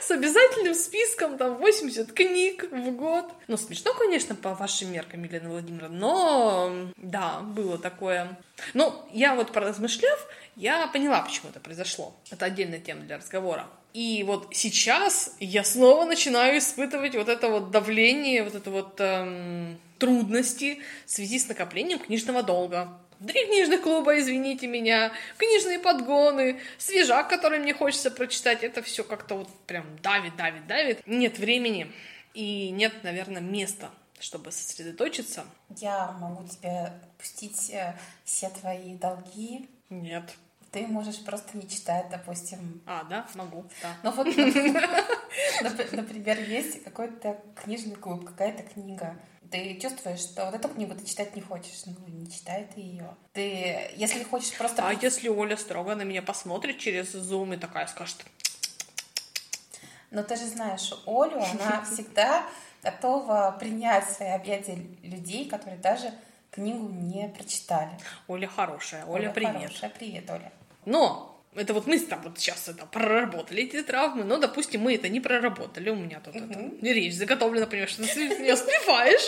с 0.00 0.10
обязательным 0.10 0.74
списком, 0.74 1.38
там, 1.38 1.56
80 1.56 2.12
книг 2.12 2.64
в 2.70 2.90
год. 2.90 3.26
Ну, 3.46 3.56
смешно, 3.56 3.94
конечно, 3.94 4.34
по 4.34 4.54
вашим 4.54 4.92
меркам, 4.92 5.22
Елена 5.22 5.50
Владимировна, 5.50 5.96
но 5.96 6.72
да, 6.96 7.40
было 7.40 7.78
такое. 7.78 8.38
Ну, 8.74 8.94
я 9.12 9.34
вот 9.34 9.52
поразмышляв, 9.52 10.26
я 10.56 10.86
поняла, 10.88 11.22
почему 11.22 11.50
это 11.50 11.60
произошло. 11.60 12.14
Это 12.30 12.46
отдельная 12.46 12.80
тема 12.80 13.02
для 13.02 13.18
разговора. 13.18 13.66
И 13.94 14.22
вот 14.26 14.48
сейчас 14.52 15.34
я 15.40 15.64
снова 15.64 16.04
начинаю 16.04 16.58
испытывать 16.58 17.14
вот 17.14 17.28
это 17.28 17.48
вот 17.48 17.70
давление, 17.70 18.42
вот 18.42 18.54
это 18.54 18.70
вот 18.70 19.00
эм, 19.00 19.78
трудности 19.98 20.80
в 21.06 21.10
связи 21.10 21.38
с 21.38 21.48
накоплением 21.48 21.98
книжного 21.98 22.42
долга. 22.42 22.98
Три 23.26 23.46
книжных 23.46 23.82
клуба, 23.82 24.18
извините 24.18 24.68
меня, 24.68 25.12
книжные 25.38 25.80
подгоны, 25.80 26.60
свежак, 26.78 27.28
который 27.28 27.58
мне 27.58 27.74
хочется 27.74 28.10
прочитать. 28.12 28.62
Это 28.62 28.80
все 28.80 29.02
как-то 29.02 29.34
вот 29.34 29.48
прям 29.66 29.84
давит, 30.02 30.36
давит, 30.36 30.66
давит. 30.68 31.06
Нет 31.06 31.38
времени 31.38 31.92
и 32.34 32.70
нет, 32.70 32.92
наверное, 33.02 33.42
места 33.42 33.90
чтобы 34.20 34.50
сосредоточиться. 34.50 35.44
Я 35.76 36.12
могу 36.12 36.46
тебе 36.46 36.92
пустить 37.18 37.70
э, 37.70 37.94
все 38.24 38.50
твои 38.50 38.96
долги. 38.96 39.68
Нет. 39.90 40.34
Ты 40.70 40.86
можешь 40.86 41.24
просто 41.24 41.56
не 41.56 41.66
читать, 41.68 42.10
допустим. 42.10 42.82
А, 42.84 43.04
да, 43.04 43.26
могу, 43.34 43.64
да. 43.82 43.96
Ну 44.02 44.10
вот, 44.10 44.26
например, 45.92 46.40
есть 46.48 46.84
какой-то 46.84 47.40
книжный 47.62 47.96
клуб, 47.96 48.26
какая-то 48.26 48.62
книга 48.64 49.16
ты 49.50 49.78
чувствуешь, 49.80 50.20
что 50.20 50.44
вот 50.46 50.54
эту 50.54 50.68
книгу 50.68 50.94
ты 50.94 51.04
читать 51.06 51.34
не 51.34 51.42
хочешь, 51.42 51.84
ну, 51.86 51.94
не 52.06 52.30
читай 52.30 52.68
ты 52.74 52.80
ее. 52.80 53.14
Ты, 53.32 53.90
если 53.96 54.22
хочешь 54.22 54.56
просто... 54.56 54.86
А 54.86 54.92
если 54.92 55.28
Оля 55.28 55.56
строго 55.56 55.94
на 55.94 56.02
меня 56.02 56.22
посмотрит 56.22 56.78
через 56.78 57.14
Zoom 57.14 57.54
и 57.54 57.58
такая 57.58 57.86
скажет... 57.86 58.24
Но 60.10 60.22
ты 60.22 60.36
же 60.36 60.46
знаешь, 60.46 60.92
Олю, 61.06 61.38
она 61.38 61.84
всегда 61.92 62.46
готова 62.82 63.56
принять 63.58 64.10
свои 64.10 64.30
объятия 64.30 64.76
людей, 65.02 65.48
которые 65.48 65.78
даже 65.78 66.12
книгу 66.50 66.88
не 66.88 67.28
прочитали. 67.28 67.90
Оля 68.26 68.48
хорошая. 68.48 69.04
Оля, 69.04 69.24
Оля 69.24 69.30
привет. 69.32 69.54
Хорошая. 69.54 69.90
Привет, 69.90 70.30
Оля. 70.30 70.52
Но 70.86 71.27
это 71.54 71.74
вот 71.74 71.86
мы 71.86 71.98
там 71.98 72.22
вот 72.22 72.38
сейчас 72.38 72.68
это 72.68 72.86
проработали 72.86 73.64
эти 73.64 73.82
травмы, 73.82 74.24
но, 74.24 74.38
допустим, 74.38 74.82
мы 74.82 74.94
это 74.94 75.08
не 75.08 75.20
проработали, 75.20 75.90
у 75.90 75.96
меня 75.96 76.20
тут 76.20 76.34
uh-huh. 76.34 76.78
это, 76.78 76.86
речь 76.86 77.14
заготовлена, 77.14 77.66
понимаешь, 77.66 77.90
что 77.90 78.02
ты 78.02 78.28
не 78.38 78.52
успеваешь. 78.52 79.26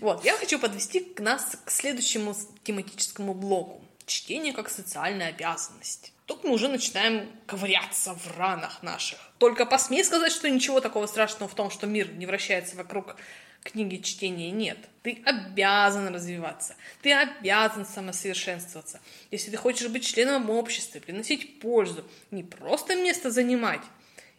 Вот, 0.00 0.24
я 0.24 0.34
хочу 0.34 0.58
подвести 0.58 1.00
к 1.00 1.20
нас 1.20 1.56
к 1.64 1.70
следующему 1.70 2.36
тематическому 2.62 3.32
блоку. 3.34 3.82
Чтение 4.06 4.52
как 4.52 4.68
социальная 4.68 5.28
обязанность. 5.28 6.12
Тут 6.26 6.44
мы 6.44 6.52
уже 6.52 6.68
начинаем 6.68 7.30
ковыряться 7.46 8.14
в 8.14 8.38
ранах 8.38 8.82
наших. 8.82 9.18
Только 9.38 9.66
посмей 9.66 10.04
сказать, 10.04 10.32
что 10.32 10.48
ничего 10.48 10.80
такого 10.80 11.06
страшного 11.06 11.50
в 11.50 11.54
том, 11.54 11.70
что 11.70 11.86
мир 11.86 12.12
не 12.12 12.26
вращается 12.26 12.76
вокруг 12.76 13.16
книги 13.64 14.00
чтения 14.00 14.52
нет. 14.52 14.78
Ты 15.02 15.20
обязан 15.24 16.14
развиваться, 16.14 16.76
ты 17.02 17.12
обязан 17.12 17.84
самосовершенствоваться. 17.84 19.00
Если 19.32 19.50
ты 19.50 19.56
хочешь 19.56 19.88
быть 19.88 20.06
членом 20.06 20.48
общества, 20.50 21.00
приносить 21.00 21.58
пользу, 21.58 22.04
не 22.30 22.44
просто 22.44 22.94
место 22.94 23.30
занимать, 23.30 23.82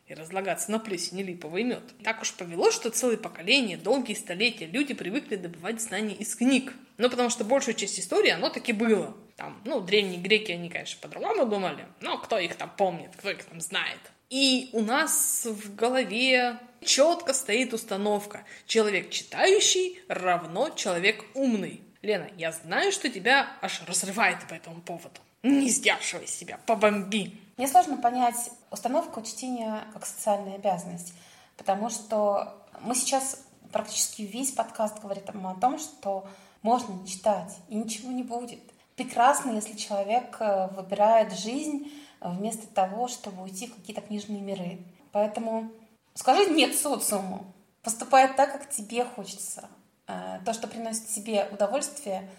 и 0.07 0.13
разлагаться 0.13 0.71
на 0.71 0.79
плесени 0.79 1.23
липовый 1.23 1.63
мед. 1.63 1.83
Так 2.03 2.21
уж 2.21 2.31
повело, 2.33 2.69
что 2.71 2.91
целые 2.91 3.17
поколения, 3.17 3.75
долгие 3.75 4.13
столетия 4.13 4.67
люди 4.67 4.93
привыкли 4.93 5.35
добывать 5.35 5.81
знания 5.81 6.13
из 6.13 6.35
книг. 6.35 6.73
Ну, 6.97 7.09
потому 7.09 7.29
что 7.29 7.43
большую 7.43 7.73
часть 7.73 7.99
истории 7.99 8.29
оно 8.29 8.49
таки 8.49 8.71
было. 8.71 9.17
Там, 9.35 9.59
ну, 9.65 9.81
древние 9.81 10.21
греки, 10.21 10.51
они, 10.51 10.69
конечно, 10.69 10.99
по-другому 11.01 11.45
думали, 11.45 11.85
но 12.01 12.17
кто 12.19 12.37
их 12.37 12.55
там 12.55 12.71
помнит, 12.77 13.09
кто 13.17 13.31
их 13.31 13.43
там 13.43 13.59
знает. 13.59 13.99
И 14.29 14.69
у 14.73 14.81
нас 14.81 15.45
в 15.45 15.75
голове 15.75 16.59
четко 16.85 17.33
стоит 17.33 17.73
установка. 17.73 18.43
Человек 18.67 19.09
читающий 19.09 19.99
равно 20.07 20.69
человек 20.69 21.23
умный. 21.33 21.81
Лена, 22.01 22.29
я 22.37 22.51
знаю, 22.51 22.91
что 22.91 23.09
тебя 23.09 23.47
аж 23.61 23.81
разрывает 23.87 24.47
по 24.47 24.53
этому 24.53 24.81
поводу. 24.81 25.19
Не 25.43 25.69
сдерживай 25.69 26.27
себя, 26.27 26.59
побомби. 26.65 27.39
Мне 27.57 27.67
сложно 27.67 27.97
понять 27.97 28.51
установку 28.71 29.21
чтения 29.21 29.83
как 29.93 30.05
социальная 30.05 30.55
обязанность, 30.55 31.13
потому 31.57 31.89
что 31.89 32.61
мы 32.81 32.95
сейчас 32.95 33.43
практически 33.71 34.23
весь 34.23 34.51
подкаст 34.51 35.01
говорит 35.01 35.29
о 35.29 35.55
том, 35.55 35.79
что 35.79 36.27
можно 36.61 36.93
не 36.93 37.07
читать, 37.07 37.55
и 37.69 37.75
ничего 37.75 38.11
не 38.11 38.23
будет. 38.23 38.59
Прекрасно, 38.95 39.51
если 39.51 39.75
человек 39.75 40.37
э, 40.39 40.67
выбирает 40.75 41.33
жизнь 41.37 41.91
вместо 42.21 42.67
того, 42.67 43.07
чтобы 43.07 43.43
уйти 43.43 43.67
в 43.67 43.75
какие-то 43.75 44.01
книжные 44.01 44.41
миры. 44.41 44.79
Поэтому 45.11 45.71
скажи 46.15 46.49
нет 46.49 46.75
социуму. 46.75 47.53
Поступай 47.83 48.33
так, 48.33 48.51
как 48.51 48.69
тебе 48.69 49.05
хочется. 49.05 49.69
Э, 50.07 50.39
то, 50.43 50.53
что 50.53 50.67
приносит 50.67 51.07
тебе 51.07 51.47
удовольствие. 51.51 52.29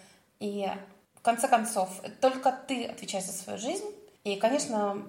И 0.41 0.69
в 1.15 1.21
конце 1.23 1.47
концов, 1.49 1.89
только 2.21 2.53
ты 2.53 2.87
отвечаешь 2.87 3.25
за 3.25 3.33
свою 3.33 3.59
жизнь. 3.59 3.85
И, 4.25 4.37
конечно, 4.37 5.07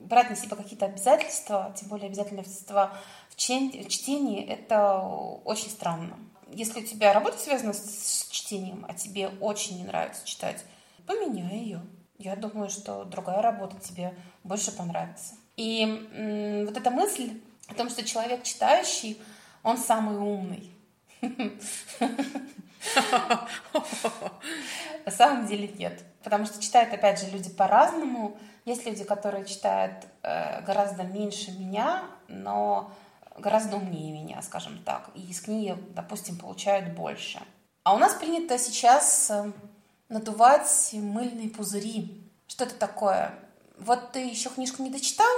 брать 0.00 0.30
на 0.30 0.36
себя 0.36 0.56
какие-то 0.56 0.86
обязательства, 0.86 1.74
тем 1.78 1.88
более 1.88 2.06
обязательства 2.06 2.92
в 3.30 3.36
чтении, 3.36 4.44
это 4.44 5.00
очень 5.44 5.70
странно. 5.70 6.16
если 6.48 6.80
у 6.80 6.84
тебя 6.84 7.12
работа 7.12 7.38
связана 7.38 7.72
с 7.72 8.28
чтением, 8.30 8.86
а 8.88 8.94
тебе 8.94 9.28
очень 9.40 9.78
не 9.78 9.84
нравится 9.84 10.24
читать, 10.24 10.64
поменяй 11.06 11.58
ее. 11.58 11.80
Я 12.18 12.36
думаю, 12.36 12.70
что 12.70 13.04
другая 13.04 13.42
работа 13.42 13.76
тебе 13.80 14.14
больше 14.44 14.70
понравится. 14.70 15.34
И 15.56 15.82
м- 15.82 16.66
вот 16.66 16.76
эта 16.76 16.90
мысль 16.90 17.40
о 17.68 17.74
том, 17.74 17.90
что 17.90 18.04
человек 18.04 18.42
читающий, 18.42 19.20
он 19.62 19.78
самый 19.78 20.16
умный. 20.16 20.72
На 25.04 25.10
самом 25.10 25.46
деле 25.46 25.68
нет. 25.68 26.04
Потому 26.22 26.46
что 26.46 26.60
читают, 26.62 26.92
опять 26.92 27.20
же, 27.20 27.30
люди 27.30 27.50
по-разному. 27.50 28.38
Есть 28.64 28.86
люди, 28.86 29.04
которые 29.04 29.44
читают 29.44 30.06
э, 30.22 30.62
гораздо 30.62 31.04
меньше 31.04 31.52
меня, 31.52 32.04
но 32.28 32.92
гораздо 33.38 33.76
умнее 33.76 34.12
меня, 34.12 34.42
скажем 34.42 34.82
так. 34.84 35.10
И 35.14 35.20
из 35.20 35.40
книги, 35.40 35.76
допустим, 35.94 36.36
получают 36.36 36.94
больше. 36.94 37.40
А 37.84 37.94
у 37.94 37.98
нас 37.98 38.14
принято 38.14 38.58
сейчас 38.58 39.30
э, 39.30 39.52
надувать 40.08 40.90
мыльные 40.94 41.48
пузыри. 41.48 42.28
Что 42.48 42.64
это 42.64 42.74
такое? 42.74 43.34
Вот 43.78 44.12
ты 44.12 44.26
еще 44.26 44.50
книжку 44.50 44.82
не 44.82 44.90
дочитал, 44.90 45.32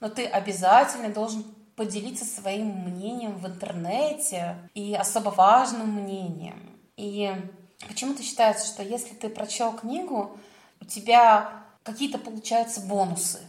но 0.00 0.08
ты 0.08 0.26
обязательно 0.26 1.10
должен 1.10 1.44
поделиться 1.76 2.24
своим 2.24 2.66
мнением 2.66 3.36
в 3.36 3.46
интернете 3.46 4.56
и 4.74 4.94
особо 4.94 5.30
важным 5.30 6.02
мнением. 6.02 6.78
И 6.96 7.32
почему-то 7.88 8.22
считается, 8.22 8.66
что 8.66 8.82
если 8.82 9.14
ты 9.14 9.28
прочел 9.28 9.72
книгу, 9.72 10.36
у 10.80 10.84
тебя 10.84 11.64
какие-то 11.82 12.18
получаются 12.18 12.80
бонусы. 12.80 13.40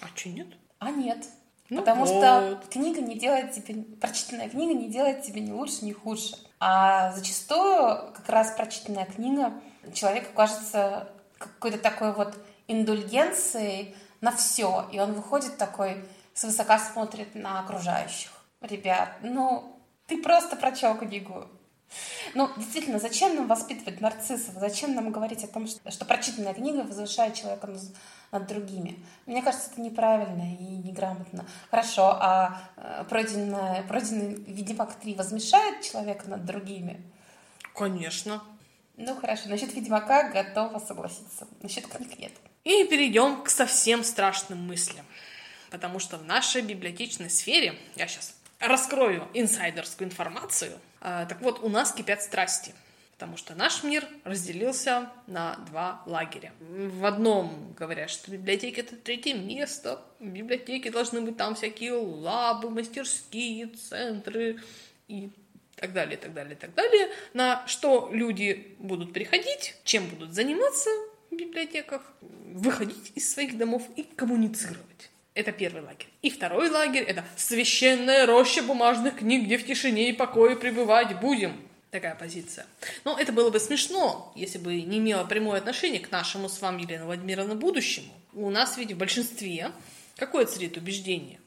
А 0.00 0.06
что 0.14 0.30
нет? 0.30 0.48
А 0.78 0.90
нет. 0.90 1.26
Ну 1.68 1.78
Потому 1.78 2.04
вот. 2.04 2.08
что 2.08 2.60
книга 2.70 3.00
не 3.00 3.18
делает 3.18 3.52
тебе, 3.52 3.82
прочитанная 4.00 4.48
книга 4.48 4.72
не 4.72 4.88
делает 4.88 5.22
тебе 5.22 5.40
ни 5.40 5.50
лучше, 5.50 5.84
ни 5.84 5.92
хуже. 5.92 6.36
А 6.60 7.12
зачастую 7.12 8.12
как 8.12 8.28
раз 8.28 8.52
прочитанная 8.52 9.04
книга 9.04 9.52
человеку 9.92 10.32
кажется 10.34 11.10
какой-то 11.38 11.78
такой 11.78 12.12
вот 12.12 12.34
индульгенцией 12.68 13.94
на 14.20 14.32
все. 14.32 14.88
И 14.92 14.98
он 14.98 15.12
выходит 15.12 15.58
такой, 15.58 16.04
свысока 16.36 16.78
смотрит 16.78 17.34
на 17.34 17.60
окружающих. 17.60 18.30
Ребят, 18.60 19.16
ну, 19.22 19.80
ты 20.06 20.22
просто 20.22 20.54
прочел 20.56 20.96
книгу. 20.96 21.48
Ну, 22.34 22.50
действительно, 22.56 22.98
зачем 22.98 23.36
нам 23.36 23.46
воспитывать 23.46 24.00
нарциссов? 24.00 24.54
Зачем 24.54 24.94
нам 24.94 25.10
говорить 25.12 25.44
о 25.44 25.48
том, 25.48 25.66
что, 25.66 25.90
что 25.90 26.04
прочитанная 26.04 26.52
книга 26.52 26.82
возвышает 26.82 27.34
человека 27.34 27.68
над, 28.32 28.46
другими? 28.46 28.98
Мне 29.24 29.40
кажется, 29.42 29.70
это 29.70 29.80
неправильно 29.80 30.54
и 30.56 30.64
неграмотно. 30.64 31.46
Хорошо, 31.70 32.18
а 32.20 32.60
э, 32.76 33.04
пройденный, 33.08 33.82
пройденный 33.88 34.34
Ведьмак 34.34 34.94
3 34.96 35.14
возмешает 35.14 35.82
человека 35.82 36.28
над 36.28 36.44
другими? 36.44 37.00
Конечно. 37.74 38.42
Ну, 38.96 39.14
хорошо, 39.14 39.48
насчет 39.48 39.74
Ведьмака 39.74 40.28
готова 40.30 40.80
согласиться. 40.80 41.46
Насчет 41.62 41.86
книг 41.86 42.18
нет. 42.18 42.32
И 42.64 42.84
перейдем 42.84 43.42
к 43.42 43.48
совсем 43.48 44.02
страшным 44.02 44.66
мыслям. 44.66 45.06
Потому 45.70 45.98
что 45.98 46.16
в 46.16 46.24
нашей 46.24 46.62
библиотечной 46.62 47.30
сфере, 47.30 47.78
я 47.96 48.06
сейчас 48.06 48.36
раскрою 48.58 49.28
инсайдерскую 49.34 50.08
информацию, 50.08 50.72
а, 51.00 51.26
так 51.26 51.40
вот, 51.40 51.62
у 51.62 51.68
нас 51.68 51.92
кипят 51.92 52.22
страсти. 52.22 52.74
Потому 53.12 53.38
что 53.38 53.54
наш 53.54 53.82
мир 53.82 54.06
разделился 54.24 55.10
на 55.26 55.56
два 55.70 56.02
лагеря. 56.04 56.52
В 56.60 57.06
одном 57.06 57.72
говорят, 57.72 58.10
что 58.10 58.30
библиотеки 58.30 58.80
это 58.80 58.94
третье 58.94 59.34
место. 59.34 60.02
В 60.18 60.26
библиотеке 60.26 60.90
должны 60.90 61.22
быть 61.22 61.38
там 61.38 61.54
всякие 61.54 61.92
лабы, 61.92 62.68
мастерские, 62.68 63.68
центры 63.68 64.60
и 65.08 65.30
так 65.76 65.94
далее, 65.94 66.18
так 66.18 66.34
далее, 66.34 66.56
так 66.56 66.74
далее. 66.74 67.08
На 67.32 67.66
что 67.66 68.10
люди 68.12 68.76
будут 68.78 69.14
приходить, 69.14 69.76
чем 69.84 70.06
будут 70.08 70.34
заниматься 70.34 70.90
в 71.30 71.36
библиотеках, 71.36 72.02
выходить 72.20 73.12
из 73.14 73.32
своих 73.32 73.56
домов 73.56 73.82
и 73.96 74.02
коммуницировать. 74.02 75.10
Это 75.36 75.52
первый 75.52 75.82
лагерь. 75.82 76.08
И 76.22 76.30
второй 76.30 76.70
лагерь— 76.70 77.02
это 77.06 77.22
священная 77.36 78.24
роща 78.24 78.62
бумажных 78.62 79.18
книг, 79.18 79.44
где 79.44 79.58
в 79.58 79.66
тишине 79.66 80.08
и 80.08 80.14
покое 80.14 80.56
пребывать 80.56 81.20
будем. 81.20 81.60
Такая 81.90 82.14
позиция. 82.14 82.64
Но 83.04 83.18
это 83.18 83.32
было 83.32 83.50
бы 83.50 83.60
смешно, 83.60 84.32
если 84.34 84.56
бы 84.56 84.80
не 84.80 84.96
имело 84.96 85.24
прямое 85.24 85.58
отношение 85.58 86.00
к 86.00 86.10
нашему 86.10 86.48
с 86.48 86.62
вами, 86.62 86.82
Елена 86.82 87.04
Владимировна, 87.04 87.54
будущему. 87.54 88.14
У 88.32 88.48
нас 88.48 88.78
ведь 88.78 88.92
в 88.92 88.96
большинстве 88.96 89.72
какое 90.16 90.46
царит 90.46 90.78
убеждение? 90.78 91.38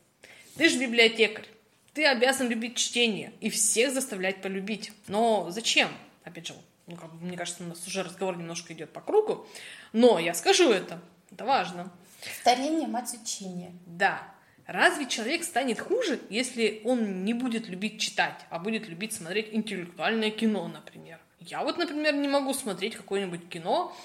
Ты 0.56 0.70
же 0.70 0.78
библиотекарь. 0.78 1.48
Ты 1.96 2.06
обязан 2.06 2.48
любить 2.48 2.78
чтение 2.78 3.34
и 3.42 3.50
всех 3.50 3.92
заставлять 3.92 4.44
полюбить. 4.44 4.92
Но 5.08 5.48
зачем? 5.50 5.90
Опять 6.24 6.46
же, 6.46 6.54
ну, 6.86 6.96
как 6.96 7.12
мне 7.14 7.36
кажется, 7.36 7.64
у 7.64 7.66
нас 7.66 7.88
уже 7.88 8.04
разговор 8.04 8.38
немножко 8.38 8.72
идет 8.72 8.94
по 8.94 9.02
кругу. 9.02 9.48
Но 9.94 10.20
я 10.20 10.36
скажу 10.36 10.72
это. 10.72 11.02
Это 11.32 11.44
важно. 11.44 11.92
Старение– 12.42 12.88
мать 12.90 13.16
учения. 13.22 13.72
Да. 13.86 14.22
Разве 14.66 15.08
человек 15.08 15.44
станет 15.44 15.80
хуже, 15.80 16.20
если 16.30 16.82
он 16.84 17.26
не 17.26 17.34
будет 17.34 17.68
любить 17.68 18.00
читать, 18.00 18.46
а 18.50 18.60
будет 18.60 18.88
любить 18.88 19.14
смотреть 19.14 19.50
интеллектуальное 19.52 20.30
кино, 20.30 20.68
например? 20.68 21.20
Я 21.40 21.64
вот, 21.64 21.78
например, 21.78 22.14
не 22.16 22.28
могу 22.28 22.54
смотреть 22.54 22.96
какое-нибудь 22.96 23.50
кино 23.50 23.96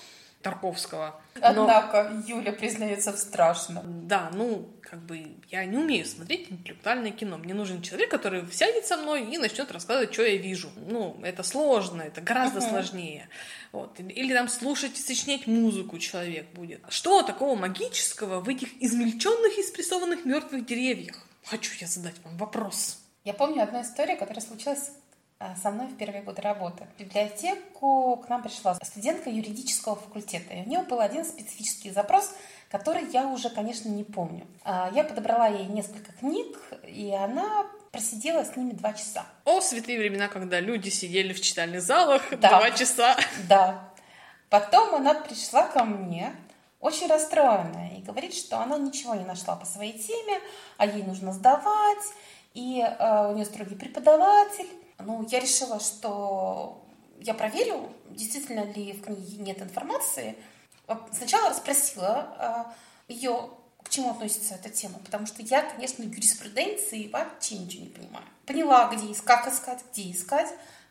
Тарковского. 0.44 1.20
но- 1.34 1.40
Однако 1.64 2.12
Юля 2.28 2.52
признается 2.52 3.12
в 3.12 3.18
страшном. 3.18 4.06
Да, 4.06 4.30
ну, 4.32 4.68
как 4.82 5.00
бы 5.00 5.26
я 5.50 5.64
не 5.64 5.76
умею 5.78 6.04
смотреть 6.06 6.52
интеллектуальное 6.52 7.10
кино. 7.10 7.38
Мне 7.38 7.54
нужен 7.54 7.82
человек, 7.82 8.10
который 8.10 8.48
сядет 8.52 8.86
со 8.86 8.96
мной 8.98 9.24
и 9.24 9.38
начнет 9.38 9.72
рассказывать, 9.72 10.12
что 10.12 10.22
я 10.22 10.36
вижу. 10.36 10.70
Ну, 10.76 11.18
это 11.24 11.42
сложно, 11.42 12.02
это 12.02 12.20
гораздо 12.20 12.60
Мгм. 12.60 12.68
сложнее. 12.68 13.28
Вот. 13.72 13.98
Или 13.98 14.32
там 14.34 14.48
слушать 14.48 14.96
и 14.98 15.02
сочинять 15.02 15.46
музыку 15.48 15.98
человек 15.98 16.46
будет. 16.52 16.80
Что 16.90 17.22
такого 17.22 17.56
магического 17.56 18.40
в 18.40 18.48
этих 18.48 18.68
измельченных 18.82 19.58
и 19.58 19.62
спрессованных 19.62 20.24
мертвых 20.24 20.64
деревьях? 20.66 21.16
Хочу 21.44 21.72
я 21.80 21.86
задать 21.86 22.14
вам 22.22 22.36
вопрос. 22.36 22.98
Я 23.24 23.32
помню 23.32 23.62
одну 23.62 23.80
историю, 23.80 24.18
которая 24.18 24.42
случилась 24.44 24.90
со 25.62 25.70
мной 25.70 25.86
в 25.86 25.96
первые 25.96 26.22
годы 26.22 26.42
работы. 26.42 26.86
В 26.96 27.00
библиотеку 27.00 28.16
к 28.24 28.28
нам 28.28 28.42
пришла 28.42 28.74
студентка 28.82 29.30
юридического 29.30 29.96
факультета, 29.96 30.54
и 30.54 30.62
у 30.62 30.68
нее 30.68 30.80
был 30.80 31.00
один 31.00 31.24
специфический 31.24 31.90
запрос, 31.90 32.32
который 32.70 33.08
я 33.12 33.26
уже, 33.28 33.50
конечно, 33.50 33.88
не 33.88 34.04
помню. 34.04 34.46
А, 34.64 34.90
Я 34.94 35.04
подобрала 35.04 35.46
ей 35.48 35.66
несколько 35.66 36.12
книг, 36.12 36.58
и 36.86 37.10
она 37.12 37.66
просидела 37.92 38.44
с 38.44 38.56
ними 38.56 38.72
два 38.72 38.92
часа. 38.92 39.24
О, 39.44 39.60
святые 39.60 39.98
времена, 39.98 40.28
когда 40.28 40.58
люди 40.60 40.88
сидели 40.88 41.32
в 41.32 41.40
читальных 41.40 41.82
залах 41.82 42.22
Да. 42.30 42.48
два 42.48 42.70
часа. 42.72 43.16
Да. 43.48 43.88
Потом 44.50 44.94
она 44.94 45.14
пришла 45.14 45.62
ко 45.68 45.84
мне, 45.84 46.34
очень 46.80 47.06
расстроенная, 47.06 47.90
и 47.96 48.02
говорит, 48.02 48.34
что 48.34 48.58
она 48.58 48.76
ничего 48.78 49.14
не 49.14 49.24
нашла 49.24 49.56
по 49.56 49.64
своей 49.66 49.92
теме, 49.98 50.40
а 50.76 50.86
ей 50.86 51.02
нужно 51.02 51.32
сдавать, 51.32 52.04
и 52.52 52.80
э, 52.86 53.28
у 53.30 53.34
нее 53.34 53.44
строгий 53.46 53.74
преподаватель. 53.74 54.68
Ну, 54.98 55.26
я 55.30 55.40
решила, 55.40 55.80
что 55.80 56.84
я 57.20 57.34
проверю, 57.34 57.90
действительно 58.10 58.64
ли 58.72 58.92
в 58.92 59.02
книге 59.02 59.36
нет 59.38 59.62
информации. 59.62 60.36
Сначала 61.12 61.50
расспросила 61.50 62.74
ее, 63.08 63.50
к 63.82 63.88
чему 63.88 64.10
относится 64.10 64.54
эта 64.54 64.70
тема, 64.70 64.98
потому 65.04 65.26
что 65.26 65.42
я, 65.42 65.62
конечно, 65.62 66.02
юриспруденции 66.02 67.08
вообще 67.08 67.58
ничего 67.58 67.84
не 67.84 67.90
понимаю. 67.90 68.24
Поняла, 68.46 68.88
где 68.88 69.12
искать, 69.12 69.44
как 69.44 69.52
искать, 69.52 69.84
где 69.92 70.10
искать, 70.10 70.48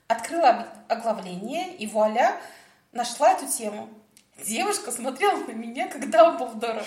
открыла 0.07 0.67
оглавление 0.87 1.75
и 1.75 1.87
вуаля, 1.87 2.39
нашла 2.91 3.33
эту 3.33 3.47
тему. 3.47 3.89
Девушка 4.45 4.91
смотрела 4.91 5.37
на 5.37 5.51
меня, 5.51 5.87
как 5.87 6.09
Дамблдора. 6.09 6.83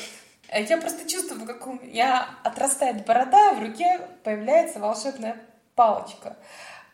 Э, 0.49 0.62
Я 0.62 0.77
просто 0.79 1.09
чувствую, 1.09 1.47
как 1.47 1.67
у 1.67 1.75
меня 1.75 2.29
отрастает 2.45 3.05
борода, 3.05 3.51
а 3.51 3.55
в 3.55 3.61
руке 3.61 4.01
появляется 4.25 4.79
волшебная 4.79 5.41
палочка. 5.75 6.37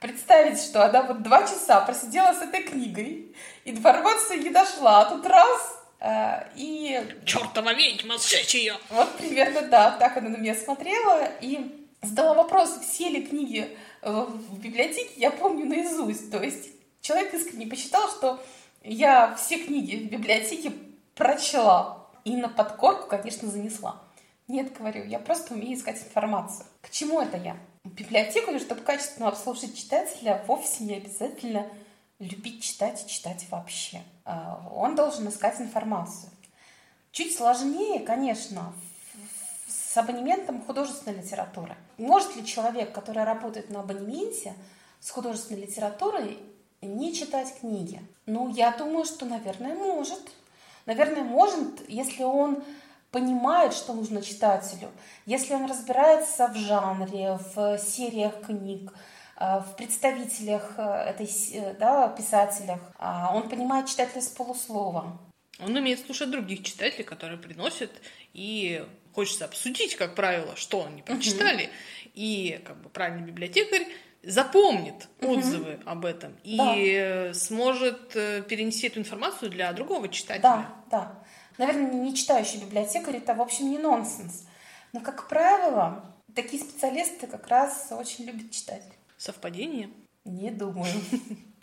Представить, 0.03 0.61
что 0.61 0.85
она 0.85 1.05
вот 1.05 1.23
два 1.23 1.43
часа 1.43 1.81
просидела 1.81 2.33
с 2.33 2.43
этой 2.43 2.65
книгой, 2.65 3.33
и 3.65 3.71
до 3.71 3.79
информация 3.79 4.37
не 4.37 4.51
дошла, 4.51 5.03
а 5.03 5.05
тут 5.05 5.25
раз, 5.25 5.79
э, 6.01 6.49
и 6.57 7.01
Чертова 7.25 7.73
ведьма, 7.73 8.19
сжечь 8.19 8.57
ее! 8.57 8.77
вот 8.91 9.17
примерно, 9.17 9.63
да, 9.63 9.93
так 9.93 10.17
она 10.17 10.31
на 10.31 10.39
меня 10.39 10.57
смотрела 10.57 11.31
и 11.41 11.87
задала 12.03 12.35
вопрос, 12.35 12.81
все 12.81 13.11
ли 13.11 13.25
книги 13.25 13.79
э, 14.03 14.11
в 14.11 14.59
библиотеке 14.59 15.13
я 15.15 15.31
помню 15.31 15.67
наизусть. 15.67 16.33
То 16.33 16.43
есть 16.43 16.71
человек 17.01 17.33
искренне 17.33 17.69
посчитал, 17.69 18.09
что 18.09 18.43
я 18.83 19.37
все 19.37 19.57
книги 19.59 20.09
в 20.09 20.11
библиотеке 20.11 20.73
прочла 21.15 22.09
и 22.25 22.35
на 22.35 22.49
подкорку, 22.49 23.07
конечно, 23.07 23.49
занесла. 23.49 24.03
Нет, 24.49 24.77
говорю, 24.77 25.05
я 25.05 25.21
просто 25.21 25.55
умею 25.55 25.79
искать 25.79 26.03
информацию. 26.03 26.67
К 26.81 26.91
чему 26.91 27.21
это 27.21 27.37
я? 27.37 27.57
Библиотеку, 27.85 28.57
чтобы 28.61 28.83
качественно 28.83 29.28
обслужить 29.28 29.76
читателя, 29.76 30.45
вовсе 30.47 30.85
не 30.85 30.95
обязательно 30.95 31.66
любить 32.20 32.62
читать 32.62 33.05
и 33.05 33.09
читать 33.09 33.45
вообще. 33.51 34.03
А, 34.24 34.70
Он 34.72 34.95
должен 34.95 35.28
искать 35.28 35.61
информацию. 35.61 36.30
Чуть 37.11 37.37
сложнее, 37.37 37.99
конечно, 37.99 38.72
с 39.66 39.97
абонементом 39.97 40.62
художественной 40.62 41.18
литературы. 41.18 41.76
Может 41.99 42.37
ли 42.37 42.47
человек, 42.47 42.93
который 42.93 43.24
работает 43.24 43.68
на 43.68 43.80
абонементе, 43.80 44.55
с 45.01 45.11
художественной 45.11 45.62
литературой 45.62 46.39
не 46.80 47.12
читать 47.12 47.59
книги? 47.59 48.01
Ну, 48.26 48.49
я 48.49 48.70
думаю, 48.70 49.05
что, 49.05 49.26
наверное, 49.26 49.74
может. 49.74 50.22
Наверное, 50.87 51.24
может, 51.24 51.89
если 51.89 52.22
он 52.22 52.62
понимает, 53.13 53.75
что 53.75 53.93
нужно 53.93 54.23
читателю, 54.23 54.91
если 55.27 55.55
он 55.55 55.67
разбирается 55.71 56.49
в 56.49 56.57
жанре, 56.57 57.39
в 57.55 57.79
сериях 57.79 58.41
книг, 58.47 58.93
э, 59.39 59.61
в 59.61 59.77
представителях 59.77 60.73
э, 60.79 60.83
этой, 61.11 61.31
э, 61.53 61.75
да, 61.79 62.09
писателях, 62.09 62.81
а 62.99 63.37
он 63.37 63.49
понимает 63.49 63.87
читателя 63.87 64.23
с 64.23 64.29
полуслова. 64.29 65.21
Он 65.61 65.77
умеет 65.77 66.05
слушать 66.05 66.31
других 66.31 66.65
читателей, 66.65 67.05
которые 67.05 67.39
приносят, 67.39 67.91
и 68.33 68.85
хочется 69.15 69.45
обсудить, 69.45 69.95
как 69.97 70.15
правило, 70.15 70.57
что 70.57 70.87
они 70.87 71.03
прочитали, 71.03 71.65
угу. 71.65 71.71
и 72.15 72.61
как 72.65 72.81
бы 72.81 72.89
правильный 72.89 73.27
библиотекарь 73.27 73.87
запомнит 74.23 75.09
отзывы 75.21 75.75
угу. 75.75 75.83
об 75.85 76.07
этом 76.07 76.35
и 76.45 76.57
да. 76.57 77.35
сможет 77.35 78.09
перенести 78.09 78.87
эту 78.87 79.01
информацию 79.01 79.51
для 79.51 79.71
другого 79.75 80.09
читателя. 80.09 80.43
Да, 80.43 80.75
да. 80.91 81.22
Наверное, 81.59 81.93
не 81.93 82.15
читающий 82.15 82.61
библиотекарь 82.61 83.17
это, 83.17 83.35
в 83.35 83.43
общем, 83.43 83.71
не 83.71 83.79
нонсенс. 83.79 84.45
Но, 84.93 85.01
как 85.01 85.29
правило, 85.29 86.05
такие 86.35 86.63
специалисты 86.63 87.27
как 87.27 87.49
раз 87.49 87.89
очень 87.91 88.25
любят 88.25 88.51
читать. 88.51 88.83
Совпадение? 89.17 89.91
Не 90.25 90.51
думаю. 90.51 90.93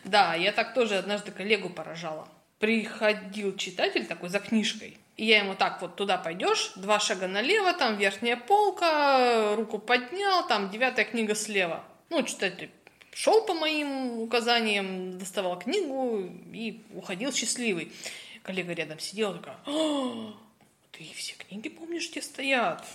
Да, 0.05 0.33
я 0.33 0.53
так 0.53 0.73
тоже 0.73 0.97
однажды 0.97 1.31
коллегу 1.31 1.69
поражала. 1.69 2.25
Приходил 2.59 3.55
читатель 3.57 4.05
такой 4.05 4.29
за 4.29 4.39
книжкой, 4.39 4.97
и 5.17 5.25
я 5.25 5.39
ему 5.39 5.55
так 5.55 5.81
вот 5.81 5.97
туда 5.97 6.17
пойдешь, 6.17 6.71
два 6.77 7.01
шага 7.01 7.27
налево, 7.27 7.73
там 7.73 7.97
верхняя 7.97 8.37
полка, 8.37 9.57
руку 9.57 9.77
поднял, 9.77 10.47
там 10.47 10.69
девятая 10.69 11.03
книга 11.03 11.35
слева. 11.35 11.83
Ну, 12.09 12.23
читатель 12.23 12.71
шел 13.13 13.45
по 13.45 13.53
моим 13.53 14.21
указаниям, 14.21 15.17
доставал 15.17 15.59
книгу 15.59 16.29
и 16.53 16.81
уходил 16.95 17.33
счастливый 17.33 17.91
коллега 18.43 18.73
рядом 18.73 18.99
сидела 18.99 19.35
такая, 19.35 19.57
«А, 19.65 20.33
ты 20.91 21.05
все 21.15 21.35
книги 21.35 21.69
помнишь, 21.69 22.09
где 22.09 22.21
стоят? 22.21 22.85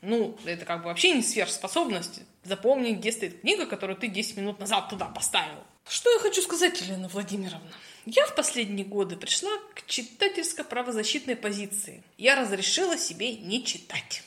Ну, 0.00 0.38
это 0.44 0.64
как 0.64 0.82
бы 0.82 0.86
вообще 0.86 1.12
не 1.12 1.22
сверхспособность 1.22 2.20
запомнить, 2.44 2.98
где 2.98 3.12
стоит 3.12 3.40
книга, 3.40 3.66
которую 3.66 3.96
ты 3.96 4.08
10 4.08 4.36
минут 4.36 4.60
назад 4.60 4.88
туда 4.88 5.06
поставил. 5.06 5.64
Что 5.88 6.12
я 6.12 6.18
хочу 6.18 6.42
сказать, 6.42 6.80
Елена 6.80 7.08
Владимировна? 7.08 7.70
Я 8.06 8.26
в 8.26 8.34
последние 8.34 8.86
годы 8.86 9.16
пришла 9.16 9.50
к 9.74 9.84
читательско-правозащитной 9.86 11.36
позиции. 11.36 12.02
Я 12.16 12.40
разрешила 12.40 12.96
себе 12.96 13.36
не 13.36 13.64
читать. 13.64 14.22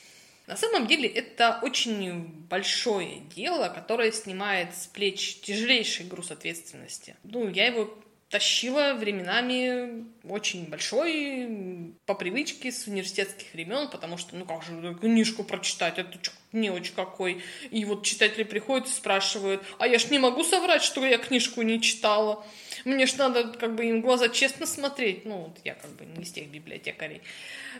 На 0.47 0.57
самом 0.57 0.87
деле 0.87 1.07
это 1.07 1.59
очень 1.61 2.25
большое 2.49 3.21
дело, 3.35 3.69
которое 3.69 4.11
снимает 4.11 4.75
с 4.75 4.87
плеч 4.87 5.39
тяжелейший 5.41 6.05
груз 6.05 6.31
ответственности. 6.31 7.15
Ну, 7.23 7.47
я 7.47 7.67
его 7.67 7.97
тащила 8.31 8.93
временами 8.93 10.05
очень 10.23 10.65
большой, 10.67 11.93
по 12.05 12.15
привычке 12.15 12.71
с 12.71 12.87
университетских 12.87 13.53
времен, 13.53 13.89
потому 13.89 14.17
что, 14.17 14.35
ну 14.37 14.45
как 14.45 14.63
же 14.63 14.95
книжку 14.95 15.43
прочитать, 15.43 15.99
это 15.99 16.17
не 16.53 16.69
очень 16.69 16.93
какой. 16.93 17.43
И 17.71 17.83
вот 17.83 18.05
читатели 18.05 18.43
приходят 18.43 18.87
и 18.87 18.91
спрашивают, 18.91 19.61
а 19.79 19.87
я 19.87 19.99
ж 19.99 20.09
не 20.09 20.17
могу 20.17 20.43
соврать, 20.45 20.81
что 20.81 21.05
я 21.05 21.17
книжку 21.17 21.61
не 21.61 21.81
читала. 21.81 22.45
Мне 22.85 23.05
ж 23.05 23.15
надо 23.15 23.49
как 23.49 23.75
бы 23.75 23.85
им 23.85 24.01
глаза 24.01 24.29
честно 24.29 24.65
смотреть. 24.65 25.25
Ну, 25.25 25.37
вот 25.37 25.59
я 25.65 25.75
как 25.75 25.91
бы 25.91 26.05
не 26.05 26.23
из 26.23 26.31
тех 26.31 26.47
библиотекарей. 26.47 27.21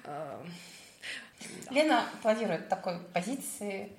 А, 0.03 0.45
Лена 1.69 2.05
планирует 2.21 2.67
такой 2.67 2.99
позиции 3.13 3.89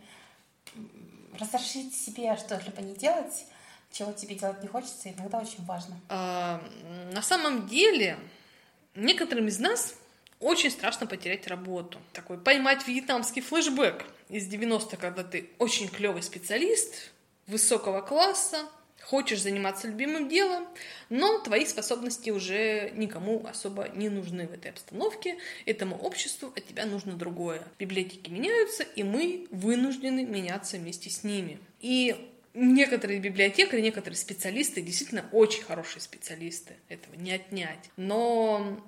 разрешить 1.39 1.95
себе 1.95 2.37
что-либо 2.37 2.83
не 2.83 2.95
делать, 2.95 3.47
чего 3.93 4.13
тебе 4.13 4.35
делать 4.35 4.63
не 4.63 4.69
хочется, 4.69 5.11
иногда 5.11 5.39
очень 5.39 5.65
важно. 5.65 6.01
А, 6.09 6.63
на 7.13 7.23
самом 7.23 7.67
деле, 7.67 8.19
некоторым 8.95 9.49
из 9.49 9.59
нас 9.59 9.95
очень 10.41 10.71
страшно 10.71 11.07
потерять 11.07 11.47
работу. 11.47 11.99
Такой 12.13 12.39
поймать 12.39 12.87
вьетнамский 12.87 13.43
флешбэк 13.43 14.05
из 14.29 14.53
90-х, 14.53 14.97
когда 14.97 15.23
ты 15.23 15.51
очень 15.59 15.89
клевый 15.89 16.23
специалист, 16.23 17.13
высокого 17.47 18.01
класса, 18.01 18.67
хочешь 19.03 19.43
заниматься 19.43 19.89
любимым 19.89 20.29
делом, 20.29 20.67
но 21.11 21.39
твои 21.41 21.67
способности 21.67 22.31
уже 22.31 22.91
никому 22.95 23.45
особо 23.47 23.89
не 23.89 24.09
нужны 24.09 24.47
в 24.47 24.53
этой 24.53 24.71
обстановке, 24.71 25.39
этому 25.67 25.97
обществу 25.97 26.53
от 26.55 26.67
тебя 26.67 26.87
нужно 26.87 27.13
другое. 27.13 27.63
Библиотеки 27.79 28.31
меняются, 28.31 28.85
и 28.85 29.03
мы 29.03 29.47
вынуждены 29.51 30.25
меняться 30.25 30.77
вместе 30.77 31.11
с 31.11 31.25
ними. 31.25 31.59
И 31.81 32.32
некоторые 32.55 33.21
библиотекари, 33.21 33.81
некоторые 33.81 34.17
специалисты 34.17 34.83
действительно 34.83 35.25
очень 35.33 35.63
хорошие 35.63 36.01
специалисты, 36.03 36.75
этого 36.89 37.15
не 37.15 37.33
отнять. 37.33 37.91
Но 37.97 38.85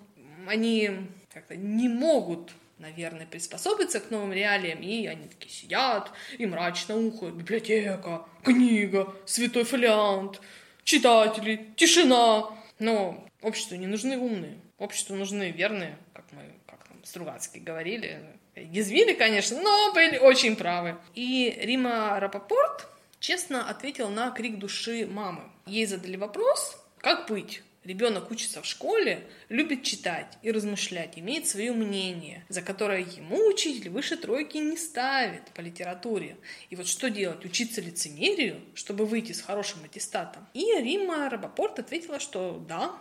они 0.47 0.91
как-то 1.33 1.57
не 1.57 1.89
могут 1.89 2.53
наверное, 2.79 3.27
приспособиться 3.27 4.01
к 4.01 4.11
новым 4.11 4.33
реалиям, 4.33 4.81
и 4.81 5.07
они 5.07 5.29
такие 5.29 5.51
сидят 5.51 6.11
и 6.37 6.45
мрачно 6.45 6.97
ухают. 6.97 7.37
Библиотека, 7.37 8.27
книга, 8.43 9.15
святой 9.27 9.65
фолиант, 9.65 10.41
читатели, 10.83 11.69
тишина. 11.77 12.51
Но 12.79 13.27
обществу 13.43 13.77
не 13.77 13.87
нужны 13.87 14.19
умные, 14.19 14.59
обществу 14.79 15.15
нужны 15.15 15.51
верные, 15.51 15.97
как 16.13 16.25
мы, 16.33 16.43
как 16.67 16.87
там 16.89 17.03
Стругацкий 17.05 17.61
говорили, 17.61 18.21
язвили, 18.57 19.15
конечно, 19.15 19.61
но 19.61 19.93
были 19.95 20.19
очень 20.19 20.57
правы. 20.57 20.97
И 21.15 21.57
Рима 21.63 22.19
Рапопорт 22.19 22.89
честно 23.25 23.71
ответил 23.71 24.11
на 24.11 24.31
крик 24.31 24.59
души 24.59 25.07
мамы. 25.07 25.45
Ей 25.65 25.87
задали 25.87 26.17
вопрос, 26.17 26.77
как 26.99 27.27
быть? 27.27 27.63
Ребенок 27.83 28.31
учится 28.31 28.61
в 28.61 28.67
школе, 28.67 29.27
любит 29.49 29.83
читать 29.83 30.39
и 30.43 30.51
размышлять, 30.51 31.19
имеет 31.19 31.47
свое 31.47 31.73
мнение, 31.73 32.45
за 32.51 32.61
которое 32.61 33.01
ему 33.01 33.49
учитель 33.49 33.89
выше 33.89 34.19
тройки 34.19 34.59
не 34.59 34.77
ставит 34.77 35.45
по 35.55 35.63
литературе. 35.63 36.37
И 36.69 36.77
вот 36.77 36.87
что 36.87 37.09
делать? 37.09 37.45
Учиться 37.47 37.81
лицемерию, 37.81 38.61
чтобы 38.75 39.07
выйти 39.07 39.33
с 39.33 39.41
хорошим 39.41 39.85
аттестатом? 39.85 40.47
И 40.53 40.61
Римма 40.61 41.31
Рабопорт 41.31 41.79
ответила, 41.79 42.21
что 42.21 42.63
да, 42.69 42.93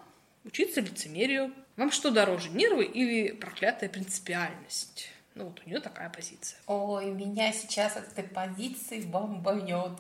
учиться 0.46 0.80
лицемерию. 0.80 1.54
Вам 1.76 1.92
что 1.92 2.12
дороже, 2.12 2.50
нервы 2.50 2.86
или 2.86 3.32
проклятая 3.32 3.90
принципиальность? 3.90 5.10
Ну 5.36 5.46
вот 5.46 5.62
у 5.66 5.70
нее 5.70 5.80
такая 5.80 6.10
позиция. 6.10 6.60
Ой, 6.68 7.06
меня 7.12 7.52
сейчас 7.52 7.98
от 7.98 8.08
этой 8.08 8.24
позиции 8.24 9.02
бомбанет. 9.02 10.00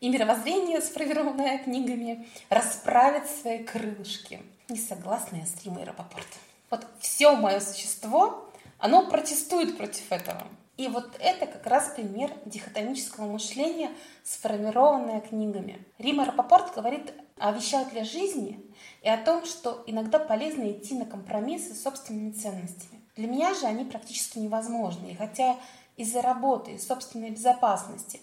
И 0.00 0.08
мировоззрение, 0.08 0.80
сформированное 0.80 1.58
книгами, 1.58 2.26
расправит 2.48 3.28
свои 3.28 3.64
крылышки. 3.64 4.40
Не 4.68 4.78
согласна 4.78 5.36
я 5.36 5.46
с 5.46 5.64
Римой 5.64 5.84
Рапопорт. 5.84 6.26
Вот 6.70 6.86
все 7.00 7.34
мое 7.34 7.58
существо, 7.60 8.48
оно 8.78 9.10
протестует 9.10 9.76
против 9.76 10.10
этого. 10.12 10.46
И 10.76 10.88
вот 10.88 11.16
это 11.18 11.46
как 11.46 11.66
раз 11.66 11.92
пример 11.94 12.30
дихотомического 12.46 13.30
мышления, 13.30 13.90
сформированное 14.22 15.20
книгами. 15.20 15.84
Рима 15.98 16.24
Рапопорт 16.24 16.74
говорит 16.74 17.12
о 17.36 17.52
вещах 17.52 17.90
для 17.90 18.04
жизни 18.04 18.64
и 19.02 19.08
о 19.08 19.18
том, 19.18 19.44
что 19.44 19.82
иногда 19.86 20.18
полезно 20.18 20.70
идти 20.70 20.94
на 20.94 21.04
компромиссы 21.04 21.74
с 21.74 21.82
собственными 21.82 22.32
ценностями. 22.32 22.99
Для 23.20 23.28
меня 23.28 23.52
же 23.52 23.66
они 23.66 23.84
практически 23.84 24.38
невозможны. 24.38 25.08
И 25.08 25.14
хотя 25.14 25.58
из-за 25.98 26.22
работы 26.22 26.70
и 26.72 26.78
собственной 26.78 27.28
безопасности 27.28 28.22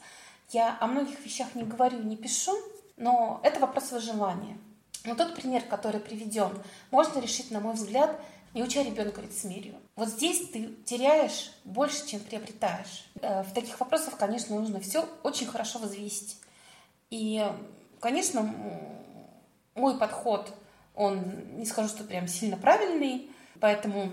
я 0.49 0.75
о 0.79 0.87
многих 0.87 1.23
вещах 1.23 1.53
не 1.53 1.61
говорю, 1.61 2.01
не 2.01 2.17
пишу, 2.17 2.51
но 2.95 3.39
это 3.43 3.59
вопрос 3.59 3.91
выживания. 3.91 4.57
Но 5.03 5.13
тот 5.13 5.35
пример, 5.35 5.61
который 5.61 5.99
приведен, 5.99 6.49
можно 6.89 7.19
решить, 7.19 7.51
на 7.51 7.59
мой 7.59 7.75
взгляд, 7.75 8.19
не 8.55 8.63
уча 8.63 8.81
ребенка 8.81 9.21
лицемерию. 9.21 9.75
Вот 9.95 10.09
здесь 10.09 10.49
ты 10.49 10.73
теряешь 10.85 11.51
больше, 11.63 12.07
чем 12.07 12.19
приобретаешь. 12.21 13.05
Э, 13.21 13.43
в 13.43 13.53
таких 13.53 13.79
вопросах, 13.79 14.17
конечно, 14.17 14.55
нужно 14.55 14.79
все 14.79 15.07
очень 15.21 15.45
хорошо 15.45 15.77
взвесить. 15.77 16.37
И, 17.11 17.45
конечно, 17.99 18.51
мой 19.75 19.99
подход, 19.99 20.51
он 20.95 21.21
не 21.59 21.67
скажу, 21.67 21.87
что 21.87 22.03
прям 22.03 22.27
сильно 22.27 22.57
правильный, 22.57 23.29
поэтому 23.59 24.11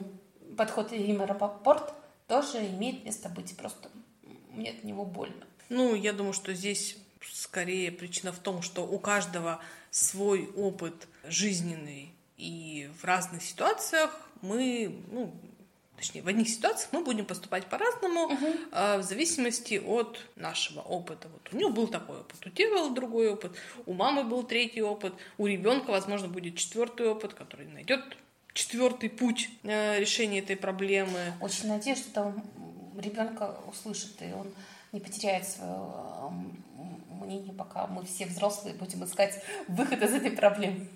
подход 0.57 0.93
Римы 0.93 1.27
Рапопорт 1.27 1.93
тоже 2.27 2.59
имеет 2.67 3.05
место 3.05 3.29
быть. 3.29 3.57
Просто 3.57 3.91
мне 4.51 4.71
от 4.71 4.85
него 4.85 5.05
больно. 5.05 5.47
Ну, 5.69 5.95
я 5.95 6.13
думаю, 6.13 6.33
что 6.33 6.55
здесь 6.55 6.97
скорее 7.33 7.91
причина 7.91 8.33
в 8.33 8.39
том, 8.39 8.63
что 8.63 8.87
у 8.87 8.99
каждого 8.99 9.61
свой 9.91 10.51
опыт 10.57 11.09
жизненный, 11.25 12.13
и 12.37 12.91
в 13.01 13.05
разных 13.05 13.43
ситуациях 13.43 14.29
мы, 14.43 15.01
ну, 15.11 15.33
точнее, 15.97 16.23
в 16.23 16.29
одних 16.29 16.49
ситуациях 16.49 16.93
мы 16.93 17.05
будем 17.05 17.25
поступать 17.25 17.67
по-разному, 17.67 18.31
э, 18.73 18.99
в 18.99 19.03
зависимости 19.03 19.81
от 19.85 20.21
нашего 20.37 20.81
опыта. 20.81 21.29
Вот 21.29 21.49
у 21.53 21.57
него 21.57 21.71
был 21.71 21.87
такой 21.87 22.19
опыт, 22.19 22.45
у 22.45 22.51
тебя 22.51 22.71
был 22.71 22.91
другой 22.91 23.31
опыт, 23.31 23.53
у 23.87 23.95
мамы 23.95 24.25
был 24.25 24.43
третий 24.43 24.83
опыт, 24.83 25.15
у 25.39 25.47
ребенка, 25.47 25.91
возможно, 25.91 26.29
будет 26.29 26.57
четвертый 26.57 27.09
опыт, 27.09 27.35
который 27.35 27.67
найдет 27.67 28.17
четвертый 28.55 29.11
путь 29.11 29.51
э, 29.65 30.01
решения 30.01 30.39
этой 30.39 30.57
проблемы. 30.57 31.35
Очень 31.41 31.69
надеюсь, 31.69 31.99
что 31.99 32.11
там 32.13 32.45
ребенка 32.99 33.57
услышит, 33.69 34.23
и 34.23 34.33
он 34.33 34.53
не 34.93 35.01
потеряет 35.01 35.47
свое 35.47 36.31
мнение, 37.21 37.53
пока 37.53 37.87
мы 37.87 38.05
все 38.05 38.27
взрослые 38.27 38.75
будем 38.75 39.05
искать 39.05 39.43
выход 39.69 40.03
из 40.03 40.15
этой 40.15 40.31
проблемы. 40.31 40.87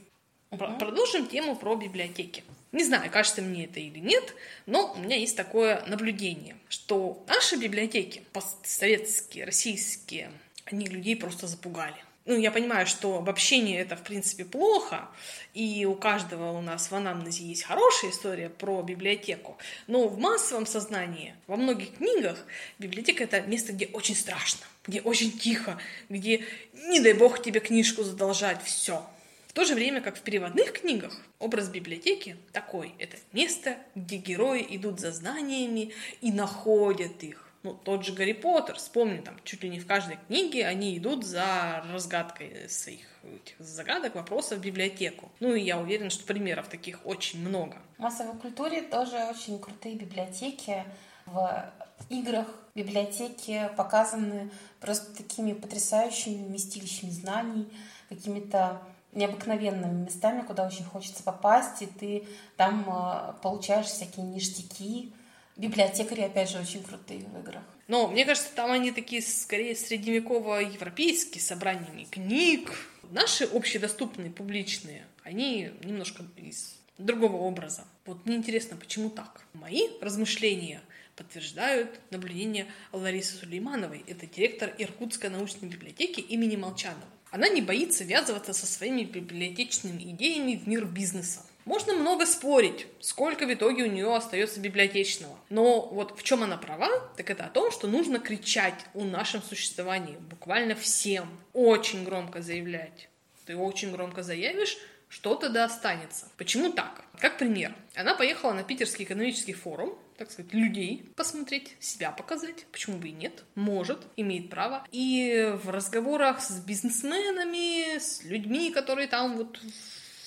Продолжим 0.51 1.27
тему 1.27 1.57
про 1.57 1.77
библиотеки. 1.77 2.43
Не 2.73 2.85
знаю, 2.85 3.11
кажется 3.11 3.43
мне 3.43 3.65
это 3.65 3.81
или 3.81 3.99
нет, 3.99 4.35
но 4.67 4.93
у 4.93 4.99
меня 4.99 5.17
есть 5.17 5.37
такое 5.37 5.85
наблюдение, 5.87 6.57
что 6.69 7.23
наши 7.27 7.57
библиотеки, 7.57 8.23
постсоветские, 8.33 9.45
российские, 9.45 10.31
они 10.65 10.87
людей 10.87 11.17
просто 11.17 11.47
запугали. 11.47 11.97
Ну, 12.29 12.37
я 12.37 12.51
понимаю, 12.51 12.87
что 12.87 13.17
обобщение 13.17 13.81
это, 13.81 13.97
в 13.97 14.03
принципе, 14.03 14.45
плохо, 14.45 15.09
и 15.55 15.87
у 15.87 15.95
каждого 15.95 16.51
у 16.51 16.61
нас 16.61 16.91
в 16.91 16.95
анамнезе 16.95 17.43
есть 17.43 17.63
хорошая 17.63 18.11
история 18.11 18.51
про 18.51 18.83
библиотеку, 18.83 19.57
но 19.87 20.07
в 20.09 20.19
массовом 20.19 20.67
сознании, 20.67 21.35
во 21.47 21.57
многих 21.57 21.95
книгах, 21.97 22.37
библиотека— 22.79 23.25
это 23.25 23.41
место, 23.41 23.73
где 23.73 23.87
очень 23.87 24.15
страшно, 24.15 24.61
где 24.87 25.01
очень 25.01 25.39
тихо, 25.39 25.79
где, 26.11 26.45
не 26.75 27.01
дай 27.01 27.15
бог, 27.15 27.41
тебе 27.41 27.61
книжку 27.61 28.03
задолжать, 28.03 28.63
все. 28.63 29.03
В 29.47 29.55
то 29.55 29.65
же 29.65 29.75
время, 29.75 30.03
как 30.03 30.19
в 30.19 30.21
переводных 30.21 30.73
книгах, 30.73 31.19
образ 31.39 31.71
библиотеки 31.71 32.37
такой. 32.53 32.93
Это 32.99 33.17
место, 33.33 33.79
где 33.95 34.17
герои 34.17 34.67
идут 34.69 35.01
за 35.01 35.13
знаниями 35.13 35.95
и 36.21 36.31
находят 36.31 37.23
их 37.23 37.48
ну, 37.63 37.75
тот 37.75 38.05
же 38.05 38.13
Гарри 38.13 38.33
Поттер, 38.33 38.77
вспомни, 38.77 39.21
там, 39.21 39.37
чуть 39.45 39.63
ли 39.63 39.69
не 39.69 39.81
в 39.81 39.87
каждой 39.87 40.19
книге 40.27 40.67
они 40.67 40.97
идут 40.97 41.25
за 41.25 41.85
разгадкой 41.93 42.69
своих 42.69 43.07
этих 43.25 43.55
загадок, 43.59 44.15
вопросов 44.15 44.59
в 44.59 44.63
библиотеку. 44.63 45.31
Ну, 45.41 45.55
и 45.55 45.63
я 45.63 45.79
уверена, 45.79 46.11
что 46.11 46.25
примеров 46.25 46.69
таких 46.69 47.05
очень 47.05 47.41
много. 47.41 47.77
В 47.97 48.03
массовой 48.03 48.39
культуре 48.39 48.83
тоже 48.83 49.17
очень 49.31 49.59
крутые 49.59 49.97
библиотеки. 49.97 50.85
В 51.27 51.71
играх 52.09 52.47
библиотеки 52.75 53.69
показаны 53.77 54.51
просто 54.81 55.15
такими 55.17 55.53
потрясающими 55.53 56.47
вместилищами 56.47 57.11
знаний, 57.11 57.69
какими-то 58.09 58.81
необыкновенными 59.13 60.05
местами, 60.05 60.43
куда 60.43 60.67
очень 60.67 60.85
хочется 60.85 61.23
попасть, 61.23 61.83
и 61.83 61.87
ты 61.87 62.27
там 62.57 62.85
э, 62.89 63.33
получаешь 63.43 63.87
всякие 63.87 64.25
ништяки, 64.27 65.13
Библиотекари, 65.59 66.21
опять 66.21 66.51
же, 66.51 66.61
очень 66.61 66.85
крутые 66.85 67.21
в 67.21 67.41
играх. 67.41 67.65
Но 67.89 68.07
мне 68.07 68.25
кажется, 68.25 68.49
там 68.55 68.71
они 68.71 68.93
такие 68.93 69.21
скорее 69.21 69.75
средневеково-европейские 69.75 71.43
собраниями 71.43 72.05
книг. 72.05 72.73
Наши 73.11 73.45
общедоступные, 73.45 74.31
публичные, 74.31 75.05
они 75.25 75.71
немножко 75.83 76.23
из 76.37 76.77
другого 76.97 77.37
образа. 77.37 77.85
Вот 78.07 78.25
мне 78.25 78.37
интересно, 78.37 78.77
почему 78.77 79.11
так? 79.11 79.43
Мои 79.53 79.89
размышления 80.01 80.81
подтверждают 81.17 81.99
наблюдения 82.11 82.67
Ларисы 82.93 83.37
Сулеймановой. 83.37 84.05
Это 84.07 84.27
директор 84.27 84.73
Иркутской 84.79 85.29
научной 85.29 85.69
библиотеки 85.69 86.21
имени 86.21 86.55
Молчанова. 86.55 87.03
Она 87.31 87.49
не 87.49 87.63
боится 87.63 88.05
ввязываться 88.05 88.53
со 88.53 88.67
своими 88.67 89.03
библиотечными 89.03 90.03
идеями 90.13 90.55
в 90.57 90.69
мир 90.69 90.85
бизнеса. 90.85 91.45
Можно 91.69 91.93
много 91.93 92.25
спорить, 92.25 92.87
сколько 92.99 93.45
в 93.45 93.53
итоге 93.53 93.83
у 93.83 93.93
нее 93.93 94.17
остается 94.17 94.59
библиотечного. 94.59 95.39
Но 95.51 95.83
вот 95.89 96.19
в 96.19 96.23
чем 96.23 96.43
она 96.43 96.57
права, 96.57 96.89
так 97.15 97.29
это 97.29 97.45
о 97.45 97.51
том, 97.51 97.71
что 97.71 97.87
нужно 97.87 98.21
кричать 98.21 98.87
о 98.95 99.05
нашем 99.05 99.43
существовании 99.43 100.17
буквально 100.17 100.75
всем. 100.75 101.29
Очень 101.53 102.05
громко 102.05 102.41
заявлять. 102.41 103.11
Ты 103.45 103.55
очень 103.55 103.93
громко 103.93 104.23
заявишь, 104.23 104.79
что-то 105.11 105.51
да 105.51 105.67
останется. 105.67 106.31
Почему 106.39 106.73
так? 106.73 107.05
Как 107.19 107.37
пример. 107.37 107.75
Она 107.95 108.15
поехала 108.15 108.55
на 108.55 108.63
Питерский 108.63 109.05
экономический 109.05 109.53
форум, 109.53 109.99
так 110.17 110.31
сказать, 110.31 110.55
людей 110.55 111.13
посмотреть, 111.17 111.77
себя 111.81 112.13
показать, 112.13 112.65
почему 112.73 112.97
бы 112.97 113.09
и 113.09 113.13
нет, 113.13 113.45
может, 113.55 114.07
имеет 114.17 114.49
право. 114.49 114.87
И 114.91 115.53
в 115.63 115.69
разговорах 115.69 116.41
с 116.41 116.61
бизнесменами, 116.61 117.99
с 117.99 118.25
людьми, 118.25 118.71
которые 118.71 119.07
там 119.07 119.37
вот 119.37 119.61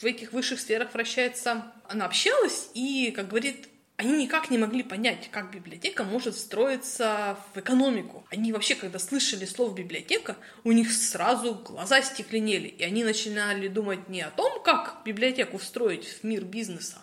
в 0.01 0.05
этих 0.05 0.33
высших 0.33 0.59
сферах 0.59 0.93
вращается, 0.93 1.71
она 1.87 2.05
общалась 2.05 2.69
и, 2.73 3.11
как 3.15 3.27
говорит, 3.27 3.67
они 3.97 4.23
никак 4.23 4.49
не 4.49 4.57
могли 4.57 4.81
понять, 4.81 5.29
как 5.31 5.51
библиотека 5.51 6.03
может 6.03 6.33
встроиться 6.33 7.37
в 7.53 7.59
экономику. 7.59 8.25
Они 8.31 8.51
вообще, 8.51 8.73
когда 8.73 8.97
слышали 8.97 9.45
слово 9.45 9.75
библиотека, 9.75 10.37
у 10.63 10.71
них 10.71 10.91
сразу 10.91 11.53
глаза 11.53 12.01
стекленели, 12.01 12.67
и 12.67 12.83
они 12.83 13.03
начинали 13.03 13.67
думать 13.67 14.09
не 14.09 14.21
о 14.21 14.31
том, 14.31 14.63
как 14.63 15.01
библиотеку 15.05 15.59
встроить 15.59 16.07
в 16.07 16.23
мир 16.23 16.43
бизнеса, 16.43 16.97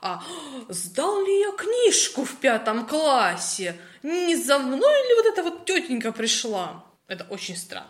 а 0.00 0.22
сдал 0.68 1.22
ли 1.26 1.40
я 1.40 1.52
книжку 1.52 2.24
в 2.24 2.36
пятом 2.36 2.86
классе? 2.86 3.76
Не 4.02 4.36
за 4.36 4.58
мной 4.58 5.08
ли 5.08 5.14
вот 5.16 5.26
эта 5.26 5.42
вот 5.42 5.66
тетенька 5.66 6.12
пришла? 6.12 6.84
Это 7.08 7.24
очень 7.24 7.56
странно. 7.56 7.88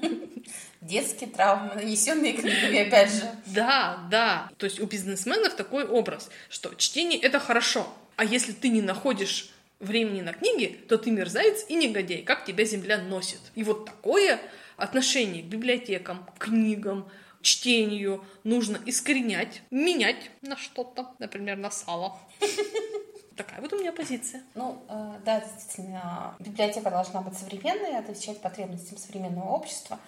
детские 0.81 1.31
травмы, 1.31 1.75
нанесенные 1.75 2.33
книгами, 2.33 2.87
опять 2.87 3.13
же. 3.13 3.31
Да, 3.47 4.01
да. 4.11 4.51
То 4.57 4.65
есть 4.65 4.81
у 4.81 4.87
бизнесменов 4.87 5.55
такой 5.55 5.85
образ, 5.85 6.31
что 6.49 6.75
чтение— 6.75 7.19
это 7.21 7.39
хорошо, 7.39 7.87
а 8.17 8.25
если 8.25 8.53
ты 8.53 8.69
не 8.69 8.83
находишь 8.83 9.51
времени 9.79 10.21
на 10.21 10.33
книги, 10.33 10.67
то 10.89 10.99
ты 10.99 11.11
мерзавец 11.11 11.65
и 11.69 11.75
негодяй, 11.75 12.23
как 12.23 12.45
тебя 12.45 12.65
земля 12.65 12.99
носит. 12.99 13.41
И 13.55 13.65
вот 13.65 13.87
такое 13.87 14.41
отношение 14.77 15.43
к 15.43 15.47
библиотекам, 15.47 16.27
книгам, 16.39 17.09
чтению 17.43 18.25
нужно 18.45 18.79
искоренять, 18.85 19.63
менять 19.71 20.31
на 20.43 20.57
что-то, 20.57 21.15
например, 21.19 21.57
на 21.57 21.71
сало. 21.71 22.19
Такая 23.37 23.61
вот 23.63 23.73
у 23.73 23.79
меня 23.79 23.93
позиция. 23.93 24.43
Ну, 24.55 24.83
э, 24.89 25.15
да, 25.25 25.41
действительно, 25.41 26.35
библиотека 26.39 26.91
должна 26.91 27.23
быть 27.23 27.39
современной, 27.39 27.97
отвечать 27.97 28.43
потребностям 28.43 28.99
современного 28.99 29.49
общества. 29.49 29.99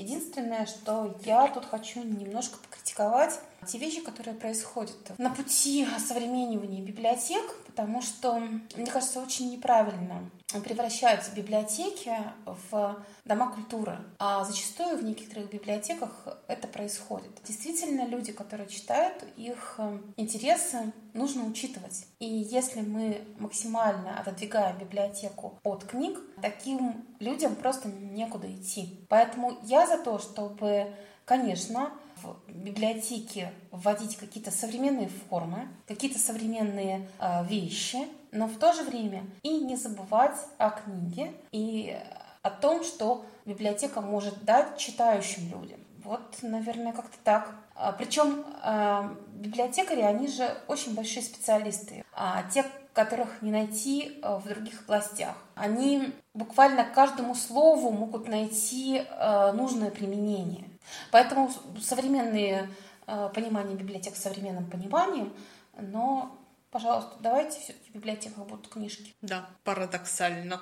Единственное, 0.00 0.64
что 0.64 1.14
я 1.26 1.46
тут 1.48 1.66
хочу 1.66 2.02
немножко 2.02 2.56
покритиковать 2.56 3.38
те 3.66 3.78
вещи, 3.78 4.00
которые 4.00 4.34
происходят 4.34 5.18
на 5.18 5.30
пути 5.30 5.86
осовременивания 5.96 6.82
библиотек, 6.82 7.44
потому 7.66 8.02
что, 8.02 8.38
мне 8.38 8.86
кажется, 8.86 9.20
очень 9.20 9.50
неправильно 9.50 10.30
превращаются 10.64 11.30
библиотеки 11.32 12.12
в 12.44 13.04
дома 13.24 13.52
культуры. 13.52 13.98
А 14.18 14.44
зачастую 14.44 14.98
в 14.98 15.04
некоторых 15.04 15.50
библиотеках 15.50 16.10
это 16.48 16.66
происходит. 16.66 17.30
Действительно, 17.44 18.06
люди, 18.06 18.32
которые 18.32 18.68
читают, 18.68 19.24
их 19.36 19.76
э, 19.78 19.98
интересы 20.16 20.92
нужно 21.14 21.44
учитывать. 21.44 22.06
И 22.18 22.26
если 22.26 22.80
мы 22.80 23.24
максимально 23.38 24.18
отодвигаем 24.18 24.78
библиотеку 24.78 25.58
от 25.62 25.84
книг, 25.84 26.18
таким 26.42 27.06
людям 27.20 27.54
просто 27.54 27.88
некуда 27.88 28.52
идти. 28.52 29.06
Поэтому 29.08 29.58
я 29.62 29.86
за 29.86 29.98
то, 29.98 30.18
чтобы, 30.18 30.92
конечно, 31.24 31.92
в 32.22 32.36
библиотеке 32.48 33.52
вводить 33.70 34.16
какие-то 34.16 34.50
современные 34.50 35.08
формы, 35.08 35.68
какие-то 35.86 36.18
современные 36.18 37.08
э, 37.18 37.44
вещи, 37.44 37.98
но 38.32 38.46
в 38.46 38.56
то 38.58 38.72
же 38.72 38.82
время 38.84 39.24
и 39.42 39.58
не 39.58 39.76
забывать 39.76 40.38
о 40.58 40.70
книге 40.70 41.32
и 41.52 41.96
о 42.42 42.50
том, 42.50 42.84
что 42.84 43.24
библиотека 43.44 44.00
может 44.00 44.44
дать 44.44 44.78
читающим 44.78 45.50
людям. 45.50 45.80
Вот, 46.04 46.38
наверное, 46.42 46.92
как-то 46.92 47.18
так. 47.22 47.54
А, 47.74 47.92
Причем 47.92 48.44
э, 48.64 49.14
библиотекари, 49.34 50.00
они 50.00 50.28
же 50.28 50.56
очень 50.66 50.94
большие 50.94 51.22
специалисты. 51.22 52.04
А 52.14 52.42
те, 52.44 52.64
которых 52.94 53.42
не 53.42 53.50
найти 53.50 54.18
э, 54.22 54.38
в 54.38 54.48
других 54.48 54.82
областях. 54.82 55.34
Они 55.54 56.12
буквально 56.34 56.84
каждому 56.84 57.34
слову 57.34 57.90
могут 57.90 58.28
найти 58.28 59.02
э, 59.06 59.52
нужное 59.52 59.90
применение. 59.90 60.69
Поэтому 61.10 61.50
современные 61.80 62.70
э, 63.06 63.30
понимания 63.34 63.74
библиотек 63.74 64.16
современным 64.16 64.68
пониманием, 64.68 65.32
но, 65.76 66.36
пожалуйста, 66.70 67.16
давайте 67.20 67.58
все-таки 67.60 67.90
в 67.90 67.94
библиотеках 67.94 68.46
будут 68.46 68.68
книжки. 68.68 69.14
Да, 69.22 69.48
парадоксально. 69.64 70.60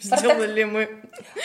Сделали 0.00 0.64
мы. 0.64 1.02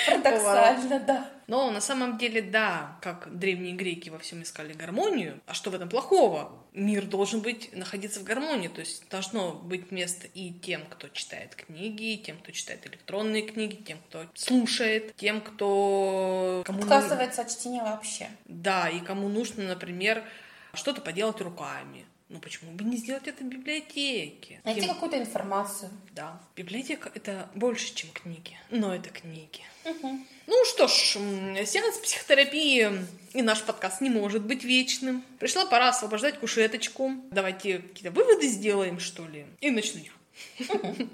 Парадоксально, 0.08 1.00
да. 1.00 1.30
Но 1.48 1.70
на 1.72 1.82
самом 1.82 2.18
деле, 2.18 2.42
да, 2.42 2.98
как 3.02 3.38
древние 3.38 3.74
греки 3.74 4.10
во 4.10 4.18
всем 4.18 4.44
искали 4.44 4.74
гармонию. 4.74 5.40
А 5.46 5.54
что 5.54 5.70
в 5.70 5.76
этом 5.76 5.90
плохого? 5.90 6.52
Мир 6.74 7.06
должен 7.06 7.42
быть, 7.42 7.76
находиться 7.76 8.22
в 8.22 8.24
гармонии. 8.24 8.70
То 8.70 8.80
есть 8.80 9.08
должно 9.10 9.52
быть 9.52 9.92
место 9.92 10.28
и 10.34 10.52
тем, 10.52 10.86
кто 10.90 11.10
читает 11.10 11.56
книги, 11.56 12.14
и 12.14 12.18
тем, 12.18 12.38
кто 12.38 12.52
читает 12.52 12.88
электронные 12.88 13.44
книги, 13.44 13.76
тем, 13.76 13.98
кто 14.10 14.26
слушает, 14.36 15.16
тем, 15.16 15.42
кто... 15.42 16.64
Кому 16.66 16.82
Отказывается 16.82 17.42
от 17.42 17.50
чтения 17.50 17.84
вообще. 17.84 18.28
Да, 18.46 18.90
и 18.90 19.00
кому 19.00 19.28
нужно, 19.28 19.64
например, 19.66 20.24
что-то 20.74 21.02
поделать 21.02 21.42
руками 21.42 22.06
ну 22.34 22.40
почему 22.40 22.72
бы 22.72 22.84
не 22.84 22.98
сделать 22.98 23.28
это 23.28 23.44
в 23.44 23.48
библиотеке? 23.48 24.60
Найти 24.64 24.82
Тем... 24.82 24.90
какую-то 24.90 25.20
информацию. 25.20 25.92
Да. 26.14 26.42
Библиотека— 26.56 27.12
это 27.14 27.48
больше, 27.54 27.94
чем 27.94 28.10
книги. 28.10 28.58
Но 28.72 28.94
это 28.94 29.10
книги. 29.10 29.62
Угу. 29.86 30.20
Ну 30.48 30.66
что 30.66 30.88
ж, 30.88 30.94
сеанс 31.66 31.98
психотерапии 32.00 32.90
и 33.34 33.42
наш 33.44 33.62
подкаст 33.62 34.02
не 34.02 34.10
может 34.10 34.42
быть 34.42 34.64
вечным. 34.64 35.24
Пришла 35.38 35.68
пора 35.68 35.90
освобождать 35.90 36.40
кушеточку. 36.40 37.12
Давайте 37.30 37.80
какие-то 37.80 38.10
выводы 38.12 38.48
сделаем, 38.48 39.00
что 39.00 39.28
ли. 39.28 39.46
И 39.62 39.70
начну 39.70 40.02
я. 40.02 40.66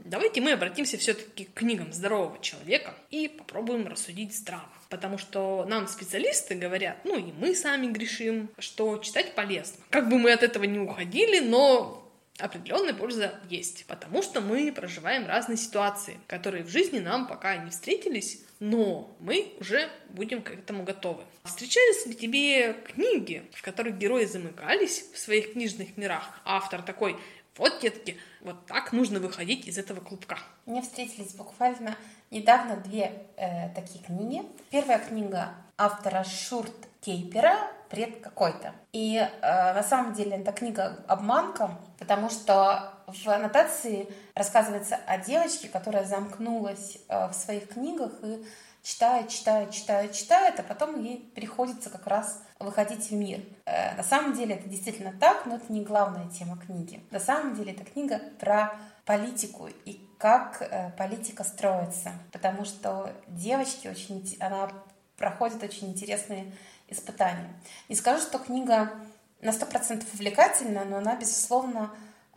Давайте 0.00 0.42
мы 0.42 0.52
обратимся 0.52 0.98
все-таки 0.98 1.44
к 1.46 1.54
книгам 1.54 1.94
здорового 1.94 2.38
человека 2.42 2.94
и 3.10 3.28
попробуем 3.28 3.86
рассудить 3.86 4.36
здраво. 4.36 4.68
Потому 4.92 5.16
что 5.16 5.64
нам 5.66 5.88
специалисты 5.88 6.54
говорят, 6.54 6.98
ну 7.04 7.16
и 7.16 7.32
мы 7.32 7.54
сами 7.54 7.86
грешим, 7.86 8.50
что 8.58 8.98
читать 8.98 9.34
полезно. 9.34 9.82
Как 9.88 10.10
бы 10.10 10.18
мы 10.18 10.32
от 10.32 10.42
этого 10.42 10.64
не 10.64 10.78
уходили, 10.78 11.40
но 11.40 12.06
определенная 12.38 12.92
польза 12.92 13.40
есть, 13.48 13.86
потому 13.86 14.20
что 14.20 14.42
мы 14.42 14.70
проживаем 14.70 15.26
разные 15.26 15.56
ситуации, 15.56 16.20
которые 16.26 16.62
в 16.62 16.68
жизни 16.68 16.98
нам 16.98 17.26
пока 17.26 17.56
не 17.56 17.70
встретились, 17.70 18.44
но 18.60 19.16
мы 19.18 19.54
уже 19.60 19.88
будем 20.10 20.42
к 20.42 20.50
этому 20.50 20.82
готовы. 20.82 21.22
Встречались 21.44 22.04
ли 22.04 22.14
тебе 22.14 22.74
книги, 22.74 23.44
в 23.54 23.62
которых 23.62 23.96
герои 23.96 24.26
замыкались 24.26 25.06
в 25.14 25.18
своих 25.18 25.54
книжных 25.54 25.96
мирах? 25.96 26.38
Автор 26.44 26.82
такой, 26.82 27.16
вот, 27.56 27.80
детки, 27.80 28.18
вот 28.42 28.66
так 28.66 28.92
нужно 28.92 29.20
выходить 29.20 29.66
из 29.66 29.78
этого 29.78 30.00
клубка. 30.00 30.38
Мне 30.66 30.82
встретились 30.82 31.32
буквально 31.32 31.96
недавно 32.32 32.76
две 32.76 33.12
э, 33.36 33.68
такие 33.74 34.02
книги. 34.02 34.42
Первая 34.70 34.98
книга 34.98 35.50
автора 35.78 36.24
Шурт 36.24 36.72
Кейпера 37.00 37.56
«Пред 37.90 38.20
какой-то». 38.20 38.72
И 38.92 39.16
э, 39.16 39.74
на 39.74 39.82
самом 39.82 40.14
деле 40.14 40.38
эта 40.38 40.50
книга 40.50 41.04
обманка, 41.06 41.78
потому 41.98 42.30
что 42.30 42.94
в 43.06 43.28
аннотации 43.28 44.08
рассказывается 44.34 44.96
о 45.06 45.18
девочке, 45.18 45.68
которая 45.68 46.04
замкнулась 46.04 46.98
э, 47.08 47.28
в 47.28 47.34
своих 47.34 47.68
книгах 47.68 48.12
и 48.22 48.42
читает, 48.82 49.28
читает, 49.28 49.70
читает, 49.70 50.12
читает, 50.12 50.58
а 50.58 50.62
потом 50.62 51.00
ей 51.02 51.18
приходится 51.34 51.90
как 51.90 52.06
раз 52.06 52.42
выходить 52.58 53.10
в 53.10 53.12
мир. 53.12 53.40
Э, 53.66 53.94
на 53.94 54.02
самом 54.02 54.32
деле 54.32 54.54
это 54.54 54.68
действительно 54.70 55.12
так, 55.20 55.44
но 55.44 55.56
это 55.56 55.70
не 55.70 55.84
главная 55.84 56.30
тема 56.30 56.56
книги. 56.56 57.04
На 57.10 57.20
самом 57.20 57.54
деле 57.54 57.72
это 57.72 57.84
книга 57.84 58.20
про 58.40 58.72
политику 59.04 59.68
и 59.84 60.00
как 60.22 60.62
э, 60.62 60.92
политика 60.96 61.42
строится, 61.42 62.12
потому 62.30 62.64
что 62.64 63.12
девочки 63.26 63.88
очень, 63.88 64.36
она 64.38 64.70
проходит 65.16 65.64
очень 65.64 65.88
интересные 65.88 66.52
испытания. 66.86 67.52
Не 67.88 67.96
скажу, 67.96 68.22
что 68.22 68.38
книга 68.38 68.92
на 69.40 69.50
сто 69.50 69.66
процентов 69.66 70.14
увлекательна, 70.14 70.84
но 70.84 70.98
она, 70.98 71.16
безусловно, 71.16 71.90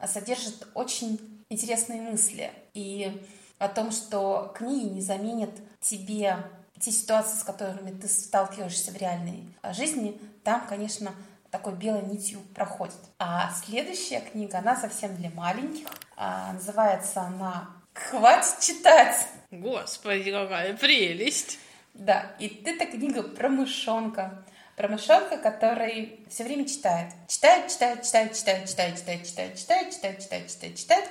содержит 0.08 0.68
очень 0.74 1.46
интересные 1.50 2.02
мысли. 2.02 2.52
И 2.74 3.24
о 3.60 3.68
том, 3.68 3.92
что 3.92 4.52
книги 4.58 4.88
не 4.88 5.02
заменят 5.02 5.52
тебе 5.80 6.38
те 6.80 6.90
ситуации, 6.90 7.38
с 7.38 7.44
которыми 7.44 7.92
ты 7.92 8.08
сталкиваешься 8.08 8.90
в 8.94 8.98
реальной 8.98 9.48
жизни, 9.74 10.20
там, 10.44 10.66
конечно, 10.68 11.14
такой 11.52 11.74
белой 11.74 12.02
нитью 12.02 12.40
проходит. 12.56 12.98
А 13.20 13.54
следующая 13.64 14.22
книга, 14.22 14.58
она 14.58 14.76
совсем 14.76 15.16
для 15.16 15.30
маленьких. 15.30 15.88
А, 16.18 16.54
называется 16.54 17.22
она 17.22 17.70
«Хватит 17.94 18.60
читать». 18.62 19.28
Господи, 19.52 20.32
какая 20.32 20.76
прелесть! 20.76 21.60
Да, 21.94 22.32
и 22.40 22.62
это 22.66 22.86
книга 22.86 23.24
про 23.24 23.50
мышонка. 23.50 24.44
Про 24.76 24.90
мышонка, 24.90 25.38
который 25.38 26.20
все 26.30 26.44
время 26.44 26.66
читает. 26.68 27.14
Читает, 27.28 27.70
читает, 27.70 28.04
читает, 28.04 28.36
читает, 28.36 28.68
читает, 28.68 28.98
читает, 28.98 29.26
читает, 29.26 29.56
читает, 29.58 29.92
читает, 29.92 30.20
читает, 30.20 30.50
читает, 30.50 30.76
читает. 30.78 31.10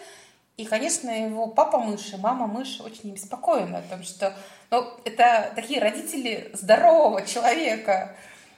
И, 0.56 0.66
конечно, 0.66 1.10
его 1.10 1.48
папа 1.48 1.78
мыши, 1.78 2.16
мама 2.16 2.46
мыши 2.46 2.82
очень 2.82 3.10
обеспокоены 3.10 3.76
о 3.76 3.82
том, 3.82 4.02
что 4.04 4.34
ну, 4.70 4.86
это 5.04 5.52
такие 5.54 5.80
родители 5.80 6.50
здорового 6.52 7.26
человека. 7.26 8.14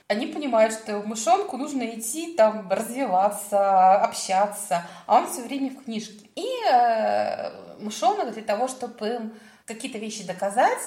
Они 0.07 0.27
понимают, 0.27 0.73
что 0.73 1.01
мышонку 1.01 1.57
нужно 1.57 1.83
идти 1.83 2.35
там 2.35 2.69
развиваться, 2.69 4.01
общаться, 4.01 4.85
а 5.05 5.17
он 5.17 5.31
все 5.31 5.41
время 5.41 5.71
в 5.71 5.83
книжке. 5.83 6.26
И 6.37 6.45
э, 6.71 7.49
мышонок 7.79 8.31
для 8.31 8.43
того, 8.43 8.67
чтобы 8.67 9.07
им 9.07 9.33
какие-то 9.65 9.97
вещи 9.97 10.23
доказать, 10.23 10.77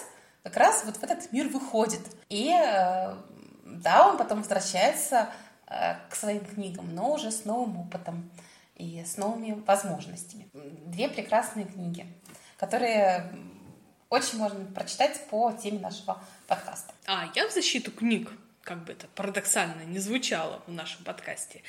как 0.45 0.57
раз 0.57 0.85
вот 0.85 0.97
в 0.97 1.03
этот 1.03 1.33
мир 1.33 1.49
выходит. 1.49 2.03
И 2.29 2.51
э, 2.51 3.17
да, 3.65 4.09
он 4.09 4.17
потом 4.17 4.39
возвращается 4.39 5.29
э, 5.67 5.97
к 6.09 6.15
своим 6.15 6.45
книгам, 6.45 6.95
но 6.95 7.13
уже 7.13 7.33
с 7.33 7.45
новым 7.45 7.81
опытом 7.81 8.31
и 8.77 9.03
с 9.05 9.17
новыми 9.17 9.61
возможностями. 9.67 10.49
Две 10.53 11.09
прекрасные 11.09 11.67
книги, 11.67 12.07
которые 12.57 13.29
очень 14.09 14.39
можно 14.39 14.65
прочитать 14.67 15.21
по 15.31 15.51
теме 15.51 15.81
нашего 15.81 16.23
подкаста. 16.47 16.95
А, 17.07 17.29
я 17.35 17.49
в 17.49 17.53
защиту 17.53 17.91
книг, 17.91 18.31
как 18.63 18.85
бы 18.85 18.93
это 18.93 19.09
парадоксально 19.09 19.83
не 19.83 19.99
звучало 19.99 20.63
в 20.69 20.73
нашем 20.73 21.03
подкасте, 21.03 21.63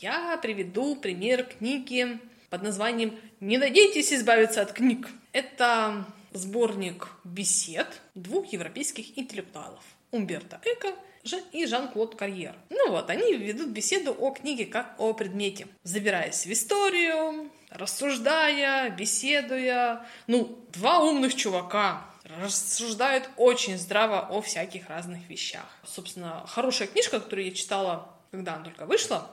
я 0.00 0.36
приведу 0.42 0.96
пример 0.96 1.44
книги 1.44 2.18
под 2.50 2.62
названием 2.62 3.18
«Не 3.40 3.56
надейтесь 3.56 4.12
избавиться 4.12 4.60
от 4.60 4.72
книг». 4.72 5.08
Это 5.32 6.04
сборник 6.32 7.08
бесед 7.24 7.86
двух 8.14 8.52
европейских 8.52 9.16
интеллектуалов– 9.18 9.82
Умберто 10.10 10.60
Эко– 10.64 10.94
и 11.52 11.66
Жан-Клод 11.66 12.14
Карьер. 12.14 12.54
Ну 12.70 12.90
вот, 12.90 13.10
они 13.10 13.34
ведут 13.34 13.68
беседу 13.68 14.14
о 14.18 14.30
книге 14.32 14.66
как 14.66 14.94
о 14.98 15.12
предмете, 15.12 15.68
забираясь 15.82 16.46
в 16.46 16.52
историю, 16.52 17.50
рассуждая, 17.70 18.90
беседуя. 18.90 20.06
Ну, 20.26 20.58
два 20.72 21.00
умных 21.00 21.34
чувака 21.34 22.06
рассуждают 22.40 23.28
очень 23.36 23.76
здраво 23.76 24.20
о 24.20 24.40
всяких 24.40 24.88
разных 24.88 25.28
вещах. 25.28 25.66
Собственно, 25.84 26.44
хорошая 26.46 26.88
книжка, 26.88 27.20
которую 27.20 27.46
я 27.46 27.54
читала, 27.54 28.14
когда 28.30 28.54
она 28.54 28.64
только 28.64 28.86
вышла, 28.86 29.30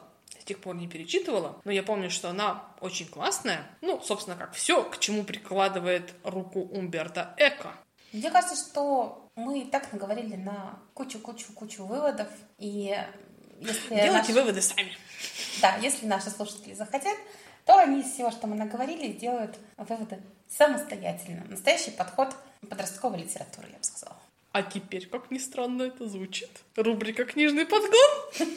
тех 0.47 0.59
пор 0.59 0.75
не 0.75 0.87
перечитывала, 0.87 1.61
но 1.63 1.71
я 1.71 1.83
помню, 1.83 2.09
что 2.09 2.29
она 2.29 2.63
очень 2.79 3.07
классная. 3.07 3.67
Ну, 3.81 4.01
собственно, 4.01 4.35
как 4.35 4.53
все, 4.53 4.83
к 4.83 4.97
чему 4.99 5.23
прикладывает 5.23 6.13
руку 6.23 6.61
Умберта 6.61 7.35
Эко. 7.37 7.73
Мне 8.13 8.31
кажется, 8.31 8.55
что 8.55 9.29
мы 9.35 9.61
и 9.61 9.65
так 9.65 9.91
наговорили 9.91 10.35
на 10.35 10.79
кучу-кучу-кучу 10.93 11.85
выводов, 11.85 12.29
и 12.57 12.97
если 13.59 13.89
Делайте 13.89 14.13
наши... 14.13 14.33
выводы 14.33 14.61
сами. 14.61 14.91
Да, 15.61 15.75
если 15.77 16.05
наши 16.05 16.29
слушатели 16.29 16.73
захотят, 16.73 17.17
то 17.65 17.77
они 17.77 18.01
из 18.01 18.13
всего, 18.13 18.31
что 18.31 18.47
мы 18.47 18.55
наговорили, 18.55 19.11
делают 19.11 19.57
выводы 19.77 20.21
самостоятельно. 20.47 21.43
Настоящий 21.49 21.91
подход 21.91 22.33
подростковой 22.69 23.19
литературы, 23.19 23.67
я 23.71 23.77
бы 23.77 23.83
сказала. 23.83 24.17
А 24.57 24.63
теперь, 24.63 25.05
как 25.05 25.29
ни 25.29 25.37
странно 25.37 25.83
это 25.83 26.07
звучит, 26.07 26.49
рубрика 26.75 27.25
«Книжный 27.25 27.67
подгон», 27.67 28.55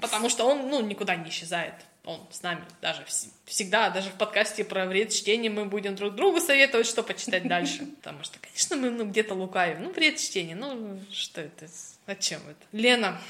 потому 0.00 0.28
что 0.28 0.44
он, 0.44 0.68
ну, 0.68 0.80
никуда 0.80 1.16
не 1.16 1.28
исчезает 1.28 1.74
он 2.04 2.26
с 2.30 2.42
нами 2.42 2.62
даже 2.80 3.04
всегда, 3.44 3.90
даже 3.90 4.08
в 4.08 4.14
подкасте 4.14 4.64
про 4.64 4.86
вред 4.86 5.12
чтения 5.12 5.50
мы 5.50 5.66
будем 5.66 5.94
друг 5.94 6.14
другу 6.14 6.40
советовать, 6.40 6.86
что 6.86 7.02
почитать 7.02 7.46
дальше. 7.46 7.84
Потому 7.96 8.24
что, 8.24 8.38
конечно, 8.38 8.76
мы 8.76 8.88
ну, 8.90 9.04
где-то 9.04 9.34
лукавим. 9.34 9.82
Ну, 9.82 9.92
вред 9.92 10.16
чтения, 10.16 10.54
ну, 10.54 10.98
что 11.12 11.42
это? 11.42 11.66
Зачем 12.06 12.40
это? 12.48 12.64
Лена, 12.72 13.20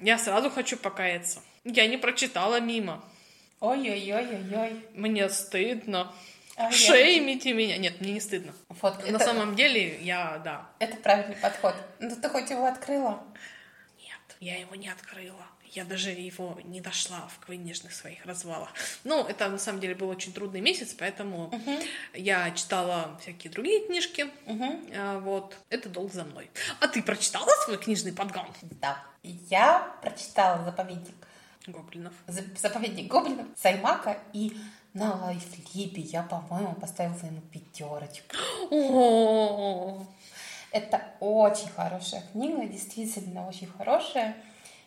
я 0.00 0.16
сразу 0.16 0.48
хочу 0.48 0.78
покаяться. 0.78 1.42
Я 1.64 1.86
не 1.86 1.98
прочитала 1.98 2.60
мимо. 2.60 3.04
Ой-ой-ой-ой-ой. 3.60 4.80
Мне 4.94 5.28
стыдно. 5.28 6.14
А 6.56 6.70
Шеймите 6.70 7.50
я... 7.50 7.54
меня. 7.54 7.76
Нет, 7.78 8.00
мне 8.00 8.12
не 8.12 8.20
стыдно. 8.20 8.52
Вот, 8.68 8.98
На 9.02 9.16
это... 9.16 9.24
самом 9.24 9.56
деле, 9.56 10.00
я, 10.02 10.40
да. 10.44 10.68
Это 10.78 10.96
правильный 10.96 11.36
подход. 11.36 11.74
Ну, 11.98 12.14
ты 12.16 12.28
хоть 12.28 12.50
его 12.50 12.66
открыла? 12.66 13.22
Нет, 13.98 14.36
я 14.40 14.58
его 14.58 14.74
не 14.74 14.88
открыла 14.88 15.46
я 15.74 15.84
даже 15.84 16.10
его 16.10 16.58
не 16.64 16.80
дошла 16.80 17.28
в 17.28 17.44
книжных 17.44 17.92
своих 17.92 18.24
развалах. 18.26 18.70
Ну, 19.02 19.24
это 19.26 19.48
на 19.48 19.58
самом 19.58 19.80
деле 19.80 19.94
был 19.94 20.08
очень 20.08 20.32
трудный 20.32 20.60
месяц, 20.60 20.94
поэтому 20.96 21.50
uh-huh. 21.50 21.86
я 22.14 22.50
читала 22.52 23.18
всякие 23.20 23.52
другие 23.52 23.86
книжки. 23.86 24.26
Uh-huh. 24.46 25.20
Вот, 25.20 25.56
это 25.70 25.88
долг 25.88 26.12
за 26.12 26.24
мной. 26.24 26.50
А 26.80 26.88
ты 26.88 27.02
прочитала 27.02 27.50
свой 27.64 27.78
книжный 27.78 28.12
подгон? 28.12 28.46
Да. 28.80 29.02
Я 29.22 29.94
прочитала 30.02 30.64
заповедник 30.64 31.14
Гоблинов. 31.66 32.12
Заповедник 32.26 33.10
Гоблинов, 33.10 33.46
Саймака 33.56 34.18
и 34.32 34.56
на 34.94 35.16
лайфлибе 35.16 36.00
я, 36.02 36.22
по-моему, 36.22 36.74
поставила 36.74 37.18
ему 37.26 37.40
пятерочку. 37.52 38.36
Это 40.70 41.02
очень 41.20 41.68
хорошая 41.68 42.22
книга, 42.32 42.64
действительно 42.66 43.46
очень 43.46 43.66
хорошая. 43.66 44.36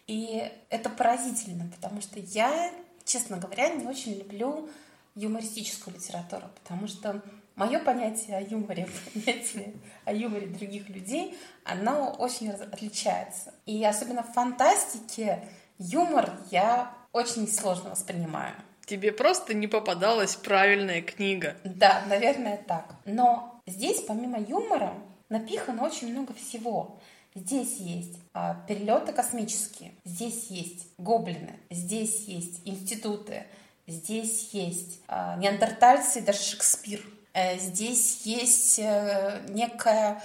И 0.08 0.50
это 0.70 0.90
поразительно, 0.90 1.70
потому 1.76 2.02
что 2.02 2.20
я, 2.20 2.72
честно 3.04 3.38
говоря, 3.38 3.70
не 3.70 3.86
очень 3.86 4.18
люблю 4.18 4.70
юмористическую 5.16 5.96
литературу, 5.96 6.48
потому 6.62 6.88
что 6.88 7.22
мое 7.56 7.80
понятие 7.80 8.38
о 8.38 8.42
юморе, 8.42 8.88
понятие 9.14 9.74
о 10.06 10.14
юморе 10.14 10.48
других 10.48 10.88
людей, 10.88 11.38
оно 11.66 12.12
очень 12.18 12.50
отличается. 12.52 13.54
И 13.66 13.84
особенно 13.84 14.24
в 14.24 14.32
фантастике 14.32 15.46
юмор 15.78 16.32
я 16.52 16.94
очень 17.12 17.48
сложно 17.48 17.90
воспринимаю. 17.90 18.54
Тебе 18.88 19.12
просто 19.12 19.54
не 19.54 19.68
попадалась 19.68 20.38
правильная 20.38 21.02
книга. 21.02 21.58
Да, 21.66 22.04
наверное, 22.08 22.56
так. 22.56 22.96
Но 23.04 23.62
здесь, 23.68 24.00
помимо 24.00 24.40
юмора, 24.40 24.94
напихано 25.28 25.84
очень 25.84 26.10
много 26.10 26.34
всего. 26.34 26.98
Здесь 27.36 27.78
есть 27.80 28.18
а, 28.34 28.56
перелеты 28.66 29.12
космические, 29.12 29.92
здесь 30.06 30.48
есть 30.48 30.88
гоблины, 30.98 31.60
здесь 31.70 32.24
есть 32.28 32.62
институты, 32.64 33.44
здесь 33.88 34.50
есть 34.54 35.02
а, 35.10 35.36
неандертальцы 35.36 36.20
и 36.20 36.22
даже 36.22 36.40
Шекспир. 36.40 37.02
Э, 37.34 37.60
здесь 37.60 38.22
есть 38.26 38.80
э, 38.80 39.42
некая, 39.50 40.24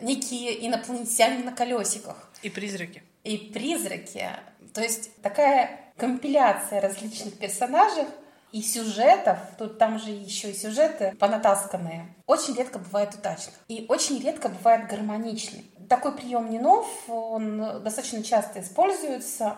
некие 0.00 0.64
инопланетяне 0.64 1.42
на 1.42 1.50
колесиках. 1.50 2.30
И 2.42 2.50
призраки. 2.50 3.02
И 3.24 3.36
призраки. 3.36 4.30
То 4.72 4.80
есть 4.80 5.10
такая 5.22 5.85
компиляция 5.96 6.80
различных 6.80 7.38
персонажей 7.38 8.04
и 8.52 8.62
сюжетов, 8.62 9.38
тут 9.58 9.78
там 9.78 9.98
же 9.98 10.10
еще 10.10 10.50
и 10.50 10.54
сюжеты 10.54 11.14
понатасканные, 11.18 12.14
очень 12.26 12.54
редко 12.54 12.78
бывает 12.78 13.14
удачных. 13.14 13.54
И 13.68 13.86
очень 13.88 14.20
редко 14.20 14.48
бывает 14.48 14.88
гармоничный. 14.88 15.70
Такой 15.88 16.12
прием 16.12 16.50
не 16.50 16.58
нов, 16.58 16.88
он 17.08 17.82
достаточно 17.82 18.22
часто 18.22 18.60
используется 18.60 19.56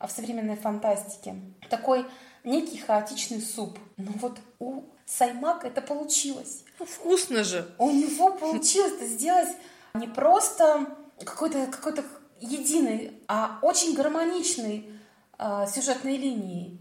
в 0.00 0.08
современной 0.08 0.56
фантастике. 0.56 1.36
Такой 1.70 2.04
некий 2.44 2.78
хаотичный 2.78 3.40
суп. 3.40 3.78
Но 3.96 4.12
вот 4.20 4.38
у 4.58 4.82
Саймак 5.06 5.64
это 5.64 5.80
получилось. 5.80 6.64
Ну, 6.78 6.86
вкусно 6.86 7.44
же. 7.44 7.72
У 7.78 7.90
него 7.90 8.32
получилось 8.32 8.94
это 8.94 9.06
сделать 9.06 9.50
не 9.94 10.08
просто 10.08 10.86
какой-то 11.24 11.66
какой 11.66 11.94
единый, 12.40 13.22
а 13.28 13.58
очень 13.62 13.94
гармоничный 13.94 14.91
э, 15.42 15.66
сюжетной 15.66 16.16
линии. 16.16 16.78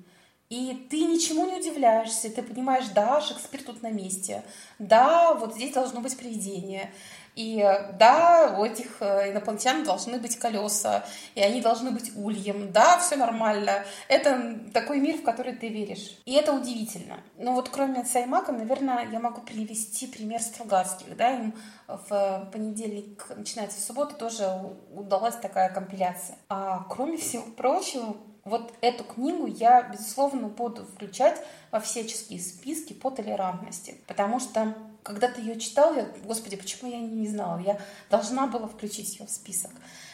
И 0.49 0.85
ты 0.89 1.05
ничему 1.05 1.45
не 1.45 1.59
удивляешься, 1.59 2.29
ты 2.29 2.43
понимаешь, 2.43 2.87
да, 2.93 3.21
Шекспир 3.21 3.63
тут 3.63 3.81
на 3.81 3.89
месте, 3.89 4.43
да, 4.79 5.33
вот 5.33 5.55
здесь 5.55 5.71
должно 5.71 6.01
быть 6.01 6.17
привидение, 6.17 6.91
и 7.35 7.63
да, 7.97 8.57
у 8.59 8.65
этих 8.65 9.01
э, 9.01 9.31
инопланетян 9.31 9.85
должны 9.85 10.19
быть 10.19 10.37
колеса, 10.37 11.05
и 11.35 11.41
они 11.41 11.61
должны 11.61 11.91
быть 11.91 12.11
ульем, 12.17 12.73
да, 12.73 12.99
все 12.99 13.15
нормально. 13.15 13.85
Это 14.09 14.59
такой 14.73 14.99
мир, 14.99 15.17
в 15.17 15.23
который 15.23 15.53
ты 15.53 15.69
веришь. 15.69 16.17
И 16.25 16.33
это 16.33 16.51
удивительно. 16.51 17.21
Но 17.37 17.53
вот 17.53 17.69
кроме 17.69 18.03
Саймака, 18.03 18.51
наверное, 18.51 19.07
я 19.09 19.19
могу 19.21 19.41
привести 19.41 20.07
пример 20.07 20.41
Стругацких, 20.41 21.15
да, 21.15 21.31
им 21.31 21.55
в 21.87 22.49
понедельник 22.51 23.25
начинается 23.37 23.77
в 23.77 23.83
субботу 23.83 24.15
тоже 24.15 24.49
удалась 24.93 25.35
такая 25.35 25.73
компиляция. 25.73 26.37
А 26.49 26.85
кроме 26.89 27.17
всего 27.17 27.43
прочего, 27.55 28.17
вот 28.43 28.73
эту 28.81 29.03
книгу 29.03 29.45
я, 29.45 29.83
безусловно, 29.83 30.47
буду 30.47 30.85
включать 30.85 31.39
во 31.71 31.79
всяческие 31.79 32.39
списки 32.39 32.93
по 32.93 33.11
толерантности, 33.11 33.97
потому 34.07 34.39
что 34.39 34.75
когда 35.03 35.27
ты 35.27 35.41
ее 35.41 35.59
читал, 35.59 35.95
я, 35.95 36.07
господи, 36.23 36.55
почему 36.55 36.91
я 36.91 36.99
не 36.99 37.27
знала? 37.27 37.59
Я 37.59 37.79
должна 38.09 38.47
была 38.47 38.67
включить 38.67 39.19
ее 39.19 39.25
в 39.25 39.31
список. 39.31 39.71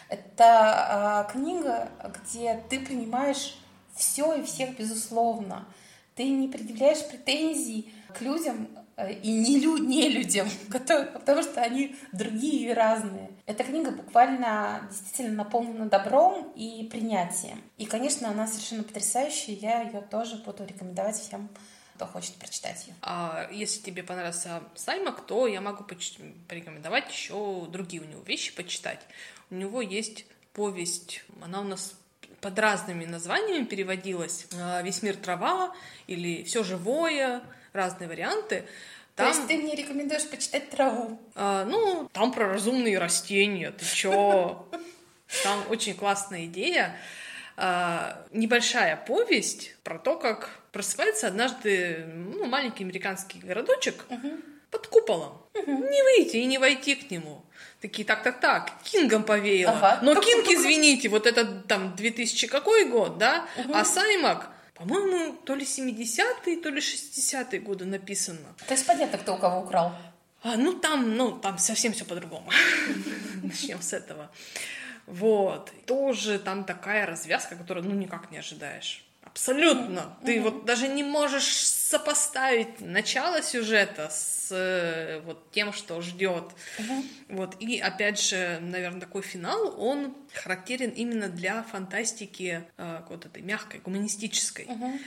Это 0.09 0.45
а, 0.45 1.23
книга, 1.25 1.89
где 2.21 2.63
ты 2.69 2.79
принимаешь 2.79 3.57
все 3.95 4.33
и 4.35 4.43
всех 4.43 4.77
безусловно. 4.77 5.65
Ты 6.15 6.29
не 6.29 6.47
предъявляешь 6.47 7.05
претензий 7.07 7.93
к 8.13 8.21
людям, 8.21 8.69
Э, 8.77 8.86
и 9.05 9.31
не, 9.31 9.59
лю 9.59 9.77
не 9.77 10.09
людям, 10.09 10.49
потому 10.71 11.43
что 11.43 11.61
они 11.61 11.95
другие 12.11 12.71
и 12.71 12.73
разные. 12.73 13.29
Эта 13.45 13.63
книга 13.63 13.91
буквально 13.91 14.87
действительно 14.89 15.43
наполнена 15.43 15.87
добром 15.87 16.51
и 16.55 16.87
принятием. 16.91 17.61
И, 17.77 17.85
конечно, 17.85 18.29
она 18.29 18.47
совершенно 18.47 18.83
потрясающая, 18.83 19.53
я 19.55 19.81
ее 19.83 20.01
тоже 20.01 20.37
буду 20.37 20.65
рекомендовать 20.65 21.15
всем, 21.15 21.47
кто 21.95 22.07
хочет 22.07 22.35
прочитать 22.35 22.87
ее. 22.87 22.95
А 23.01 23.47
если 23.51 23.81
тебе 23.81 24.01
понравился 24.01 24.63
Саймак, 24.75 25.25
то 25.25 25.47
я 25.47 25.61
могу 25.61 25.83
порекомендовать 25.83 27.11
еще 27.11 27.67
другие 27.69 28.01
у 28.01 28.05
него 28.05 28.21
вещи 28.23 28.55
почитать. 28.55 29.01
У 29.51 29.55
него 29.55 29.81
есть 29.81 30.25
повесть, 30.53 31.23
она 31.43 31.61
у 31.61 31.63
нас 31.63 31.93
под 32.41 32.57
разными 32.57 33.05
названиями 33.05 33.65
переводилась. 33.65 34.47
«А, 34.55 34.81
«Весь 34.81 35.01
мир 35.01 35.15
трава» 35.15 35.73
или 36.07 36.43
«Все 36.43 36.63
живое», 36.63 37.41
разные 37.77 38.09
варианты. 38.09 38.65
Там, 39.15 39.31
То 39.31 39.35
есть 39.37 39.47
ты 39.47 39.57
мне 39.57 39.73
рекомендуешь 39.75 40.29
почитать 40.29 40.69
траву? 40.69 41.19
А, 41.33 41.65
ну, 41.65 42.09
там 42.13 42.31
про 42.31 42.49
разумные 42.49 42.99
растения, 42.99 43.71
ты 43.71 43.85
чё? 43.85 44.67
Там 45.43 45.63
очень 45.69 45.95
классная 45.95 46.45
идея. 46.45 46.95
А, 47.55 48.23
небольшая 48.31 48.95
повесть 48.95 49.75
про 49.83 49.97
то, 49.97 50.17
как 50.17 50.51
просыпается 50.71 51.25
однажды 51.27 52.05
ну, 52.05 52.45
маленький 52.45 52.83
американский 52.83 53.39
городочек 53.39 54.05
угу. 54.09 54.33
под 54.69 54.85
куполом. 54.87 55.41
Угу. 55.55 55.71
Не 55.71 56.03
выйти 56.03 56.37
и 56.37 56.45
не 56.45 56.59
войти 56.59 56.93
к 56.93 57.09
нему. 57.09 57.43
Такие, 57.81 58.05
так, 58.05 58.21
так, 58.21 58.39
так, 58.39 58.71
Кингом 58.83 59.23
повеяло. 59.23 59.75
Ага. 59.77 59.99
Но 60.03 60.13
Кинг, 60.21 60.47
извините, 60.47 61.09
вот 61.09 61.25
это 61.25 61.45
там 61.45 61.95
2000 61.95 62.47
какой 62.47 62.85
год, 62.85 63.17
да? 63.17 63.47
Угу. 63.57 63.73
А 63.73 63.83
Саймак 63.83 64.51
по-моему, 64.77 65.35
то 65.43 65.55
ли 65.55 65.65
70-е, 65.65 66.57
то 66.57 66.69
ли 66.69 66.79
60-е 66.79 67.59
годы 67.59 67.85
написано. 67.85 68.55
То 68.67 68.73
есть 68.73 68.85
понятно, 68.85 69.17
кто 69.17 69.35
у 69.35 69.37
кого 69.37 69.61
украл. 69.61 69.91
А, 70.43 70.55
ну, 70.55 70.73
там, 70.73 71.17
ну, 71.17 71.31
там 71.31 71.57
совсем 71.57 71.93
все 71.93 72.05
по-другому. 72.05 72.51
Начнем 73.43 73.81
с 73.81 73.93
этого. 73.93 74.29
Вот. 75.07 75.71
Тоже 75.85 76.37
там 76.37 76.63
такая 76.63 77.05
развязка, 77.05 77.55
которую, 77.55 77.87
ну, 77.87 77.95
никак 77.95 78.29
не 78.31 78.37
ожидаешь. 78.37 79.06
Абсолютно. 79.37 79.99
Mm-hmm. 79.99 80.25
Ты 80.25 80.41
вот 80.41 80.65
даже 80.65 80.87
не 80.87 81.03
можешь 81.03 81.59
сопоставить 81.59 82.81
начало 82.81 83.43
сюжета 83.43 84.09
с 84.09 84.47
э, 84.49 85.21
вот 85.25 85.51
тем, 85.51 85.73
что 85.73 86.01
ждет. 86.01 86.55
Mm-hmm. 86.79 87.03
Вот. 87.29 87.55
И 87.59 87.77
опять 87.77 88.19
же, 88.19 88.57
наверное, 88.61 88.99
такой 88.99 89.21
финал, 89.21 89.79
он 89.79 90.15
характерен 90.33 90.89
именно 90.89 91.29
для 91.29 91.61
фантастики 91.61 92.63
э, 92.77 93.03
вот 93.09 93.27
этой 93.27 93.43
мягкой, 93.43 93.79
гуманистической, 93.81 94.65
mm-hmm. 94.65 95.01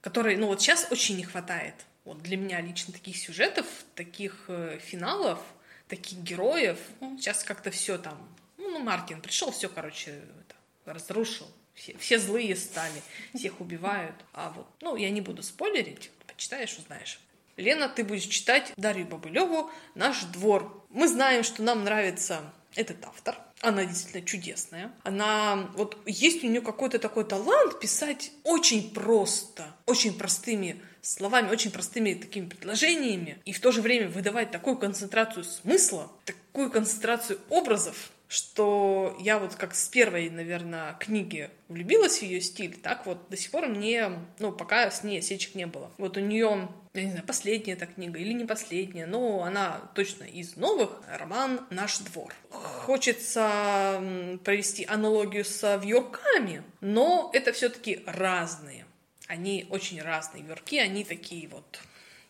которой, 0.00 0.36
ну 0.36 0.48
вот 0.48 0.60
сейчас 0.60 0.88
очень 0.90 1.16
не 1.16 1.24
хватает. 1.24 1.76
Вот 2.04 2.20
для 2.22 2.36
меня 2.36 2.60
лично 2.60 2.92
таких 2.92 3.16
сюжетов, 3.16 3.66
таких 3.94 4.46
э, 4.48 4.80
финалов, 4.82 5.38
таких 5.86 6.18
героев. 6.18 6.78
Mm-hmm. 6.98 7.18
Сейчас 7.18 7.44
как-то 7.44 7.70
все 7.70 7.98
там. 7.98 8.18
Ну, 8.58 8.68
ну, 8.70 8.80
Мартин 8.80 9.20
пришел, 9.20 9.52
все, 9.52 9.68
короче, 9.68 10.10
это, 10.10 10.92
разрушил 10.92 11.46
все, 11.80 11.96
все 11.98 12.18
злые 12.18 12.56
стали, 12.56 13.02
всех 13.34 13.60
убивают. 13.60 14.14
А 14.34 14.52
вот, 14.54 14.66
ну, 14.80 14.96
я 14.96 15.10
не 15.10 15.20
буду 15.20 15.42
спойлерить, 15.42 16.10
почитаешь, 16.26 16.76
узнаешь. 16.78 17.20
Лена, 17.56 17.88
ты 17.88 18.04
будешь 18.04 18.24
читать 18.24 18.72
Дарью 18.76 19.06
Бабылеву 19.06 19.70
«Наш 19.94 20.22
двор». 20.24 20.86
Мы 20.90 21.08
знаем, 21.08 21.42
что 21.42 21.62
нам 21.62 21.84
нравится 21.84 22.52
этот 22.74 23.04
автор. 23.04 23.36
Она 23.60 23.84
действительно 23.84 24.24
чудесная. 24.24 24.92
Она, 25.02 25.70
вот 25.74 25.98
есть 26.06 26.44
у 26.44 26.46
нее 26.46 26.60
какой-то 26.60 26.98
такой 26.98 27.24
талант 27.24 27.80
писать 27.80 28.30
очень 28.44 28.92
просто, 28.94 29.74
очень 29.86 30.16
простыми 30.16 30.80
словами, 31.02 31.50
очень 31.50 31.70
простыми 31.70 32.14
такими 32.14 32.48
предложениями, 32.48 33.38
и 33.44 33.52
в 33.52 33.60
то 33.60 33.72
же 33.72 33.80
время 33.80 34.08
выдавать 34.08 34.50
такую 34.50 34.76
концентрацию 34.76 35.44
смысла, 35.44 36.10
такую 36.24 36.70
концентрацию 36.70 37.38
образов, 37.48 38.10
что 38.30 39.16
я 39.18 39.40
вот 39.40 39.56
как 39.56 39.74
с 39.74 39.88
первой, 39.88 40.30
наверное, 40.30 40.94
книги 41.00 41.50
влюбилась 41.66 42.20
в 42.20 42.22
ее 42.22 42.40
стиль, 42.40 42.76
так 42.76 43.04
вот 43.04 43.28
до 43.28 43.36
сих 43.36 43.50
пор 43.50 43.66
мне, 43.66 44.08
ну, 44.38 44.52
пока 44.52 44.88
с 44.88 45.02
ней 45.02 45.18
осечек 45.18 45.56
не 45.56 45.66
было. 45.66 45.90
Вот 45.98 46.16
у 46.16 46.20
нее, 46.20 46.68
я 46.94 47.04
не 47.04 47.10
знаю, 47.10 47.26
последняя 47.26 47.72
эта 47.72 47.86
книга 47.86 48.20
или 48.20 48.32
не 48.32 48.44
последняя, 48.44 49.06
но 49.06 49.42
она 49.42 49.90
точно 49.96 50.22
из 50.22 50.54
новых, 50.54 51.02
роман 51.08 51.66
«Наш 51.70 51.98
двор». 51.98 52.32
Хочется 52.50 54.00
провести 54.44 54.84
аналогию 54.84 55.44
с 55.44 55.78
вьюрками, 55.82 56.62
но 56.80 57.30
это 57.32 57.52
все 57.52 57.68
таки 57.68 58.00
разные. 58.06 58.86
Они 59.26 59.66
очень 59.70 60.00
разные 60.00 60.44
вьюрки, 60.44 60.76
они 60.78 61.02
такие 61.02 61.48
вот 61.48 61.80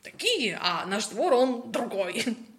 такие, 0.03 0.59
а 0.63 0.87
наш 0.87 1.09
двор, 1.09 1.35
он 1.35 1.71
другой. 1.71 2.25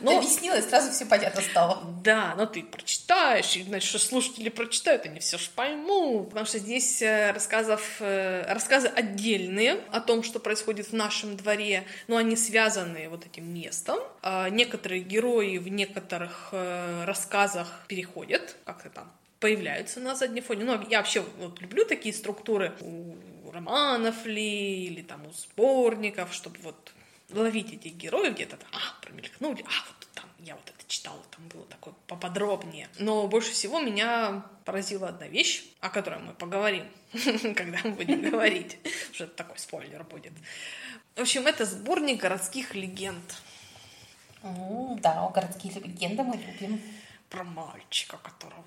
Но... 0.00 0.12
Ты 0.12 0.16
объяснила, 0.18 0.58
и 0.58 0.62
сразу 0.62 0.90
все 0.90 1.04
понятно 1.04 1.42
стало. 1.42 1.82
Да, 2.02 2.34
но 2.36 2.46
ты 2.46 2.62
прочитаешь, 2.62 3.56
и, 3.56 3.62
значит, 3.62 3.88
что 3.88 3.98
слушатели 3.98 4.48
прочитают, 4.48 5.04
они 5.04 5.20
все 5.20 5.36
же 5.36 5.50
поймут, 5.54 6.30
потому 6.30 6.46
что 6.46 6.58
здесь 6.58 7.02
э, 7.02 7.32
рассказов, 7.32 7.96
э, 8.00 8.50
рассказы 8.52 8.88
отдельные 8.88 9.80
о 9.92 10.00
том, 10.00 10.22
что 10.22 10.40
происходит 10.40 10.88
в 10.88 10.92
нашем 10.94 11.36
дворе, 11.36 11.84
но 12.08 12.16
они 12.16 12.36
связаны 12.36 13.08
вот 13.10 13.26
этим 13.26 13.52
местом. 13.52 13.98
А 14.22 14.48
некоторые 14.48 15.02
герои 15.02 15.58
в 15.58 15.68
некоторых 15.68 16.48
э, 16.52 17.04
рассказах 17.04 17.84
переходят, 17.86 18.56
как-то 18.64 18.88
там 18.88 19.12
появляются 19.40 20.00
на 20.00 20.14
заднем 20.14 20.42
фоне. 20.42 20.64
Ну, 20.64 20.80
я 20.88 20.98
вообще 20.98 21.24
вот 21.38 21.60
люблю 21.60 21.84
такие 21.84 22.14
структуры 22.14 22.74
у 22.80 23.16
романов 23.50 24.26
ли, 24.26 24.86
или 24.86 25.02
там 25.02 25.26
у 25.26 25.32
сборников, 25.32 26.32
чтобы 26.32 26.58
вот 26.62 26.92
ловить 27.32 27.72
этих 27.72 27.94
героев 27.94 28.34
где-то, 28.34 28.58
а, 28.72 29.00
промелькнули, 29.02 29.62
а, 29.62 29.86
вот 29.88 30.08
там, 30.14 30.24
я 30.38 30.54
вот 30.54 30.64
это 30.64 30.88
читала, 30.88 31.22
там 31.30 31.48
было 31.48 31.64
такое 31.66 31.94
поподробнее. 32.06 32.88
Но 32.98 33.26
больше 33.28 33.52
всего 33.52 33.80
меня 33.80 34.44
поразила 34.64 35.08
одна 35.08 35.28
вещь, 35.28 35.64
о 35.80 35.90
которой 35.90 36.20
мы 36.20 36.32
поговорим, 36.34 36.84
когда 37.56 37.78
мы 37.84 37.92
будем 37.92 38.30
говорить, 38.30 38.78
что 39.12 39.24
это 39.24 39.34
такой 39.34 39.58
спойлер 39.58 40.04
будет. 40.04 40.32
В 41.16 41.20
общем, 41.20 41.46
это 41.46 41.64
сборник 41.64 42.20
городских 42.20 42.74
легенд. 42.74 43.36
Да, 44.42 45.30
городские 45.34 45.72
легенды 45.74 46.22
мы 46.22 46.36
любим. 46.36 46.80
Про 47.28 47.44
мальчика, 47.44 48.16
которого... 48.18 48.64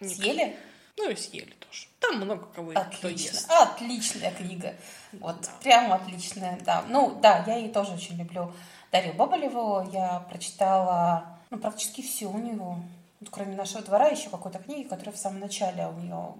Съели? 0.00 0.56
Ну 1.00 1.10
и 1.10 1.16
съели 1.16 1.54
тоже. 1.58 1.86
Там 1.98 2.16
много 2.16 2.46
кого 2.54 2.72
Отлично. 2.72 2.98
кто 2.98 3.08
ест. 3.08 3.50
Отличная 3.50 4.32
книга. 4.32 4.74
Вот, 5.12 5.40
да. 5.40 5.48
прямо 5.62 5.94
отличная, 5.94 6.58
да. 6.64 6.84
Ну, 6.88 7.18
да, 7.22 7.42
я 7.46 7.56
ее 7.56 7.70
тоже 7.70 7.92
очень 7.92 8.16
люблю. 8.16 8.52
Дарью 8.92 9.14
Баболеву. 9.14 9.88
Я 9.90 10.20
прочитала 10.28 11.38
ну, 11.48 11.58
практически 11.58 12.02
все 12.02 12.26
у 12.26 12.36
него. 12.36 12.76
Вот, 13.20 13.30
кроме 13.30 13.56
нашего 13.56 13.82
двора, 13.82 14.08
еще 14.08 14.28
какой-то 14.28 14.58
книги, 14.58 14.86
которая 14.86 15.14
в 15.14 15.18
самом 15.18 15.40
начале 15.40 15.86
у 15.86 15.98
нее. 15.98 16.34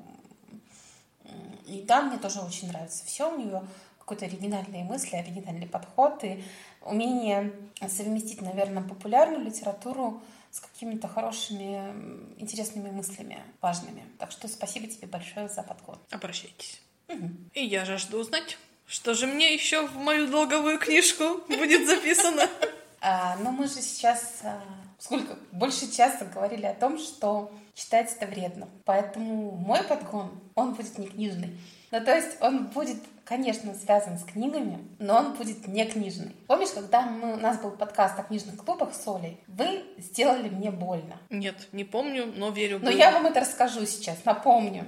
И 1.66 1.82
там 1.86 2.08
мне 2.08 2.18
тоже 2.18 2.40
очень 2.40 2.68
нравится 2.68 3.06
все 3.06 3.32
у 3.32 3.38
нее 3.38 3.62
какой-то 3.98 4.26
оригинальные 4.26 4.82
мысли, 4.82 5.14
оригинальный 5.14 5.68
подход 5.68 6.24
и 6.24 6.42
умение 6.82 7.52
совместить, 7.88 8.42
наверное, 8.42 8.82
популярную 8.82 9.40
литературу 9.40 10.20
с 10.50 10.60
какими-то 10.60 11.08
хорошими, 11.08 11.92
интересными 12.38 12.90
мыслями, 12.90 13.42
важными. 13.60 14.04
Так 14.18 14.32
что 14.32 14.48
спасибо 14.48 14.86
тебе 14.86 15.06
большое 15.06 15.48
за 15.48 15.62
подход. 15.62 15.98
Обращайтесь. 16.10 16.80
Угу. 17.08 17.28
И 17.54 17.64
я 17.64 17.84
жажду 17.84 18.18
узнать, 18.18 18.58
что 18.86 19.14
же 19.14 19.26
мне 19.26 19.54
еще 19.54 19.86
в 19.86 19.96
мою 19.96 20.28
долговую 20.28 20.78
книжку 20.78 21.40
будет 21.48 21.86
записано. 21.86 22.48
А, 23.02 23.36
но 23.36 23.50
мы 23.50 23.66
же 23.66 23.80
сейчас 23.80 24.40
а, 24.42 24.62
сколько 24.98 25.38
больше 25.52 25.90
часа 25.90 26.26
говорили 26.26 26.66
о 26.66 26.74
том, 26.74 26.98
что 26.98 27.50
читать 27.74 28.12
это 28.12 28.26
вредно. 28.26 28.68
Поэтому 28.84 29.52
мой 29.52 29.82
подгон, 29.82 30.38
он 30.54 30.74
будет 30.74 30.98
не 30.98 31.08
книжный. 31.08 31.58
Ну, 31.90 32.04
то 32.04 32.14
есть 32.14 32.36
он 32.40 32.66
будет, 32.66 32.98
конечно, 33.30 33.72
связан 33.76 34.18
с 34.18 34.24
книгами, 34.24 34.84
но 34.98 35.18
он 35.18 35.34
будет 35.34 35.68
не 35.68 35.84
книжный. 35.86 36.34
Помнишь, 36.48 36.70
когда 36.74 37.02
мы, 37.02 37.34
у 37.34 37.36
нас 37.36 37.60
был 37.60 37.70
подкаст 37.70 38.18
о 38.18 38.24
книжных 38.24 38.56
клубах 38.56 38.92
с 38.92 39.06
Олей, 39.06 39.38
вы 39.46 39.84
сделали 39.98 40.48
мне 40.48 40.72
больно. 40.72 41.16
Нет, 41.30 41.68
не 41.70 41.84
помню, 41.84 42.26
но 42.26 42.50
верю. 42.50 42.80
Но 42.82 42.90
я 42.90 43.12
вам 43.12 43.26
это 43.26 43.38
расскажу 43.40 43.86
сейчас, 43.86 44.24
напомню. 44.24 44.84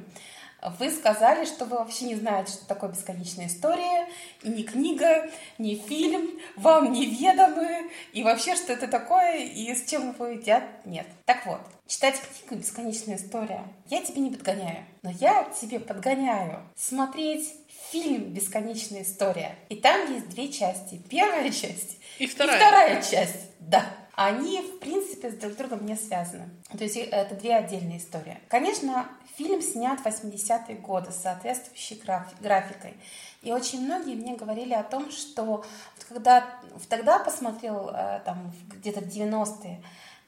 Вы 0.78 0.90
сказали, 0.90 1.44
что 1.44 1.64
вы 1.64 1.78
вообще 1.78 2.05
не 2.06 2.16
знаете, 2.16 2.52
что 2.52 2.66
такое 2.66 2.90
бесконечная 2.90 3.47
история, 3.47 4.09
и 4.43 4.48
ни 4.48 4.62
книга, 4.62 5.28
ни 5.59 5.74
фильм 5.74 6.40
вам 6.56 6.93
неведомы, 6.93 7.90
и 8.12 8.23
вообще, 8.23 8.55
что 8.56 8.73
это 8.73 8.86
такое, 8.86 9.39
и 9.39 9.74
с 9.74 9.89
чем 9.89 10.12
его 10.12 10.27
едят, 10.27 10.64
нет. 10.85 11.06
Так 11.27 11.47
вот, 11.47 11.60
читать 11.89 12.20
книгу 12.20 12.62
«Бесконечная 12.62 13.16
история» 13.16 13.64
я 13.89 14.02
тебе 14.02 14.20
не 14.20 14.31
подгоняю, 14.31 14.85
но 15.02 15.10
я 15.10 15.44
тебе 15.60 15.81
подгоняю 15.81 16.60
смотреть 16.77 17.52
фильм 17.93 18.32
«Бесконечная 18.32 19.02
история». 19.02 19.55
И 19.69 19.77
там 19.77 20.12
есть 20.12 20.31
две 20.31 20.51
части. 20.51 21.01
Первая 21.09 21.51
часть 21.51 21.98
и 22.19 22.27
вторая, 22.27 22.56
и 22.56 22.59
вторая 22.59 23.02
часть. 23.02 23.51
Да 23.60 23.85
они, 24.14 24.60
в 24.60 24.78
принципе, 24.78 25.31
с 25.31 25.35
друг 25.35 25.56
другом 25.56 25.86
не 25.86 25.97
связаны. 25.97 26.51
То 26.70 26.85
есть 26.85 26.97
это 26.97 27.35
две 27.35 27.56
отдельные 27.56 27.98
истории. 27.98 28.39
Конечно, 28.48 29.09
фильм 29.36 29.62
снят 29.62 29.98
в 29.98 30.06
80-е 30.06 30.77
годы 30.77 31.12
с 31.12 31.16
соответствующей 31.16 32.01
графикой. 32.40 32.94
И 33.40 33.52
очень 33.52 33.85
многие 33.85 34.14
мне 34.14 34.36
говорили 34.36 34.74
о 34.74 34.82
том, 34.82 35.10
что 35.10 35.43
вот 35.44 35.66
когда 36.09 36.47
тогда 36.89 37.19
посмотрел, 37.19 37.89
э, 37.89 38.20
там, 38.24 38.52
где-то 38.74 39.01
в 39.01 39.09
90-е 39.09 39.82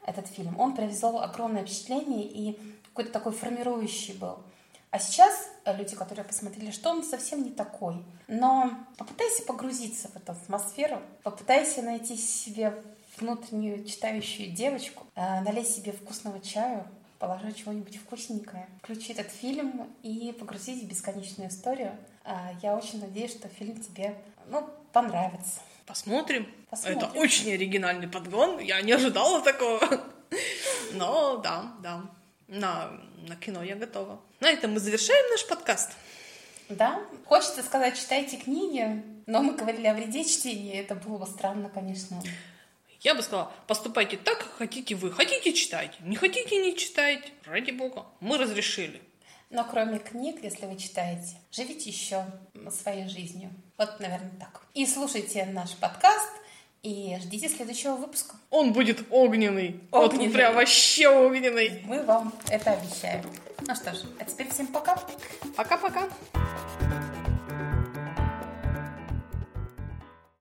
этот 0.07 0.27
фильм, 0.29 0.59
он 0.59 0.75
произвел 0.75 1.21
огромное 1.21 1.63
впечатление 1.63 2.25
и 2.25 2.59
какой-то 2.89 3.13
такой 3.13 3.33
формирующий 3.33 4.15
был. 4.15 4.39
А 4.95 5.01
сейчас 5.01 5.51
люди, 5.67 5.97
которые 5.97 6.25
посмотрели, 6.25 6.71
что 6.71 6.91
он 6.91 7.03
совсем 7.03 7.43
не 7.43 7.51
такой. 7.51 7.97
Но 8.29 8.71
попытайся 8.97 9.43
погрузиться 9.43 10.07
в 10.07 10.15
эту 10.15 10.31
атмосферу, 10.31 11.03
попытайся 11.25 11.83
найти 11.83 12.17
себе 12.17 12.81
внутреннюю 13.19 13.85
читающую 13.85 14.53
девочку, 14.53 15.05
э, 15.17 15.41
налей 15.41 15.65
себе 15.65 15.91
вкусного 15.91 16.39
чаю, 16.39 16.87
положи 17.19 17.53
чего-нибудь 17.55 17.97
вкусненькое, 17.97 18.69
включи 18.85 19.13
этот 19.13 19.33
фильм 19.33 19.93
и 20.05 20.31
погрузись 20.39 20.85
в 20.85 20.87
бесконечную 20.87 21.51
историю. 21.51 21.97
Э, 22.25 22.51
я 22.63 22.77
очень 22.77 23.01
надеюсь, 23.01 23.33
что 23.33 23.49
фильм 23.49 23.81
тебе 23.81 24.15
ну, 24.47 24.65
понравится. 24.93 25.59
Посмотрим. 25.87 26.47
Посмотрим. 26.71 26.99
Это 26.99 27.19
очень 27.19 27.53
оригинальный 27.53 28.07
подгон. 28.07 28.61
Я 28.61 28.81
не 28.81 28.93
ожидала 28.93 29.43
такого. 29.43 29.81
Но 30.93 31.39
да, 31.39 31.73
да. 31.83 32.03
На, 32.47 32.93
на 33.27 33.35
кино 33.35 33.65
я 33.65 33.75
готова. 33.75 34.21
На 34.45 34.51
этом 34.51 34.75
мы 34.75 34.79
завершаем 34.79 35.31
наш 35.31 35.47
подкаст. 35.47 35.93
Да. 36.69 37.01
Хочется 37.25 37.63
сказать, 37.63 37.99
читайте 37.99 38.37
книги, 38.37 39.03
но 39.25 39.41
мы 39.41 39.55
говорили 39.55 39.87
о 39.87 39.95
вреде 39.95 40.23
чтения. 40.23 40.83
Это 40.83 40.95
было 40.95 41.17
бы 41.17 41.27
странно, 41.27 41.71
конечно. 41.71 42.23
Я 43.01 43.15
бы 43.15 43.23
сказала, 43.23 43.51
поступайте 43.67 44.19
так, 44.19 44.37
как 44.37 44.51
хотите 44.59 44.97
вы. 44.97 45.13
Хотите, 45.13 45.55
читайте. 45.55 45.95
Не 46.01 46.17
хотите, 46.17 46.59
не 46.59 46.77
читайте. 46.77 47.27
Ради 47.47 47.71
бога. 47.71 48.05
Мы 48.21 48.37
разрешили. 48.37 49.01
Но 49.49 49.65
кроме 49.65 49.99
книг, 49.99 50.41
если 50.43 50.67
вы 50.67 50.77
читаете, 50.77 51.39
живите 51.51 51.89
еще 51.89 52.27
своей 52.71 53.09
жизнью. 53.09 53.49
Вот, 53.79 53.99
наверное, 53.99 54.39
так. 54.39 54.61
И 54.75 54.85
слушайте 54.85 55.47
наш 55.47 55.71
подкаст, 55.77 56.29
и 56.85 57.17
ждите 57.21 57.49
следующего 57.49 57.97
выпуска. 57.97 58.37
Он 58.51 58.73
будет 58.73 59.05
огненный. 59.11 59.81
огненный. 59.91 60.27
Вот 60.27 60.33
прям 60.33 60.55
вообще 60.55 61.09
огненный. 61.09 61.83
Мы 61.87 62.03
вам 62.05 62.33
это 62.51 62.73
обещаем. 62.73 63.25
Ну 63.67 63.75
что 63.75 63.93
ж, 63.95 64.03
а 64.21 64.25
теперь 64.25 64.51
всем 64.51 64.67
пока. 64.67 65.03
Пока-пока. 65.57 66.09